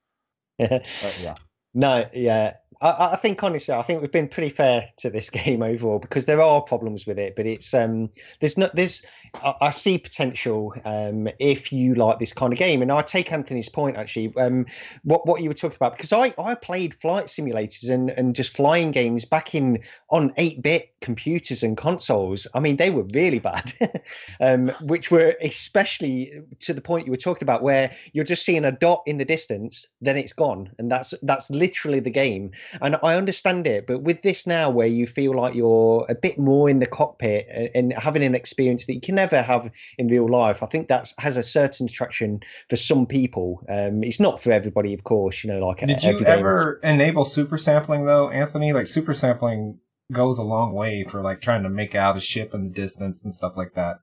[0.69, 1.35] But, yeah.
[1.73, 2.55] No, yeah.
[2.81, 6.25] I, I, think honestly, I think we've been pretty fair to this game overall because
[6.25, 8.09] there are problems with it, but it's um
[8.39, 9.03] there's not there's
[9.35, 13.31] I, I see potential um if you like this kind of game, and I take
[13.31, 14.65] Anthony's point actually um
[15.03, 18.55] what what you were talking about because I I played flight simulators and and just
[18.55, 19.79] flying games back in
[20.09, 22.47] on eight bit computers and consoles.
[22.53, 23.73] I mean they were really bad,
[24.41, 28.65] um which were especially to the point you were talking about where you're just seeing
[28.65, 32.51] a dot in the distance, then it's gone, and that's that's literally the game.
[32.81, 36.37] And I understand it, but with this now, where you feel like you're a bit
[36.37, 40.29] more in the cockpit and having an experience that you can never have in real
[40.29, 43.63] life, I think that has a certain attraction for some people.
[43.69, 45.43] Um, it's not for everybody, of course.
[45.43, 48.73] You know, like did you ever enable super sampling though, Anthony?
[48.73, 49.79] Like super sampling
[50.11, 53.23] goes a long way for like trying to make out a ship in the distance
[53.23, 53.97] and stuff like that.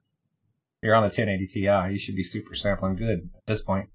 [0.81, 3.89] You're on a 1080 Ti, you should be super sampling good at this point.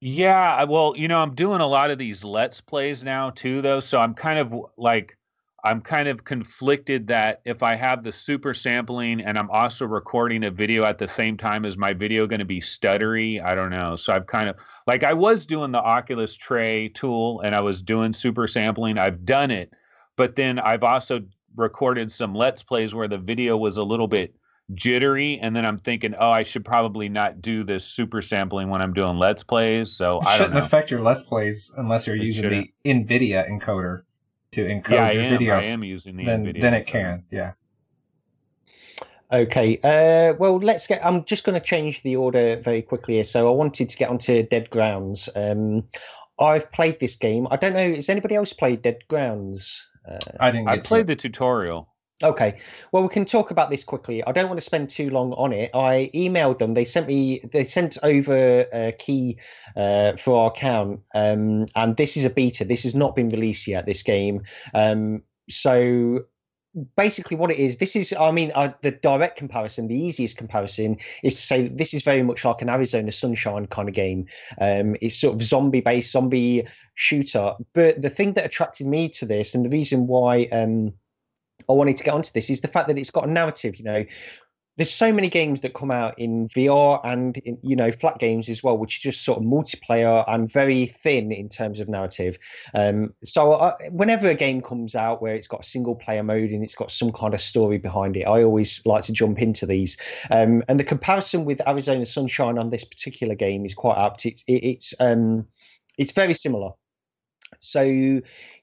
[0.00, 3.78] Yeah, well, you know, I'm doing a lot of these let's plays now too though,
[3.78, 5.16] so I'm kind of like
[5.64, 10.42] I'm kind of conflicted that if I have the super sampling and I'm also recording
[10.44, 13.42] a video at the same time, is my video going to be stuttery?
[13.42, 13.94] I don't know.
[13.94, 14.56] So I've kind of
[14.88, 18.98] like I was doing the Oculus Tray tool and I was doing super sampling.
[18.98, 19.72] I've done it,
[20.16, 21.20] but then I've also
[21.56, 24.34] recorded some let's plays where the video was a little bit
[24.74, 28.80] jittery and then i'm thinking oh i should probably not do this super sampling when
[28.80, 32.22] i'm doing let's plays so it i shouldn't affect your let's plays unless you're it
[32.22, 32.70] using shouldn't.
[32.84, 34.02] the nvidia encoder
[34.52, 37.24] to encode yeah, your am, videos i am using the then, nvidia then it can
[37.30, 37.52] yeah
[39.32, 39.78] Okay.
[39.82, 41.04] Uh, well, let's get.
[41.04, 43.24] I'm just going to change the order very quickly here.
[43.24, 45.28] So I wanted to get onto Dead Grounds.
[45.34, 45.84] Um,
[46.38, 47.46] I've played this game.
[47.50, 47.94] I don't know.
[47.94, 49.86] Has anybody else played Dead Grounds?
[50.06, 50.68] Uh, I didn't.
[50.68, 51.88] I played the tutorial.
[52.22, 52.58] Okay.
[52.92, 54.22] Well, we can talk about this quickly.
[54.24, 55.70] I don't want to spend too long on it.
[55.74, 56.74] I emailed them.
[56.74, 57.40] They sent me.
[57.52, 59.38] They sent over a key
[59.76, 62.64] uh, for our account, um, and this is a beta.
[62.64, 63.86] This has not been released yet.
[63.86, 64.42] This game.
[64.74, 66.24] Um, so
[66.96, 70.96] basically what it is this is i mean uh, the direct comparison the easiest comparison
[71.22, 74.26] is to say this is very much like an arizona sunshine kind of game
[74.58, 79.26] um, it's sort of zombie based zombie shooter but the thing that attracted me to
[79.26, 80.92] this and the reason why um,
[81.68, 83.76] I wanted to get onto this is the fact that it's got a narrative.
[83.76, 84.04] You know,
[84.76, 88.48] there's so many games that come out in VR and in, you know flat games
[88.48, 92.38] as well, which are just sort of multiplayer and very thin in terms of narrative.
[92.74, 96.50] Um, so I, whenever a game comes out where it's got a single player mode
[96.50, 99.66] and it's got some kind of story behind it, I always like to jump into
[99.66, 99.98] these.
[100.30, 104.24] Um, and the comparison with Arizona Sunshine on this particular game is quite apt.
[104.24, 105.46] It's it, it's um,
[105.98, 106.70] it's very similar.
[107.58, 108.20] So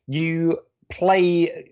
[0.07, 0.57] you
[0.89, 1.71] play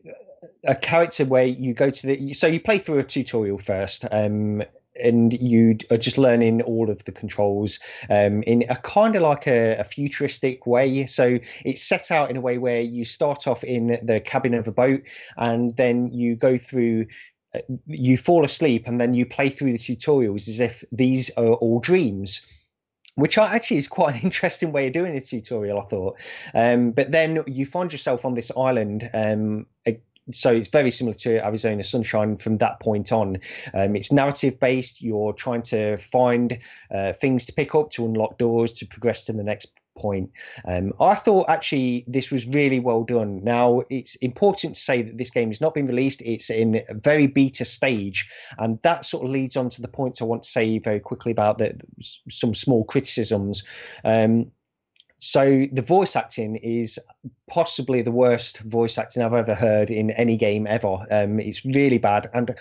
[0.66, 4.62] a character where you go to the so you play through a tutorial first um,
[5.00, 9.48] and you are just learning all of the controls um, in a kind of like
[9.48, 11.06] a, a, futuristic way.
[11.06, 14.68] So it's set out in a way where you start off in the cabin of
[14.68, 15.02] a boat
[15.38, 17.08] and then you go through.
[17.56, 21.54] Uh, you fall asleep and then you play through the tutorials as if these are
[21.54, 22.42] all dreams
[23.16, 26.20] which actually is quite an interesting way of doing a tutorial, I thought.
[26.54, 29.66] Um, but then you find yourself on this island um,
[30.32, 33.38] so it's very similar to Arizona Sunshine from that point on.
[33.74, 35.02] Um, it's narrative based.
[35.02, 36.58] You're trying to find
[36.94, 40.30] uh, things to pick up to unlock doors to progress to the next point.
[40.66, 43.44] Um, I thought actually this was really well done.
[43.44, 46.94] Now it's important to say that this game has not been released; it's in a
[46.94, 48.28] very beta stage,
[48.58, 51.32] and that sort of leads on to the points I want to say very quickly
[51.32, 51.80] about the,
[52.30, 53.64] some small criticisms.
[54.04, 54.52] Um,
[55.20, 57.00] so the voice acting is
[57.50, 61.06] possibly the worst voice acting I've ever heard in any game ever.
[61.10, 62.56] Um, it's really bad, and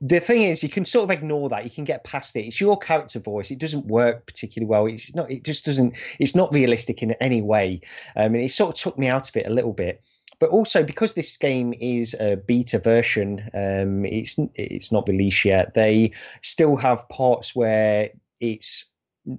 [0.00, 1.64] the thing is, you can sort of ignore that.
[1.64, 2.40] You can get past it.
[2.46, 3.50] It's your character voice.
[3.50, 4.86] It doesn't work particularly well.
[4.86, 5.30] It's not.
[5.30, 5.96] It just doesn't.
[6.18, 7.80] It's not realistic in any way.
[8.16, 10.04] Um, and it sort of took me out of it a little bit.
[10.40, 15.74] But also because this game is a beta version, um, it's it's not released yet.
[15.74, 16.12] They
[16.42, 18.90] still have parts where it's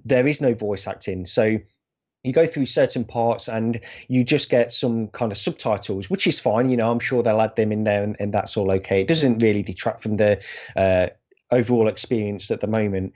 [0.04, 1.24] there is no voice acting.
[1.24, 1.58] So
[2.22, 6.38] you go through certain parts and you just get some kind of subtitles, which is
[6.38, 6.70] fine.
[6.70, 9.00] You know, I'm sure they'll add them in there and, and that's all okay.
[9.00, 10.40] It doesn't really detract from the
[10.76, 11.08] uh,
[11.50, 13.14] overall experience at the moment.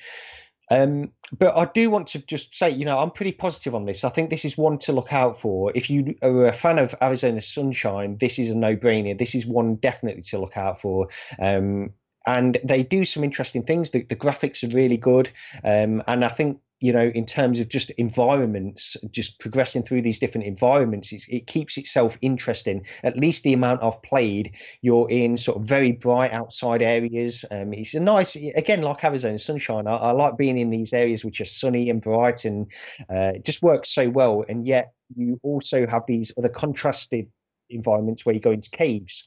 [0.70, 4.02] Um, but I do want to just say, you know, I'm pretty positive on this.
[4.02, 5.70] I think this is one to look out for.
[5.74, 9.18] If you are a fan of Arizona Sunshine, this is a no brainer.
[9.18, 11.09] This is one definitely to look out for.
[11.38, 11.92] Um,
[12.26, 13.90] and they do some interesting things.
[13.90, 15.30] The, the graphics are really good.
[15.62, 20.18] Um, and I think you know, in terms of just environments, just progressing through these
[20.18, 22.84] different environments, it keeps itself interesting.
[23.05, 27.42] At least the amount I've played, you're in sort of very bright outside areas.
[27.51, 29.86] Um, it's a nice, again, like Arizona Sunshine.
[29.86, 32.66] I, I, like being in these areas which are sunny and bright, and
[33.10, 34.44] uh, it just works so well.
[34.46, 37.28] And yet, you also have these other contrasted
[37.70, 39.26] environments where you go into caves.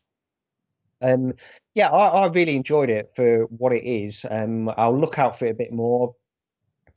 [1.02, 1.34] Um,
[1.76, 4.26] yeah, I, I, really enjoyed it for what it is.
[4.30, 6.16] Um, I'll look out for it a bit more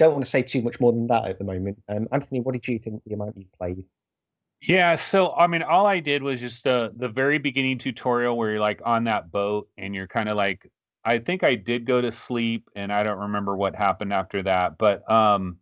[0.00, 1.78] don't want to say too much more than that at the moment.
[1.88, 3.84] Um, Anthony, what did you think the amount you played?
[4.62, 8.52] Yeah, so I mean, all I did was just the the very beginning tutorial where
[8.52, 10.70] you're like on that boat and you're kind of like,
[11.04, 14.78] I think I did go to sleep and I don't remember what happened after that,
[14.78, 15.58] but um,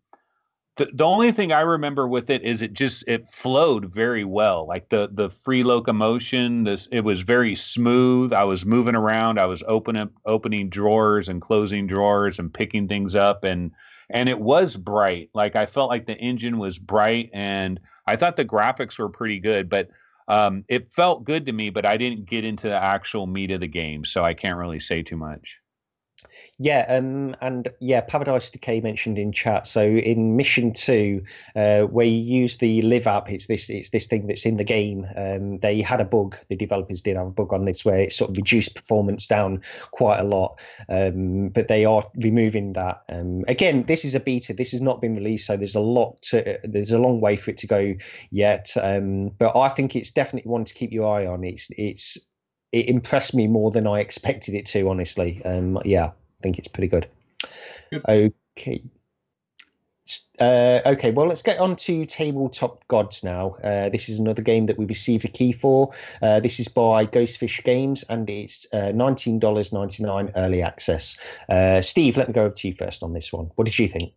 [0.79, 4.67] the the only thing I remember with it is it just it flowed very well,
[4.67, 6.65] like the the free locomotion.
[6.65, 8.33] This it was very smooth.
[8.33, 9.39] I was moving around.
[9.39, 13.73] I was opening opening drawers and closing drawers and picking things up and
[14.11, 15.31] and it was bright.
[15.35, 19.41] Like I felt like the engine was bright, and I thought the graphics were pretty
[19.41, 19.89] good, but
[20.29, 21.71] um, it felt good to me.
[21.71, 24.81] But I didn't get into the actual meat of the game, so I can't really
[24.81, 25.61] say too much.
[26.59, 29.67] Yeah, um, and yeah, Paradise Decay mentioned in chat.
[29.67, 31.23] So in Mission Two,
[31.55, 34.65] uh, where you use the Live app, it's this it's this thing that's in the
[34.65, 35.07] game.
[35.17, 36.37] Um, they had a bug.
[36.49, 39.63] The developers did have a bug on this where it sort of reduced performance down
[39.93, 40.61] quite a lot.
[40.89, 43.03] Um, but they are removing that.
[43.09, 44.53] Um, again, this is a beta.
[44.53, 46.59] This has not been released, so there's a lot to.
[46.65, 47.95] There's a long way for it to go
[48.31, 48.73] yet.
[48.81, 51.45] Um, but I think it's definitely one to keep your eye on.
[51.45, 52.19] It's it's
[52.73, 54.89] it impressed me more than I expected it to.
[54.89, 56.11] Honestly, um, yeah,
[56.41, 57.09] I think it's pretty good.
[57.91, 58.03] good.
[58.07, 58.83] Okay.
[60.41, 63.57] Uh, okay, well, let's get on to Tabletop Gods now.
[63.63, 65.93] Uh, this is another game that we received a key for.
[66.23, 71.19] Uh, this is by Ghostfish Games, and it's uh, $19.99 early access.
[71.49, 73.51] Uh, Steve, let me go over to you first on this one.
[73.57, 74.13] What did you think?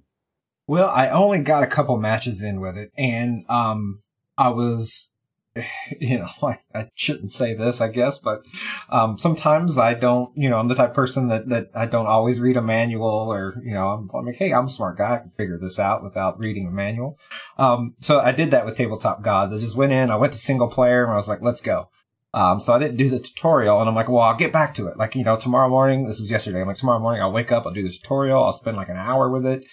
[0.68, 4.02] Well, I only got a couple matches in with it, and um,
[4.38, 5.10] I was
[5.99, 8.45] you know, I, I shouldn't say this, I guess, but
[8.90, 12.40] um, sometimes I don't, you know, I'm the type person that, that I don't always
[12.40, 15.15] read a manual or, you know, I'm, I'm like, hey, I'm a smart guy.
[15.15, 17.19] I can figure this out without reading a manual.
[17.57, 19.52] Um, so I did that with Tabletop Gods.
[19.52, 21.90] I just went in, I went to single player and I was like, let's go.
[22.34, 24.88] Um, so I didn't do the tutorial and I'm like, well, I'll get back to
[24.88, 24.95] it.
[24.95, 26.61] Like, you know, tomorrow morning, this was yesterday.
[26.61, 28.41] I'm like, tomorrow morning, I'll wake up, I'll do the tutorial.
[28.41, 29.65] I'll spend like an hour with it.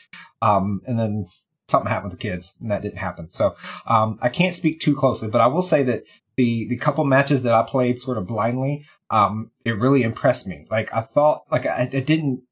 [0.43, 1.27] Um, and then
[1.69, 3.31] something happened with the kids, and that didn't happen.
[3.31, 3.55] So
[3.87, 6.05] um, I can't speak too closely, but I will say that
[6.37, 10.67] the the couple matches that I played sort of blindly, um, it really impressed me.
[10.71, 12.43] Like I thought, like I, I, didn't,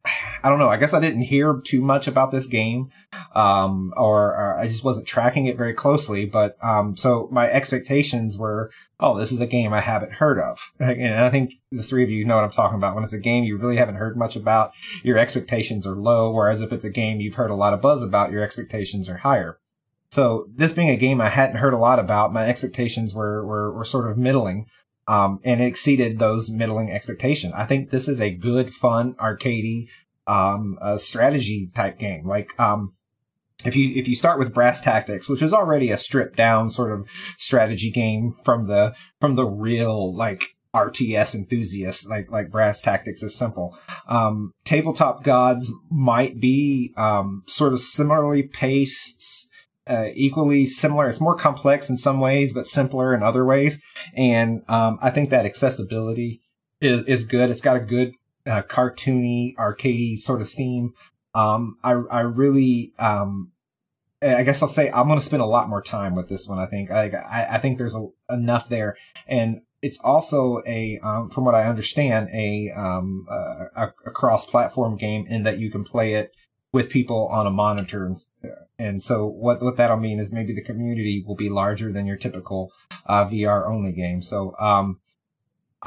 [0.42, 0.68] I don't know.
[0.68, 2.90] I guess I didn't hear too much about this game,
[3.34, 6.26] um, or, or I just wasn't tracking it very closely.
[6.26, 10.58] But um, so my expectations were oh, this is a game I haven't heard of.
[10.80, 12.94] And I think the three of you know what I'm talking about.
[12.94, 16.32] When it's a game you really haven't heard much about, your expectations are low.
[16.32, 19.18] Whereas if it's a game you've heard a lot of buzz about, your expectations are
[19.18, 19.58] higher.
[20.08, 23.72] So this being a game I hadn't heard a lot about, my expectations were, were,
[23.72, 24.66] were sort of middling.
[25.08, 27.52] Um, and it exceeded those middling expectations.
[27.54, 29.88] I think this is a good, fun, arcadey,
[30.26, 32.26] um, strategy type game.
[32.26, 32.94] Like, um,
[33.64, 36.92] if you if you start with brass tactics which is already a stripped down sort
[36.92, 37.08] of
[37.38, 43.34] strategy game from the from the real like RTS enthusiasts like like brass tactics is
[43.34, 43.76] simple.
[44.08, 49.50] Um, tabletop gods might be um, sort of similarly paced,
[49.86, 51.08] uh, equally similar.
[51.08, 53.82] It's more complex in some ways, but simpler in other ways.
[54.14, 56.42] And um, I think that accessibility
[56.80, 57.48] is is good.
[57.48, 58.14] It's got a good
[58.46, 60.92] uh, cartoony, arcadey sort of theme.
[61.36, 63.52] Um, I I really um,
[64.22, 66.58] I guess I'll say I'm going to spend a lot more time with this one.
[66.58, 68.96] I think I I, I think there's a, enough there,
[69.26, 75.26] and it's also a um, from what I understand a um, a, a cross-platform game
[75.28, 76.34] in that you can play it
[76.72, 78.16] with people on a monitor and,
[78.78, 82.16] and so what what that'll mean is maybe the community will be larger than your
[82.16, 82.72] typical
[83.06, 84.22] uh, VR only game.
[84.22, 85.00] So um,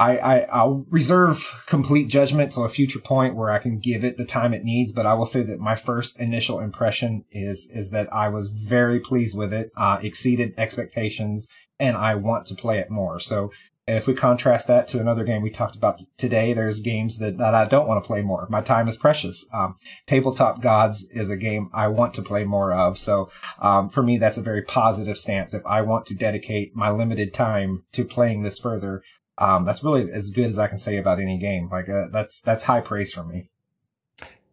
[0.00, 4.16] I, I I'll reserve complete judgment to a future point where I can give it
[4.16, 4.92] the time it needs.
[4.92, 8.98] But I will say that my first initial impression is is that I was very
[8.98, 11.48] pleased with it, uh, exceeded expectations,
[11.78, 13.20] and I want to play it more.
[13.20, 13.52] So
[13.86, 17.38] if we contrast that to another game we talked about t- today, there's games that,
[17.38, 18.46] that I don't want to play more.
[18.48, 19.48] My time is precious.
[19.52, 22.98] Um, Tabletop Gods is a game I want to play more of.
[22.98, 25.54] So um, for me, that's a very positive stance.
[25.54, 29.02] If I want to dedicate my limited time to playing this further,
[29.40, 31.68] um, that's really as good as I can say about any game.
[31.70, 33.48] Like uh, that's that's high praise for me.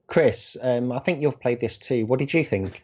[0.07, 2.05] Chris, um, I think you've played this too.
[2.05, 2.83] What did you think?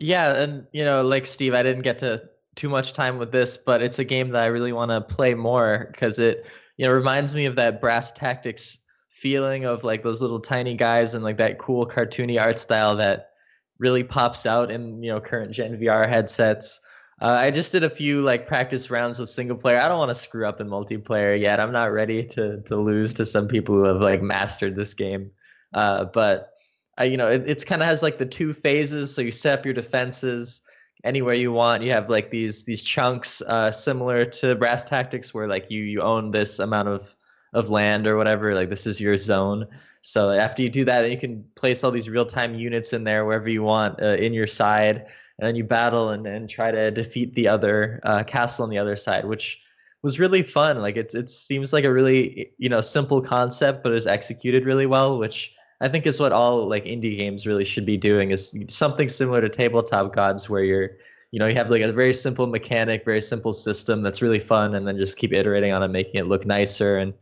[0.00, 2.22] Yeah, and you know, like Steve, I didn't get to
[2.56, 5.34] too much time with this, but it's a game that I really want to play
[5.34, 6.44] more because it
[6.76, 8.78] you know reminds me of that brass tactics
[9.08, 13.30] feeling of like those little tiny guys and like that cool cartoony art style that
[13.78, 16.80] really pops out in you know current gen VR headsets.
[17.20, 19.80] Uh, I just did a few like practice rounds with single player.
[19.80, 21.60] I don't want to screw up in multiplayer yet.
[21.60, 25.30] I'm not ready to to lose to some people who have like mastered this game.
[25.72, 26.52] Uh, but
[26.98, 29.14] I, you know, it, it's kind of has like the two phases.
[29.14, 30.60] So you set up your defenses
[31.04, 31.82] anywhere you want.
[31.82, 36.02] You have like these these chunks uh, similar to Brass Tactics, where like you you
[36.02, 37.16] own this amount of
[37.54, 38.54] of land or whatever.
[38.54, 39.66] Like this is your zone.
[40.02, 43.24] So after you do that, you can place all these real time units in there
[43.24, 45.06] wherever you want uh, in your side
[45.38, 48.78] and then you battle and, and try to defeat the other uh, castle on the
[48.78, 49.60] other side, which
[50.02, 50.80] was really fun.
[50.80, 54.86] Like it's it seems like a really you know simple concept, but is executed really
[54.86, 58.56] well, which I think is what all like indie games really should be doing is
[58.68, 60.90] something similar to tabletop gods where you're
[61.32, 64.74] you know you have like a very simple mechanic very simple system that's really fun
[64.74, 67.12] and then just keep iterating on it making it look nicer and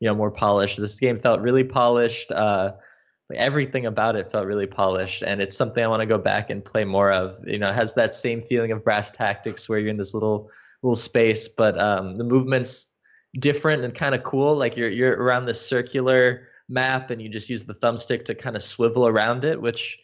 [0.00, 2.72] you know more polished this game felt really polished uh
[3.30, 6.50] like everything about it felt really polished and it's something i want to go back
[6.50, 7.36] and play more of.
[7.46, 10.50] You know it has that same feeling of brass tactics where you're in this little
[10.82, 12.94] little space but um, the movements
[13.40, 14.54] different and kind of cool.
[14.54, 18.56] Like you're you're around this circular map and you just use the thumbstick to kind
[18.56, 19.98] of swivel around it which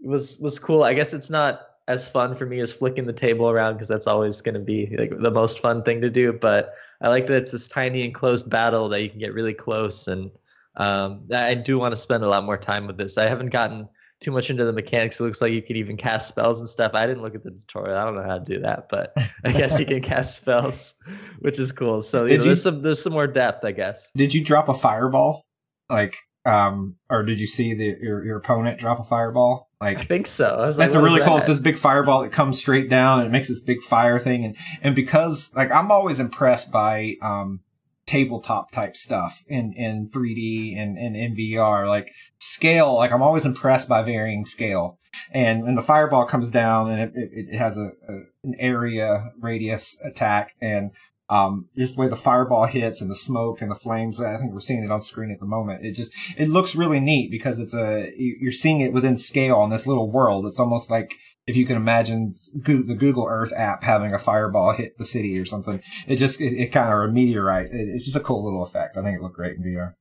[0.00, 0.82] was was cool.
[0.82, 4.06] I guess it's not as fun for me as flicking the table around because that's
[4.06, 7.42] always going to be like the most fun thing to do but i like that
[7.42, 10.30] it's this tiny enclosed battle that you can get really close and
[10.76, 13.18] um, I do want to spend a lot more time with this.
[13.18, 13.88] I haven't gotten
[14.22, 15.20] too much into the mechanics.
[15.20, 16.92] It looks like you could even cast spells and stuff.
[16.94, 17.98] I didn't look at the tutorial.
[17.98, 19.12] I don't know how to do that, but
[19.44, 20.94] I guess you can cast spells,
[21.40, 22.00] which is cool.
[22.00, 24.10] So you know, you, there's some there's some more depth, I guess.
[24.16, 25.44] Did you drop a fireball,
[25.90, 26.16] like,
[26.46, 29.68] um, or did you see the your, your opponent drop a fireball?
[29.80, 30.60] Like, I think so.
[30.60, 31.36] I that's like, a really cool.
[31.36, 34.44] It's this big fireball that comes straight down and it makes this big fire thing,
[34.44, 37.60] and and because like I'm always impressed by um
[38.06, 41.86] tabletop type stuff in, in 3D and, and in VR.
[41.86, 44.98] Like scale, like I'm always impressed by varying scale.
[45.30, 48.12] And when the fireball comes down and it, it, it has a, a,
[48.44, 50.90] an area radius attack and
[51.28, 54.20] um, just the way the fireball hits and the smoke and the flames.
[54.20, 55.84] I think we're seeing it on screen at the moment.
[55.84, 59.70] It just, it looks really neat because it's a, you're seeing it within scale in
[59.70, 60.46] this little world.
[60.46, 61.14] It's almost like,
[61.46, 65.44] if you can imagine the Google Earth app having a fireball hit the city or
[65.44, 67.66] something, it just it, it kind of a meteorite.
[67.66, 68.96] It, it's just a cool little effect.
[68.96, 69.94] I think it looked great in VR.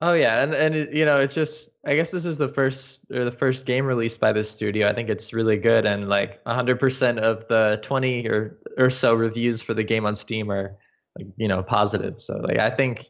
[0.00, 3.06] Oh yeah, and and it, you know it's just I guess this is the first
[3.10, 4.88] or the first game released by this studio.
[4.88, 9.62] I think it's really good, and like 100% of the 20 or or so reviews
[9.62, 10.76] for the game on Steam are
[11.18, 12.20] like you know positive.
[12.20, 13.08] So like I think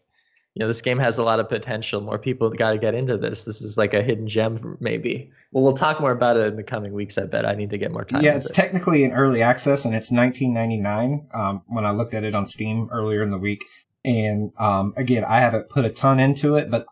[0.54, 2.00] you know this game has a lot of potential.
[2.00, 3.44] More people got to get into this.
[3.44, 5.30] This is like a hidden gem maybe.
[5.50, 7.44] Well we'll talk more about it in the coming weeks i bet.
[7.44, 8.54] I need to get more time yeah it's it.
[8.54, 12.88] technically in early access and it's 1999 um, when i looked at it on steam
[12.92, 13.64] earlier in the week.
[14.04, 16.86] And um, again i haven't put a ton into it but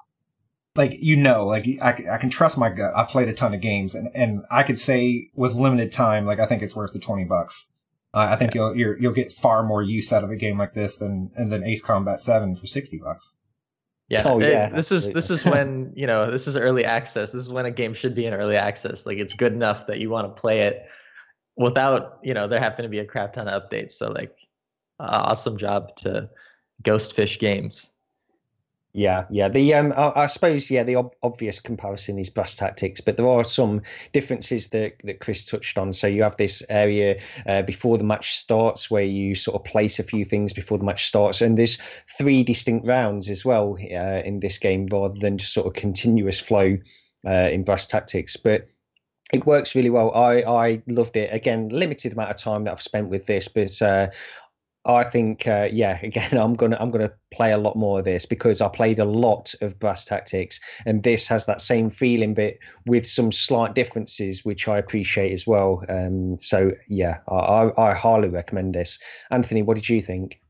[0.74, 2.92] like you know like I, I can trust my gut.
[2.96, 6.40] I've played a ton of games and, and i could say with limited time like
[6.40, 7.68] i think it's worth the 20 bucks.
[8.14, 8.72] Uh, I think yeah.
[8.74, 11.64] you'll you will get far more use out of a game like this than than
[11.64, 13.38] Ace Combat Seven for sixty bucks.
[14.12, 14.24] Yeah.
[14.26, 14.66] Oh yeah.
[14.66, 17.32] It, this is this is when you know this is early access.
[17.32, 19.06] This is when a game should be in early access.
[19.06, 20.84] Like it's good enough that you want to play it
[21.56, 23.92] without you know there having to be a crap ton of updates.
[23.92, 24.36] So like,
[25.00, 26.28] uh, awesome job to
[26.82, 27.91] Ghostfish Games.
[28.94, 29.48] Yeah, yeah.
[29.48, 33.26] The um, I, I suppose yeah, the ob- obvious comparison is brass tactics, but there
[33.28, 33.80] are some
[34.12, 35.94] differences that that Chris touched on.
[35.94, 39.98] So you have this area uh, before the match starts where you sort of place
[39.98, 41.78] a few things before the match starts, and there's
[42.18, 46.38] three distinct rounds as well uh, in this game rather than just sort of continuous
[46.38, 46.76] flow
[47.26, 48.36] uh, in brass tactics.
[48.36, 48.68] But
[49.32, 50.14] it works really well.
[50.14, 51.32] I I loved it.
[51.32, 54.08] Again, limited amount of time that I've spent with this, but uh,
[54.84, 55.98] I think uh, yeah.
[56.02, 59.04] Again, I'm gonna I'm gonna play a lot more of this because I played a
[59.04, 62.54] lot of Brass Tactics, and this has that same feeling, but
[62.86, 65.84] with some slight differences, which I appreciate as well.
[65.88, 68.98] Um, so yeah, I, I, I highly recommend this.
[69.30, 70.40] Anthony, what did you think?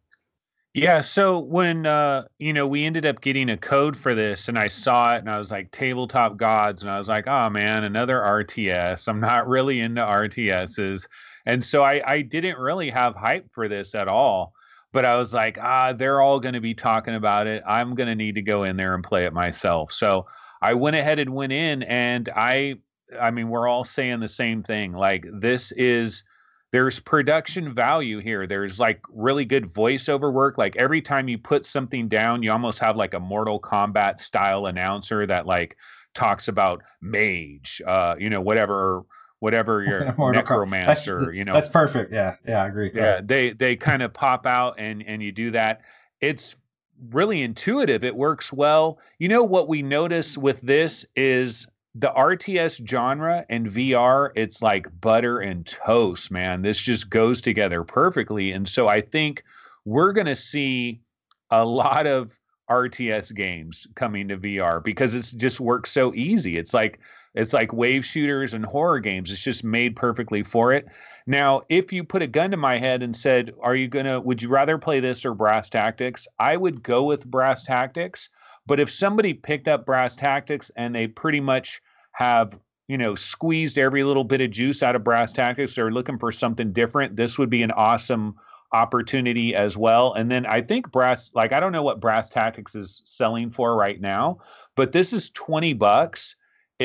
[0.74, 4.58] Yeah, so when uh, you know, we ended up getting a code for this and
[4.58, 7.84] I saw it and I was like tabletop gods and I was like, "Oh man,
[7.84, 9.06] another RTS.
[9.06, 11.06] I'm not really into RTSs."
[11.46, 14.54] And so I I didn't really have hype for this at all.
[14.92, 17.62] But I was like, "Ah, they're all going to be talking about it.
[17.66, 20.26] I'm going to need to go in there and play it myself." So
[20.60, 22.76] I went ahead and went in and I
[23.20, 24.92] I mean, we're all saying the same thing.
[24.92, 26.24] Like this is
[26.72, 28.46] there's production value here.
[28.46, 30.56] There's like really good voiceover work.
[30.56, 34.66] Like every time you put something down, you almost have like a Mortal Kombat style
[34.66, 35.76] announcer that like
[36.14, 39.02] talks about mage, uh, you know, whatever
[39.42, 41.52] whatever your necromancer, you know.
[41.52, 42.12] That's perfect.
[42.12, 42.36] Yeah.
[42.46, 42.92] Yeah, I agree.
[42.94, 45.80] Yeah, they they kind of pop out and and you do that.
[46.20, 46.54] It's
[47.10, 48.04] really intuitive.
[48.04, 49.00] It works well.
[49.18, 51.66] You know what we notice with this is
[51.96, 56.62] the RTS genre and VR, it's like butter and toast, man.
[56.62, 58.52] This just goes together perfectly.
[58.52, 59.42] And so I think
[59.84, 61.00] we're going to see
[61.50, 62.38] a lot of
[62.70, 66.56] RTS games coming to VR because it's just works so easy.
[66.56, 67.00] It's like
[67.34, 69.32] it's like wave shooters and horror games.
[69.32, 70.86] It's just made perfectly for it.
[71.26, 74.42] Now, if you put a gun to my head and said, "Are you to would
[74.42, 78.30] you rather play this or Brass Tactics?" I would go with Brass Tactics
[78.66, 81.80] but if somebody picked up brass tactics and they pretty much
[82.12, 86.18] have you know squeezed every little bit of juice out of brass tactics they're looking
[86.18, 88.34] for something different this would be an awesome
[88.72, 92.74] opportunity as well and then i think brass like i don't know what brass tactics
[92.74, 94.38] is selling for right now
[94.76, 96.36] but this is 20 bucks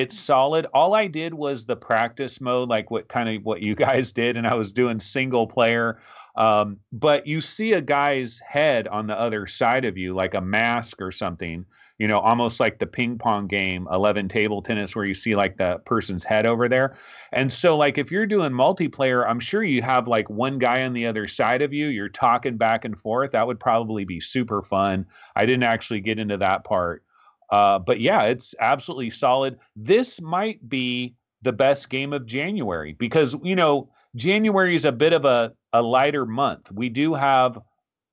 [0.01, 3.75] it's solid all i did was the practice mode like what kind of what you
[3.87, 5.97] guys did and i was doing single player
[6.37, 10.41] um, but you see a guy's head on the other side of you, like a
[10.41, 11.65] mask or something,
[11.97, 15.57] you know, almost like the ping pong game, 11 table tennis, where you see like
[15.57, 16.95] the person's head over there.
[17.33, 20.93] And so, like, if you're doing multiplayer, I'm sure you have like one guy on
[20.93, 23.31] the other side of you, you're talking back and forth.
[23.31, 25.07] That would probably be super fun.
[25.35, 27.03] I didn't actually get into that part.
[27.51, 29.57] Uh, but yeah, it's absolutely solid.
[29.75, 35.13] This might be the best game of January because, you know, January is a bit
[35.13, 36.71] of a, a lighter month.
[36.71, 37.59] We do have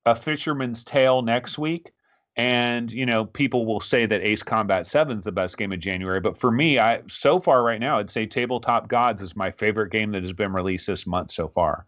[0.05, 1.91] a Fisherman's Tale next week.
[2.37, 5.79] And you know, people will say that Ace Combat 7 is the best game of
[5.79, 9.51] January, but for me, I so far right now, I'd say Tabletop Gods is my
[9.51, 11.87] favorite game that has been released this month so far.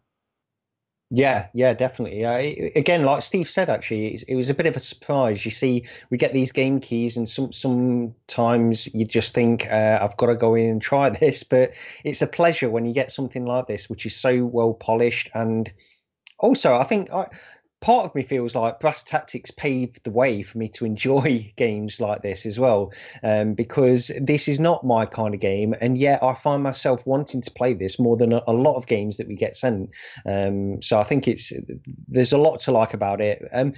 [1.10, 2.26] Yeah, yeah, definitely.
[2.26, 5.46] Uh, again, like Steve said, actually, it, was a bit of a surprise.
[5.46, 10.18] You see, we get these game keys, and some sometimes you just think, uh, "I've
[10.18, 11.72] got to go in and try this," but
[12.04, 15.30] it's a pleasure when you get something like this, which is so well polished.
[15.34, 15.72] And
[16.40, 17.28] also, I think I,
[17.82, 22.02] part of me feels like Brass Tactics paved the way for me to enjoy games
[22.02, 22.92] like this as well,
[23.24, 27.42] um, because this is not my kind of game, and yet I find myself wanting
[27.42, 29.90] to play this more than a, a lot of games that we get sent.
[30.26, 31.52] Um, so I think it's
[32.08, 33.48] there's a lot to like about it.
[33.54, 33.74] Um,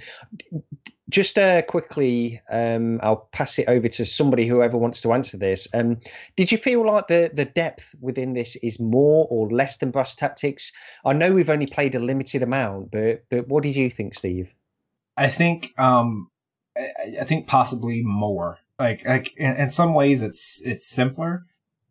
[1.10, 5.68] just uh, quickly, um, I'll pass it over to somebody whoever wants to answer this.
[5.74, 5.98] Um,
[6.36, 10.14] did you feel like the the depth within this is more or less than Brass
[10.14, 10.72] Tactics?
[11.04, 14.54] I know we've only played a limited amount, but but what did you think, Steve?
[15.16, 16.30] I think um,
[16.76, 18.58] I, I think possibly more.
[18.78, 21.44] Like like in, in, some ways it's it's simpler,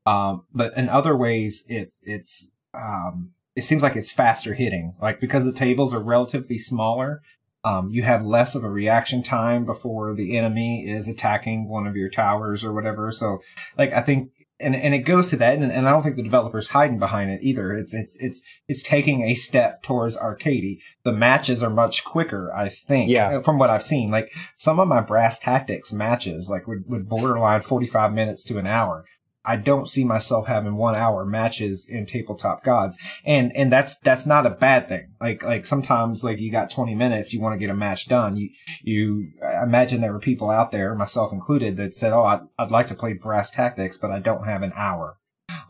[0.06, 4.96] um, but in other ways it's it's um, it seems like it's faster hitting.
[5.00, 7.22] Like because the tables are relatively smaller,
[7.64, 11.96] um, you have less of a reaction time before the enemy is attacking one of
[11.96, 13.12] your towers or whatever.
[13.12, 13.42] So,
[13.78, 14.32] like, I think,
[14.62, 17.32] and, and it goes to that, and, and I don't think the developer's hiding behind
[17.32, 17.74] it either.
[17.74, 20.80] It's, it's, it's, it's taking a step towards arcadey.
[21.04, 23.38] The matches are much quicker, I think, yeah.
[23.38, 24.10] Uh, from what I've seen.
[24.10, 28.68] Like, some of my brass tactics matches, like, would, would borderline 45 minutes to an
[28.68, 29.06] hour.
[29.46, 32.98] I don't see myself having one hour matches in tabletop gods.
[33.24, 35.14] And, and that's, that's not a bad thing.
[35.22, 38.36] Like, like sometimes like you got 20 minutes, you want to get a match done.
[38.36, 38.50] You,
[38.84, 42.72] you, I imagine there were people out there, myself included, that said, Oh, I'd, I'd
[42.72, 45.18] like to play brass tactics, but I don't have an hour.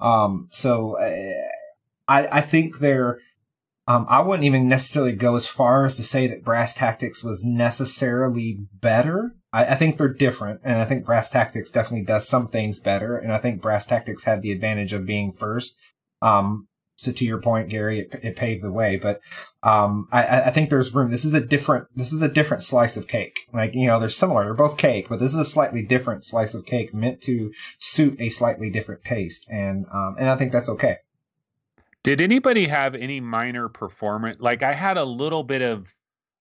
[0.02, 1.34] Um, so, uh,
[2.08, 3.20] I, I think there,
[3.88, 7.46] um, I wouldn't even necessarily go as far as to say that brass tactics was
[7.46, 12.48] necessarily better I, I, think they're different, and I think Brass Tactics definitely does some
[12.48, 15.78] things better, and I think Brass Tactics had the advantage of being first.
[16.22, 16.68] Um,
[17.00, 18.98] so to your point, Gary, it, it paved the way.
[18.98, 19.22] But
[19.64, 21.12] um, I, I think there's room.
[21.12, 21.88] This is a different.
[21.96, 23.48] This is a different slice of cake.
[23.54, 24.44] Like you know, they're similar.
[24.44, 28.20] They're both cake, but this is a slightly different slice of cake meant to suit
[28.20, 30.98] a slightly different taste, and um, and I think that's okay.
[32.04, 34.42] Did anybody have any minor performance?
[34.42, 35.94] Like I had a little bit of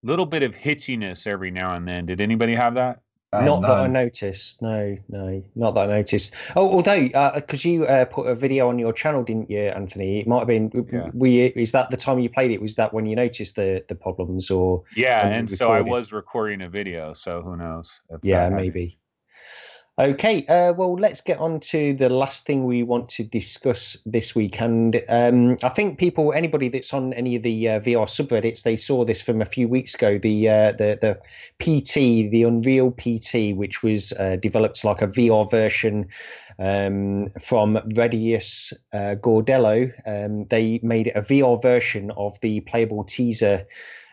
[0.02, 2.06] little bit of hitchiness every now and then.
[2.06, 3.00] Did anybody have that?
[3.30, 4.62] Uh, not that I noticed.
[4.62, 6.34] No, no, not that I noticed.
[6.56, 10.20] Oh, although because uh, you uh, put a video on your channel, didn't you, Anthony?
[10.20, 10.88] It might have been.
[10.90, 11.10] Yeah.
[11.12, 12.62] We is that the time you played it?
[12.62, 15.26] Was that when you noticed the the problems, or yeah?
[15.26, 18.00] And so I was recording a video, so who knows?
[18.22, 18.97] Yeah, maybe.
[20.00, 24.32] Okay, uh, well, let's get on to the last thing we want to discuss this
[24.32, 24.60] week.
[24.60, 28.76] And um, I think people, anybody that's on any of the uh, VR subreddits, they
[28.76, 30.16] saw this from a few weeks ago.
[30.16, 31.18] The uh, the the
[31.58, 36.06] PT, the Unreal PT, which was uh, developed like a VR version
[36.60, 39.92] um, from Radius uh, Gordello.
[40.06, 43.66] Um, they made a VR version of the playable teaser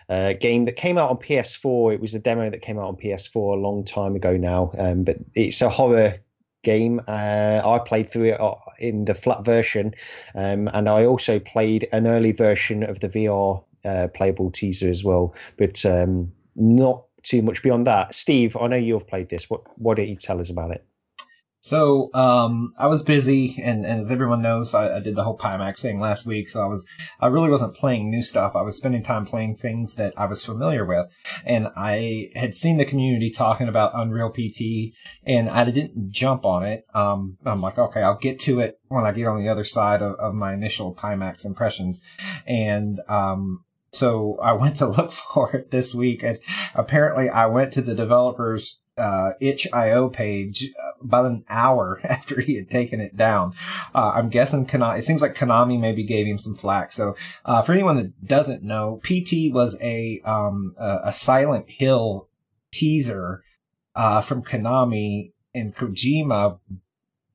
[0.10, 1.94] uh, game that came out on PS4.
[1.94, 5.04] It was a demo that came out on PS4 a long time ago now, um,
[5.04, 6.16] but it's a horror
[6.64, 7.02] game.
[7.08, 9.94] Uh, I played through it uh, in the flat version,
[10.36, 15.04] um, and I also played an early version of the VR uh, playable teaser as
[15.04, 18.14] well, but um, not too much beyond that.
[18.14, 19.50] Steve, I know you've played this.
[19.50, 20.86] What what did you tell us about it?
[21.66, 25.36] So um, I was busy, and, and as everyone knows, I, I, did the whole
[25.36, 26.48] Pimax thing last week.
[26.48, 26.86] So I was,
[27.20, 28.56] I really wasn't playing new stuff.
[28.56, 31.08] I was spending time playing things that I was familiar with,
[31.44, 34.94] and I had seen the community talking about Unreal PT,
[35.24, 36.86] and I didn't jump on it.
[36.94, 40.04] Um, I'm like, okay, I'll get to it when I get on the other side
[40.04, 42.04] of, of my initial Pimax impressions,
[42.46, 46.38] and um, so I went to look for it this week, and
[46.76, 50.72] apparently I went to the developers uh, itch.io page
[51.02, 53.54] about an hour after he had taken it down.
[53.94, 56.92] Uh, I'm guessing Konami, it seems like Konami maybe gave him some flack.
[56.92, 57.16] So,
[57.46, 62.30] uh, for anyone that doesn't know, PT was a, um, a, a Silent Hill
[62.72, 63.44] teaser,
[63.96, 66.60] uh, from Konami and Kojima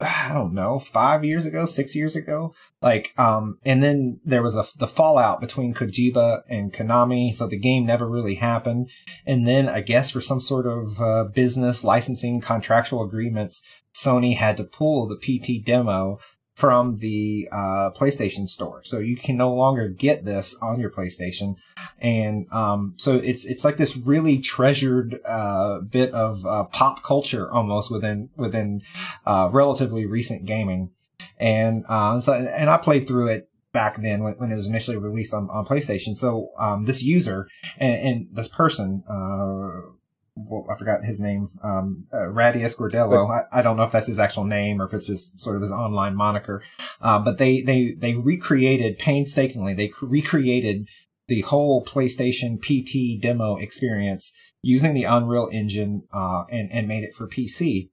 [0.30, 2.54] I don't know, five years ago, six years ago.
[2.80, 7.34] Like, um, and then there was a, the fallout between Kojima and Konami.
[7.34, 8.90] So the game never really happened.
[9.26, 13.62] And then I guess for some sort of, uh, business licensing contractual agreements,
[13.94, 16.18] Sony had to pull the PT demo
[16.60, 21.56] from the uh, PlayStation Store, so you can no longer get this on your PlayStation,
[21.98, 27.50] and um, so it's it's like this really treasured uh, bit of uh, pop culture
[27.50, 28.82] almost within within
[29.24, 30.90] uh, relatively recent gaming,
[31.38, 34.98] and uh, so and I played through it back then when, when it was initially
[34.98, 36.14] released on, on PlayStation.
[36.14, 39.92] So um, this user and, and this person uh,
[40.48, 43.30] well, I forgot his name, um, uh, Radius Gordello.
[43.30, 45.62] I, I, don't know if that's his actual name or if it's just sort of
[45.62, 46.62] his online moniker.
[47.00, 50.86] Uh, but they, they, they recreated painstakingly, they recreated
[51.28, 57.14] the whole PlayStation PT demo experience using the Unreal Engine, uh, and, and made it
[57.14, 57.90] for PC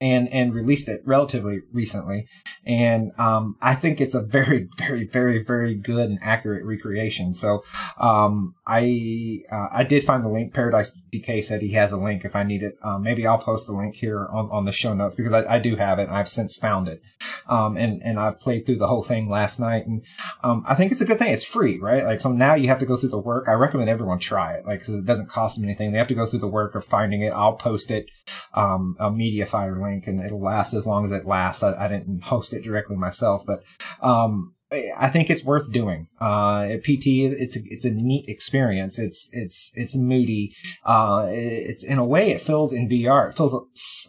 [0.00, 2.26] and and released it relatively recently,
[2.66, 7.32] and um, I think it's a very very very very good and accurate recreation.
[7.34, 7.64] So
[7.98, 10.54] um, I uh, I did find the link.
[10.54, 12.76] Paradise DK said he has a link if I need it.
[12.82, 15.58] Um, maybe I'll post the link here on, on the show notes because I, I
[15.58, 16.08] do have it.
[16.08, 17.02] I've since found it,
[17.46, 20.02] um, and and I played through the whole thing last night, and
[20.42, 21.32] um, I think it's a good thing.
[21.32, 22.04] It's free, right?
[22.04, 23.48] Like so now you have to go through the work.
[23.48, 25.92] I recommend everyone try it, like because it doesn't cost them anything.
[25.92, 27.34] They have to go through the work of finding it.
[27.34, 28.06] I'll post it,
[28.54, 31.62] um, a MediaFire link and it'll last as long as it lasts.
[31.62, 33.62] I, I didn't host it directly myself, but,
[34.00, 34.53] um,
[34.96, 36.06] I think it's worth doing.
[36.20, 38.98] Uh, PT, it's a, it's a neat experience.
[38.98, 40.54] It's, it's, it's moody.
[40.84, 43.54] Uh, it's in a way, it feels in VR, it feels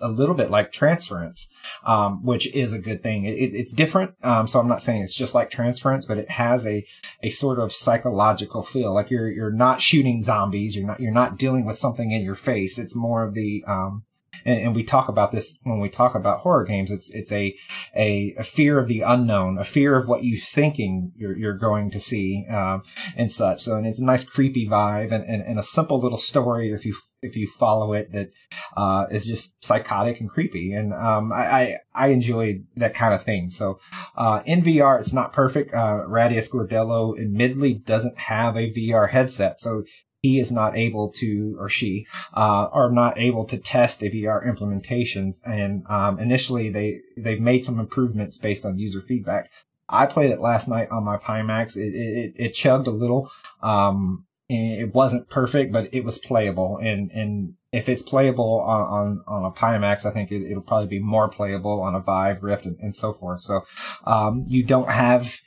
[0.01, 1.49] a, little bit like transference,
[1.85, 3.25] um, which is a good thing.
[3.25, 4.13] It, it's different.
[4.23, 6.85] Um, so I'm not saying it's just like transference, but it has a,
[7.23, 8.93] a sort of psychological feel.
[8.93, 10.75] Like you're, you're not shooting zombies.
[10.75, 12.79] You're not, you're not dealing with something in your face.
[12.79, 14.03] It's more of the, um,
[14.45, 16.91] and, and, we talk about this when we talk about horror games.
[16.91, 17.55] It's it's a,
[17.95, 21.89] a, a fear of the unknown, a fear of what you thinking you're you're going
[21.91, 22.83] to see, um,
[23.15, 23.61] and such.
[23.61, 26.85] So and it's a nice creepy vibe and, and, and a simple little story if
[26.85, 26.95] you
[27.25, 28.29] if you follow it that
[28.77, 30.73] uh, is just psychotic and creepy.
[30.73, 33.49] And um, I, I, I enjoyed that kind of thing.
[33.49, 33.79] So
[34.15, 35.73] uh, in VR, it's not perfect.
[35.73, 39.83] Uh, Radius Gordello admittedly doesn't have a VR headset, so
[40.25, 44.43] he is not able to, or she, uh, are not able to test the VR
[44.43, 45.35] implementation.
[45.45, 49.51] And um, initially, they they've made some improvements based on user feedback.
[49.87, 51.77] I played it last night on my Pimax.
[51.77, 53.29] It it, it chugged a little.
[53.61, 56.79] Um, it wasn't perfect, but it was playable.
[56.81, 60.87] And and if it's playable on on, on a Pimax, I think it, will probably
[60.87, 63.41] be more playable on a Vive, Rift, and, and so forth.
[63.41, 63.61] So
[64.05, 65.39] um, you don't have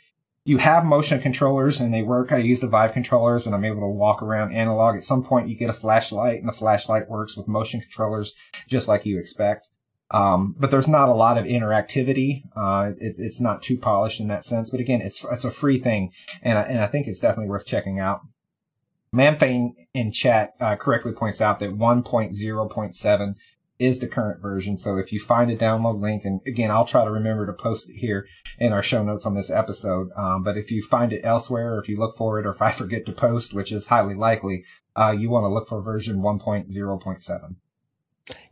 [0.49, 2.33] you have motion controllers and they work.
[2.33, 4.97] I use the Vive controllers and I'm able to walk around analog.
[4.97, 8.35] At some point, you get a flashlight and the flashlight works with motion controllers
[8.67, 9.69] just like you expect.
[10.11, 12.45] Um, but there's not a lot of interactivity.
[12.57, 14.71] Uh, it's it's not too polished in that sense.
[14.71, 17.67] But again, it's it's a free thing, and I, and I think it's definitely worth
[17.67, 18.23] checking out.
[19.15, 23.35] Manfane in chat uh, correctly points out that 1.0.7
[23.79, 24.77] is the current version.
[24.77, 27.91] So if you find a download link, and again, I'll try to remember to post
[27.91, 28.27] it here
[28.59, 30.09] in our show notes on this episode.
[30.17, 32.63] Um, but if you find it elsewhere, or if you look for it, or if
[32.63, 34.65] I forget to post, which is highly likely,
[34.97, 37.57] uh, you want to look for version 1.0.7.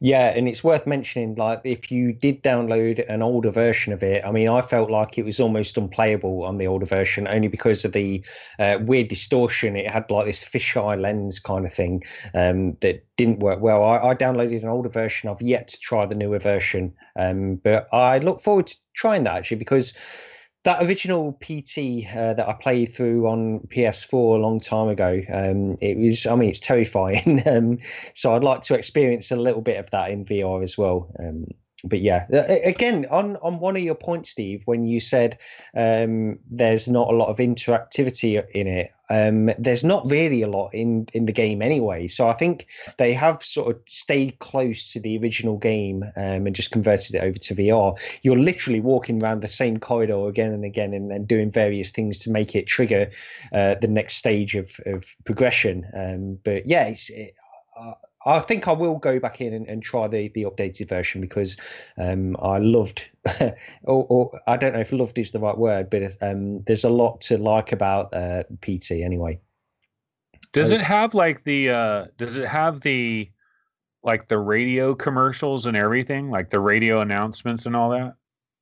[0.01, 4.25] Yeah, and it's worth mentioning, like, if you did download an older version of it,
[4.25, 7.85] I mean, I felt like it was almost unplayable on the older version only because
[7.85, 8.25] of the
[8.59, 9.77] uh, weird distortion.
[9.77, 12.03] It had like this fisheye lens kind of thing
[12.35, 13.83] um, that didn't work well.
[13.85, 15.29] I, I, downloaded an older version.
[15.29, 19.37] I've yet to try the newer version, um, but I look forward to trying that
[19.37, 19.95] actually because
[20.67, 25.79] that original PT uh, that I played through on PS4 a long time ago, um,
[25.81, 27.41] it was, I mean, it's terrifying.
[27.47, 27.79] um,
[28.15, 31.09] so I'd like to experience a little bit of that in VR as well.
[31.21, 31.47] Um,
[31.85, 32.27] but yeah,
[32.65, 35.39] again, on on one of your points, Steve, when you said
[35.77, 40.71] um, there's not a lot of interactivity in it, um, there's not really a lot
[40.73, 42.09] in in the game anyway.
[42.09, 42.67] So I think
[42.97, 47.23] they have sort of stayed close to the original game um, and just converted it
[47.23, 47.99] over to VR.
[48.23, 52.19] You're literally walking around the same corridor again and again, and, then doing various things
[52.21, 53.11] to make it trigger
[53.53, 55.87] uh, the next stage of of progression.
[55.95, 57.11] Um, but yeah, it's.
[57.11, 57.35] It,
[57.79, 57.93] uh,
[58.27, 61.57] I think I will go back in and, and try the, the updated version because
[61.97, 63.05] um, I loved,
[63.41, 63.55] or,
[64.09, 67.21] or, I don't know if loved is the right word, but um, there's a lot
[67.23, 69.41] to like about uh, PT anyway.
[70.53, 71.71] Does it have like the?
[71.71, 73.31] Uh, does it have the,
[74.03, 78.15] like the radio commercials and everything, like the radio announcements and all that?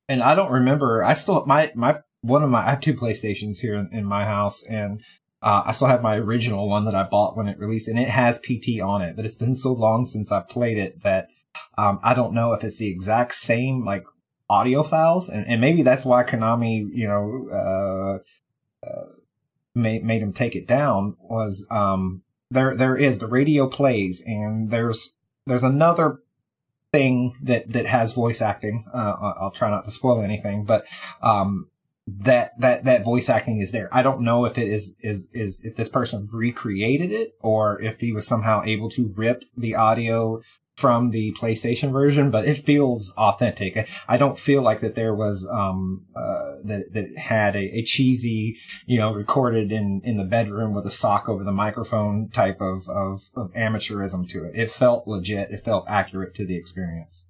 [0.09, 1.03] And I don't remember.
[1.03, 4.25] I still my my one of my I have two PlayStations here in, in my
[4.25, 5.01] house, and
[5.45, 8.09] uh, I still have my original one that I bought when it released, and it
[8.09, 9.15] has PT on it.
[9.15, 11.29] But it's been so long since I played it that
[11.77, 14.05] um, I don't know if it's the exact same like
[14.49, 19.05] audio files, and, and maybe that's why Konami, you know, uh, uh,
[19.75, 21.15] made made him take it down.
[21.19, 25.15] Was um, there there is the radio plays, and there's
[25.45, 26.21] there's another
[26.91, 28.83] thing that that has voice acting.
[28.91, 30.87] Uh, I'll try not to spoil anything, but
[31.21, 31.69] um,
[32.07, 33.89] that that that voice acting is there.
[33.91, 37.99] I don't know if it is is is if this person recreated it or if
[37.99, 40.41] he was somehow able to rip the audio
[40.75, 43.87] from the PlayStation version, but it feels authentic.
[44.07, 48.57] I don't feel like that there was um uh that that had a, a cheesy,
[48.85, 52.87] you know, recorded in in the bedroom with a sock over the microphone type of
[52.87, 54.55] of, of amateurism to it.
[54.55, 55.49] It felt legit.
[55.49, 57.29] It felt accurate to the experience.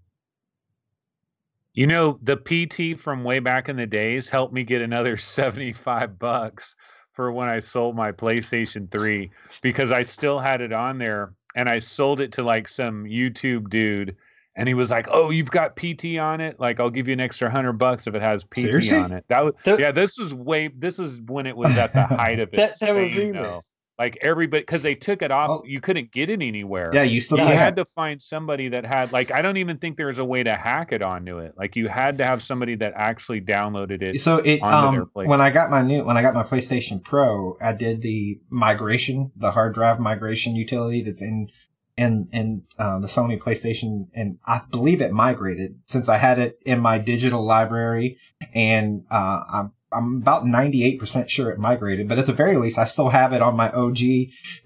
[1.76, 6.18] You know, the PT from way back in the days helped me get another 75
[6.18, 6.76] bucks
[7.12, 9.30] for when I sold my PlayStation 3
[9.62, 13.70] because I still had it on there and I sold it to like some YouTube
[13.70, 14.16] dude
[14.58, 16.60] and he was like, "Oh, you've got PT on it.
[16.60, 18.98] Like, I'll give you an extra hundred bucks if it has PT Seriously?
[18.98, 19.92] on it." That was yeah.
[19.92, 20.70] This was way.
[20.70, 22.56] This was when it was at the height of it.
[22.56, 23.70] that, there were rumors.
[23.98, 25.64] Like everybody, because they took it off, oh.
[25.66, 26.92] you couldn't get it anywhere.
[26.94, 29.96] Yeah, you still you had to find somebody that had like I don't even think
[29.96, 31.54] there was a way to hack it onto it.
[31.58, 34.20] Like you had to have somebody that actually downloaded it.
[34.20, 37.72] So it um when I got my new when I got my PlayStation Pro, I
[37.72, 41.50] did the migration, the hard drive migration utility that's in
[41.98, 46.60] in in uh, the Sony PlayStation, and I believe it migrated since I had it
[46.66, 48.18] in my digital library,
[48.54, 52.86] and uh, I'm I'm about 98% sure it migrated, but at the very least, I
[52.86, 53.98] still have it on my OG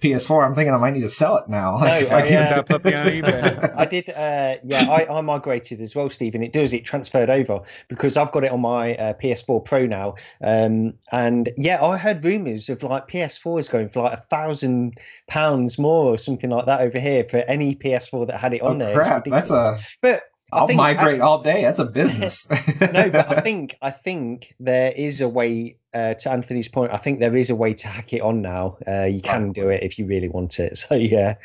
[0.02, 0.48] PS4.
[0.48, 1.78] I'm thinking I might need to sell it now.
[1.78, 2.96] No, I, I, puppy.
[2.96, 6.44] I did, uh, yeah, I, I, migrated as well, Stephen.
[6.44, 10.16] It does, it transferred over because I've got it on my uh, PS4 Pro now.
[10.42, 14.98] Um, and yeah, I heard rumors of like PS4 is going for like a thousand
[15.28, 18.82] pounds more or something like that over here for any PS4 that had it on
[18.82, 18.96] oh, there.
[18.96, 19.78] Crap, that's a.
[20.02, 21.62] But I'll migrate I, all day.
[21.62, 22.50] That's a business.
[22.82, 25.76] no, but I think I think there is a way.
[25.92, 28.78] Uh, to Anthony's point, I think there is a way to hack it on now.
[28.88, 30.78] Uh, you can do it if you really want it.
[30.90, 31.36] So yeah.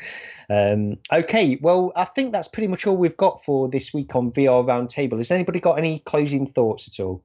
[0.51, 4.31] Um, okay, well, I think that's pretty much all we've got for this week on
[4.31, 5.17] VR Roundtable.
[5.17, 7.23] Has anybody got any closing thoughts at all?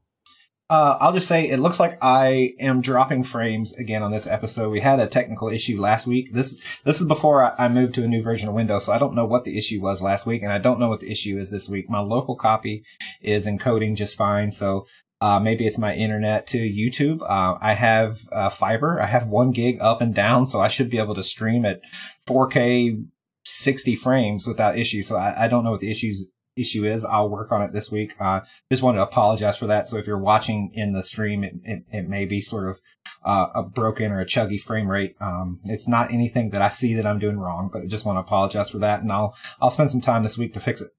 [0.71, 4.71] Uh, I'll just say it looks like I am dropping frames again on this episode.
[4.71, 6.33] We had a technical issue last week.
[6.33, 8.99] This this is before I, I, moved to a new version of Windows, so I
[8.99, 11.39] don't know what the issue was last week, and I don't know what the issue
[11.39, 11.91] is this week.
[11.91, 12.85] My local copy
[13.21, 14.87] is encoding just fine, so
[15.21, 17.21] uh, maybe it's my internet to YouTube.
[17.23, 19.01] Uh, I have uh, fiber.
[19.01, 21.81] I have one gig up and down, so I should be able to stream at
[22.29, 23.07] 4K
[23.45, 25.03] 60 frames without issue.
[25.03, 27.05] So I, I don't know what the issues issue is.
[27.05, 28.14] I'll work on it this week.
[28.20, 28.40] Uh,
[28.70, 29.89] just wanted to apologize for that.
[29.89, 32.81] So if you're watching in the stream, it, it, it may be sort of
[33.24, 35.16] uh, a broken or a chuggy frame rate.
[35.20, 38.16] Um, it's not anything that I see that I'm doing wrong, but I just want
[38.16, 39.01] to apologize for that.
[39.01, 40.90] And I'll, I'll spend some time this week to fix it.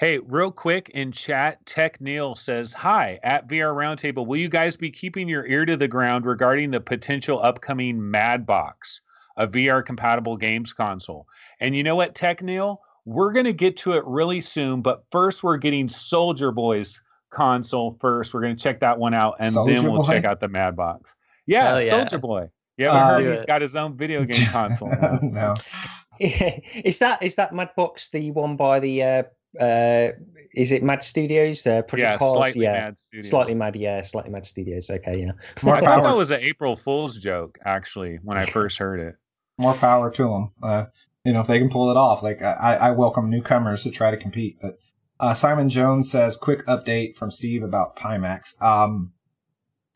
[0.00, 4.74] Hey, real quick in chat, Tech Neil says, Hi, at VR Roundtable, will you guys
[4.74, 9.02] be keeping your ear to the ground regarding the potential upcoming Madbox,
[9.36, 11.26] a VR compatible games console?
[11.60, 12.80] And you know what, Tech Neil?
[13.10, 17.96] We're going to get to it really soon, but first we're getting Soldier Boy's console
[18.00, 18.32] first.
[18.32, 20.06] We're going to check that one out, and Soldier then we'll Boy?
[20.06, 21.16] check out the Madbox.
[21.46, 22.50] Yeah, yeah, Soldier Boy.
[22.76, 24.92] Yeah, uh, heard he's got his own video game console.
[25.22, 25.56] no.
[26.20, 29.22] is that is that Madbox the one by the uh,
[29.58, 30.12] uh,
[30.54, 31.66] is it Mad Studios?
[31.66, 32.32] Uh, Project yeah, Cars?
[32.32, 33.28] slightly yeah, mad studios.
[33.28, 33.74] slightly mad.
[33.74, 34.88] Yeah, slightly mad studios.
[34.88, 35.32] Okay, yeah.
[35.62, 39.16] More I thought that was an April Fool's joke actually when I first heard it.
[39.58, 40.50] More power to them.
[40.62, 40.84] Uh,
[41.24, 44.10] you know, if they can pull it off, like I, I welcome newcomers to try
[44.10, 44.58] to compete.
[44.60, 44.78] But
[45.18, 48.60] uh, Simon Jones says, quick update from Steve about Pimax.
[48.62, 49.12] Um,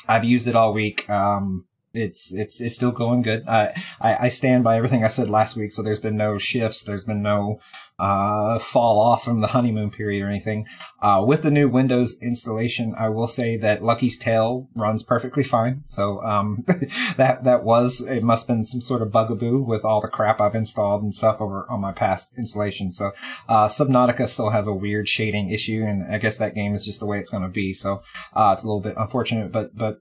[0.06, 1.08] I've used it all week.
[1.08, 3.46] Um, it's it's it's still going good.
[3.46, 5.72] I, I stand by everything I said last week.
[5.72, 6.82] So there's been no shifts.
[6.82, 7.60] There's been no
[7.98, 10.66] uh, fall off from the honeymoon period or anything.
[11.00, 15.82] Uh, with the new Windows installation, I will say that Lucky's Tale runs perfectly fine.
[15.86, 16.64] So um,
[17.16, 20.40] that that was it must have been some sort of bugaboo with all the crap
[20.40, 22.90] I've installed and stuff over on my past installation.
[22.90, 23.12] So
[23.48, 27.00] uh, Subnautica still has a weird shading issue, and I guess that game is just
[27.00, 27.72] the way it's going to be.
[27.72, 28.02] So
[28.32, 30.00] uh, it's a little bit unfortunate, but but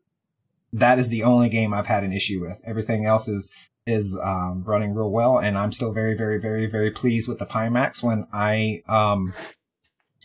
[0.74, 2.60] that is the only game I've had an issue with.
[2.66, 3.52] Everything else is
[3.86, 7.45] is um, running real well, and I'm still very, very, very, very pleased with the
[7.45, 8.02] Pimax.
[8.02, 9.34] When I um,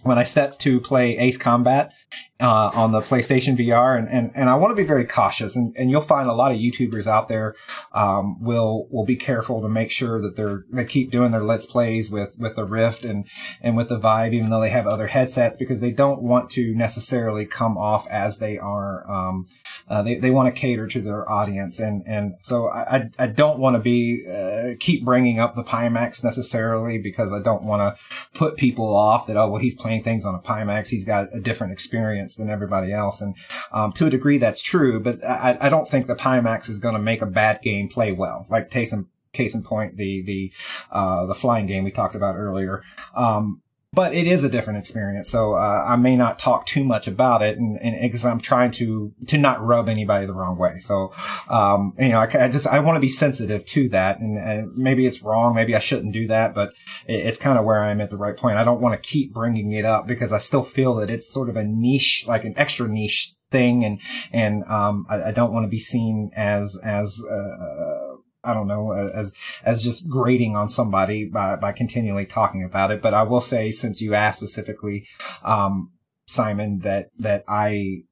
[0.02, 1.92] when I step to play Ace Combat
[2.40, 5.74] uh, on the PlayStation VR, and, and, and I want to be very cautious, and,
[5.76, 7.56] and you'll find a lot of YouTubers out there
[7.92, 11.66] um, will will be careful to make sure that they're they keep doing their Let's
[11.66, 13.26] Plays with with the Rift and
[13.60, 16.74] and with the Vive, even though they have other headsets, because they don't want to
[16.76, 19.10] necessarily come off as they are.
[19.10, 19.48] Um,
[19.88, 23.58] uh, they they want to cater to their audience, and and so I I don't
[23.58, 28.02] want to be uh, keep bringing up the Pimax necessarily because I don't want to
[28.38, 31.40] put people off that oh well he's playing things on a Pimax, he's got a
[31.40, 33.20] different experience than everybody else.
[33.20, 33.36] And
[33.72, 36.94] um, to a degree, that's true, but I, I don't think the Pimax is going
[36.94, 38.46] to make a bad game play well.
[38.48, 40.52] Like in, case in point, the the
[40.90, 42.82] uh, the flying game we talked about earlier.
[43.14, 45.30] Um, but it is a different experience.
[45.30, 49.12] So uh, I may not talk too much about it, and because I'm trying to
[49.28, 50.78] to not rub anybody the wrong way.
[50.78, 51.12] So
[51.48, 54.76] um, you know, I, I, just I want to be sensitive to that, and, and,
[54.76, 56.74] maybe it's wrong, maybe I shouldn't do that, but
[57.06, 58.58] it, it's kind of where I'm at the right point.
[58.58, 61.48] I don't want to keep bringing it up because I still feel that it's sort
[61.48, 64.00] of a niche, like an extra niche thing, and
[64.32, 68.07] and um, I, I, don't want to be seen as as uh,
[68.48, 73.02] I don't know, as, as just grating on somebody by, by continually talking about it.
[73.02, 75.06] But I will say, since you asked specifically,
[75.44, 75.92] um,
[76.26, 78.04] Simon, that, that I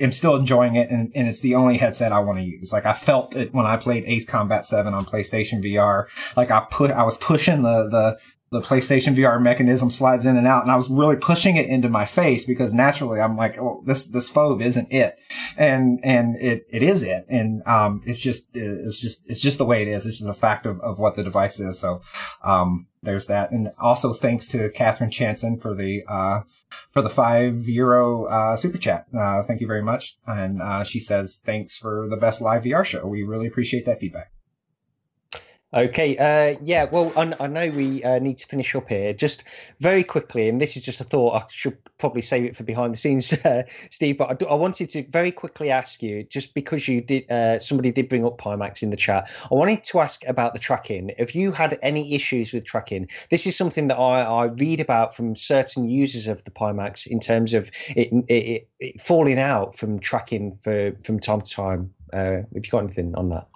[0.00, 2.72] am still enjoying it and, and it's the only headset I want to use.
[2.72, 6.06] Like I felt it when I played Ace Combat 7 on PlayStation VR.
[6.36, 8.18] Like I put, I was pushing the, the,
[8.52, 10.62] the PlayStation VR mechanism slides in and out.
[10.62, 14.06] And I was really pushing it into my face because naturally I'm like, oh, this,
[14.06, 15.18] this FOV isn't it.
[15.56, 17.24] And, and it, it is it.
[17.30, 20.04] And, um, it's just, it's just, it's just the way it is.
[20.04, 21.78] This is a fact of, of what the device is.
[21.78, 22.02] So,
[22.44, 23.52] um, there's that.
[23.52, 26.42] And also thanks to Catherine Chanson for the, uh,
[26.92, 29.06] for the five euro, uh, super chat.
[29.18, 30.16] Uh, thank you very much.
[30.26, 33.06] And, uh, she says, thanks for the best live VR show.
[33.06, 34.30] We really appreciate that feedback.
[35.74, 39.14] Okay, uh, yeah, well, I, I know we uh, need to finish up here.
[39.14, 39.44] Just
[39.80, 42.92] very quickly, and this is just a thought, I should probably save it for behind
[42.92, 46.88] the scenes, uh, Steve, but I, I, wanted to very quickly ask you, just because
[46.88, 50.22] you did, uh, somebody did bring up Pimax in the chat, I wanted to ask
[50.26, 51.10] about the tracking.
[51.18, 53.08] Have you had any issues with tracking?
[53.30, 57.18] This is something that I, I read about from certain users of the Pimax in
[57.18, 61.94] terms of it, it, it falling out from tracking for from time to time.
[62.12, 63.46] Uh, have you got anything on that?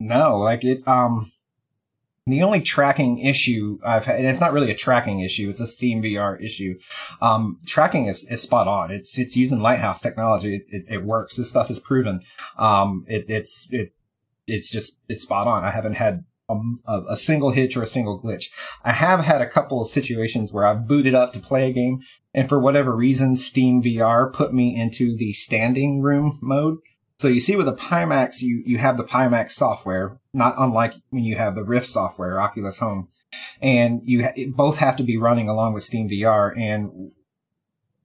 [0.00, 1.30] No, like it, um,
[2.26, 5.66] the only tracking issue I've had, and it's not really a tracking issue, it's a
[5.66, 6.78] Steam VR issue.
[7.20, 8.90] Um, tracking is, is spot on.
[8.90, 10.56] It's, it's using Lighthouse technology.
[10.56, 11.36] It, it, it works.
[11.36, 12.20] This stuff is proven.
[12.58, 13.92] Um, it, it's, it,
[14.46, 15.64] it's just, it's spot on.
[15.64, 18.46] I haven't had a, a, single hitch or a single glitch.
[18.84, 22.00] I have had a couple of situations where I've booted up to play a game
[22.34, 26.78] and for whatever reason, Steam VR put me into the standing room mode.
[27.18, 31.24] So you see with the Pimax, you, you have the Pimax software, not unlike when
[31.24, 33.08] you have the Rift software, Oculus Home.
[33.60, 36.56] And you ha- both have to be running along with Steam VR.
[36.56, 37.10] And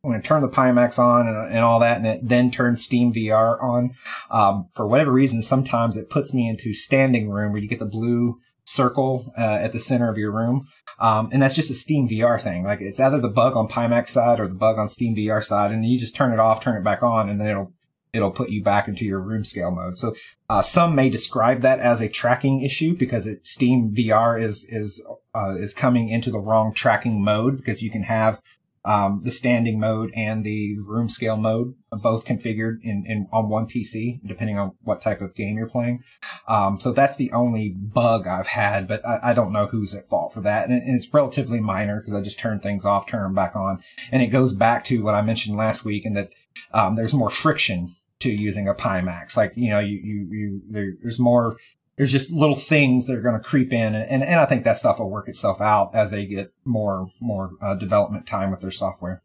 [0.02, 3.14] when I turn the Pimax on and, and all that, and it then turn Steam
[3.14, 3.94] VR on,
[4.32, 7.86] um, for whatever reason, sometimes it puts me into standing room where you get the
[7.86, 10.68] blue circle uh, at the center of your room.
[11.00, 12.64] Um, and that's just a Steam VR thing.
[12.64, 15.72] Like it's either the bug on Pimax side or the bug on Steam VR side,
[15.72, 17.74] and you just turn it off, turn it back on, and then it'll
[18.14, 19.98] it'll put you back into your room scale mode.
[19.98, 20.16] So
[20.50, 25.06] uh, some may describe that as a tracking issue because it, Steam VR is is
[25.36, 28.40] uh, is coming into the wrong tracking mode because you can have
[28.86, 33.66] um, the standing mode and the room scale mode both configured in, in on one
[33.66, 36.04] PC, depending on what type of game you're playing.
[36.48, 40.10] Um, so that's the only bug I've had, but I, I don't know who's at
[40.10, 40.70] fault for that.
[40.70, 43.82] And, and it's relatively minor because I just turn things off, turn them back on.
[44.12, 46.34] And it goes back to what I mentioned last week and that
[46.74, 47.90] um, there's more friction
[48.24, 49.38] to using a Pimax.
[49.38, 51.58] Like, you know, you, you, you there, there's more
[51.96, 54.78] there's just little things that are going to creep in, and, and I think that
[54.78, 58.72] stuff will work itself out as they get more more uh, development time with their
[58.72, 59.22] software.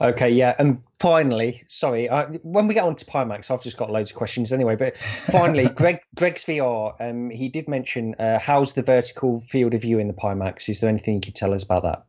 [0.00, 3.90] Okay, yeah, and finally, sorry, I, when we get on to Pimax, I've just got
[3.90, 4.76] loads of questions anyway.
[4.76, 9.82] But finally, Greg Greg's VR, um, he did mention uh, how's the vertical field of
[9.82, 10.68] view in the Pimax?
[10.68, 12.04] Is there anything you could tell us about that?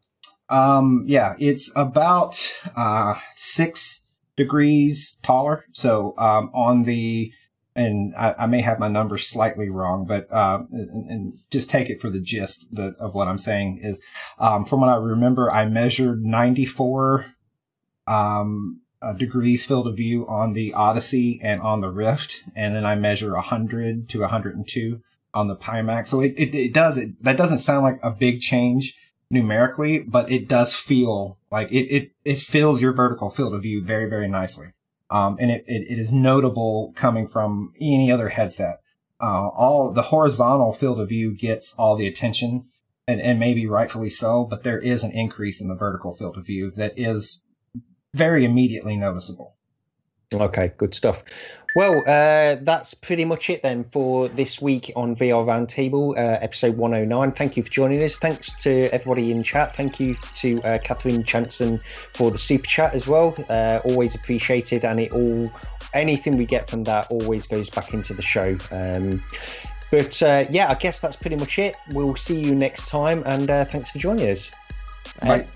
[0.56, 2.40] Um, yeah, it's about
[2.76, 4.06] uh, six
[4.40, 5.66] degrees taller.
[5.74, 7.32] So um, on the
[7.76, 11.90] and I, I, may have my numbers slightly wrong, but uh, and, and, just take
[11.90, 14.02] it for the gist the, of what I'm saying is,
[14.38, 17.26] um, from what I remember, I measured 94
[18.08, 22.86] um, uh, degrees field of view on the Odyssey and on the Rift, and then
[22.86, 25.02] I measure 100 to 102
[25.34, 26.08] on the Pimax.
[26.08, 28.96] So it, it, it does it that doesn't sound like a big change
[29.30, 33.84] numerically, but it does feel like it it it fills your vertical field of view
[33.84, 34.68] very very nicely.
[35.12, 38.82] Um, and it, it, it is notable coming from any other headset.
[39.20, 42.68] Uh, all the horizontal field of view gets all the attention
[43.08, 46.46] and, and maybe rightfully so, but there is an increase in the vertical field of
[46.46, 47.42] view that is
[48.14, 49.56] very immediately noticeable.
[50.32, 51.24] Okay, good stuff.
[51.76, 56.78] Well, uh, that's pretty much it then for this week on VR Roundtable, uh, episode
[56.78, 57.32] 109.
[57.34, 58.18] Thank you for joining us.
[58.18, 59.76] Thanks to everybody in chat.
[59.76, 61.80] Thank you to uh, Catherine Chanson
[62.14, 63.36] for the super chat as well.
[63.50, 65.48] Uh, always appreciated, and it all
[65.94, 68.58] anything we get from that always goes back into the show.
[68.72, 69.24] Um,
[69.92, 71.76] but uh, yeah, I guess that's pretty much it.
[71.92, 74.50] We'll see you next time, and uh, thanks for joining us.
[75.22, 75.48] Bye.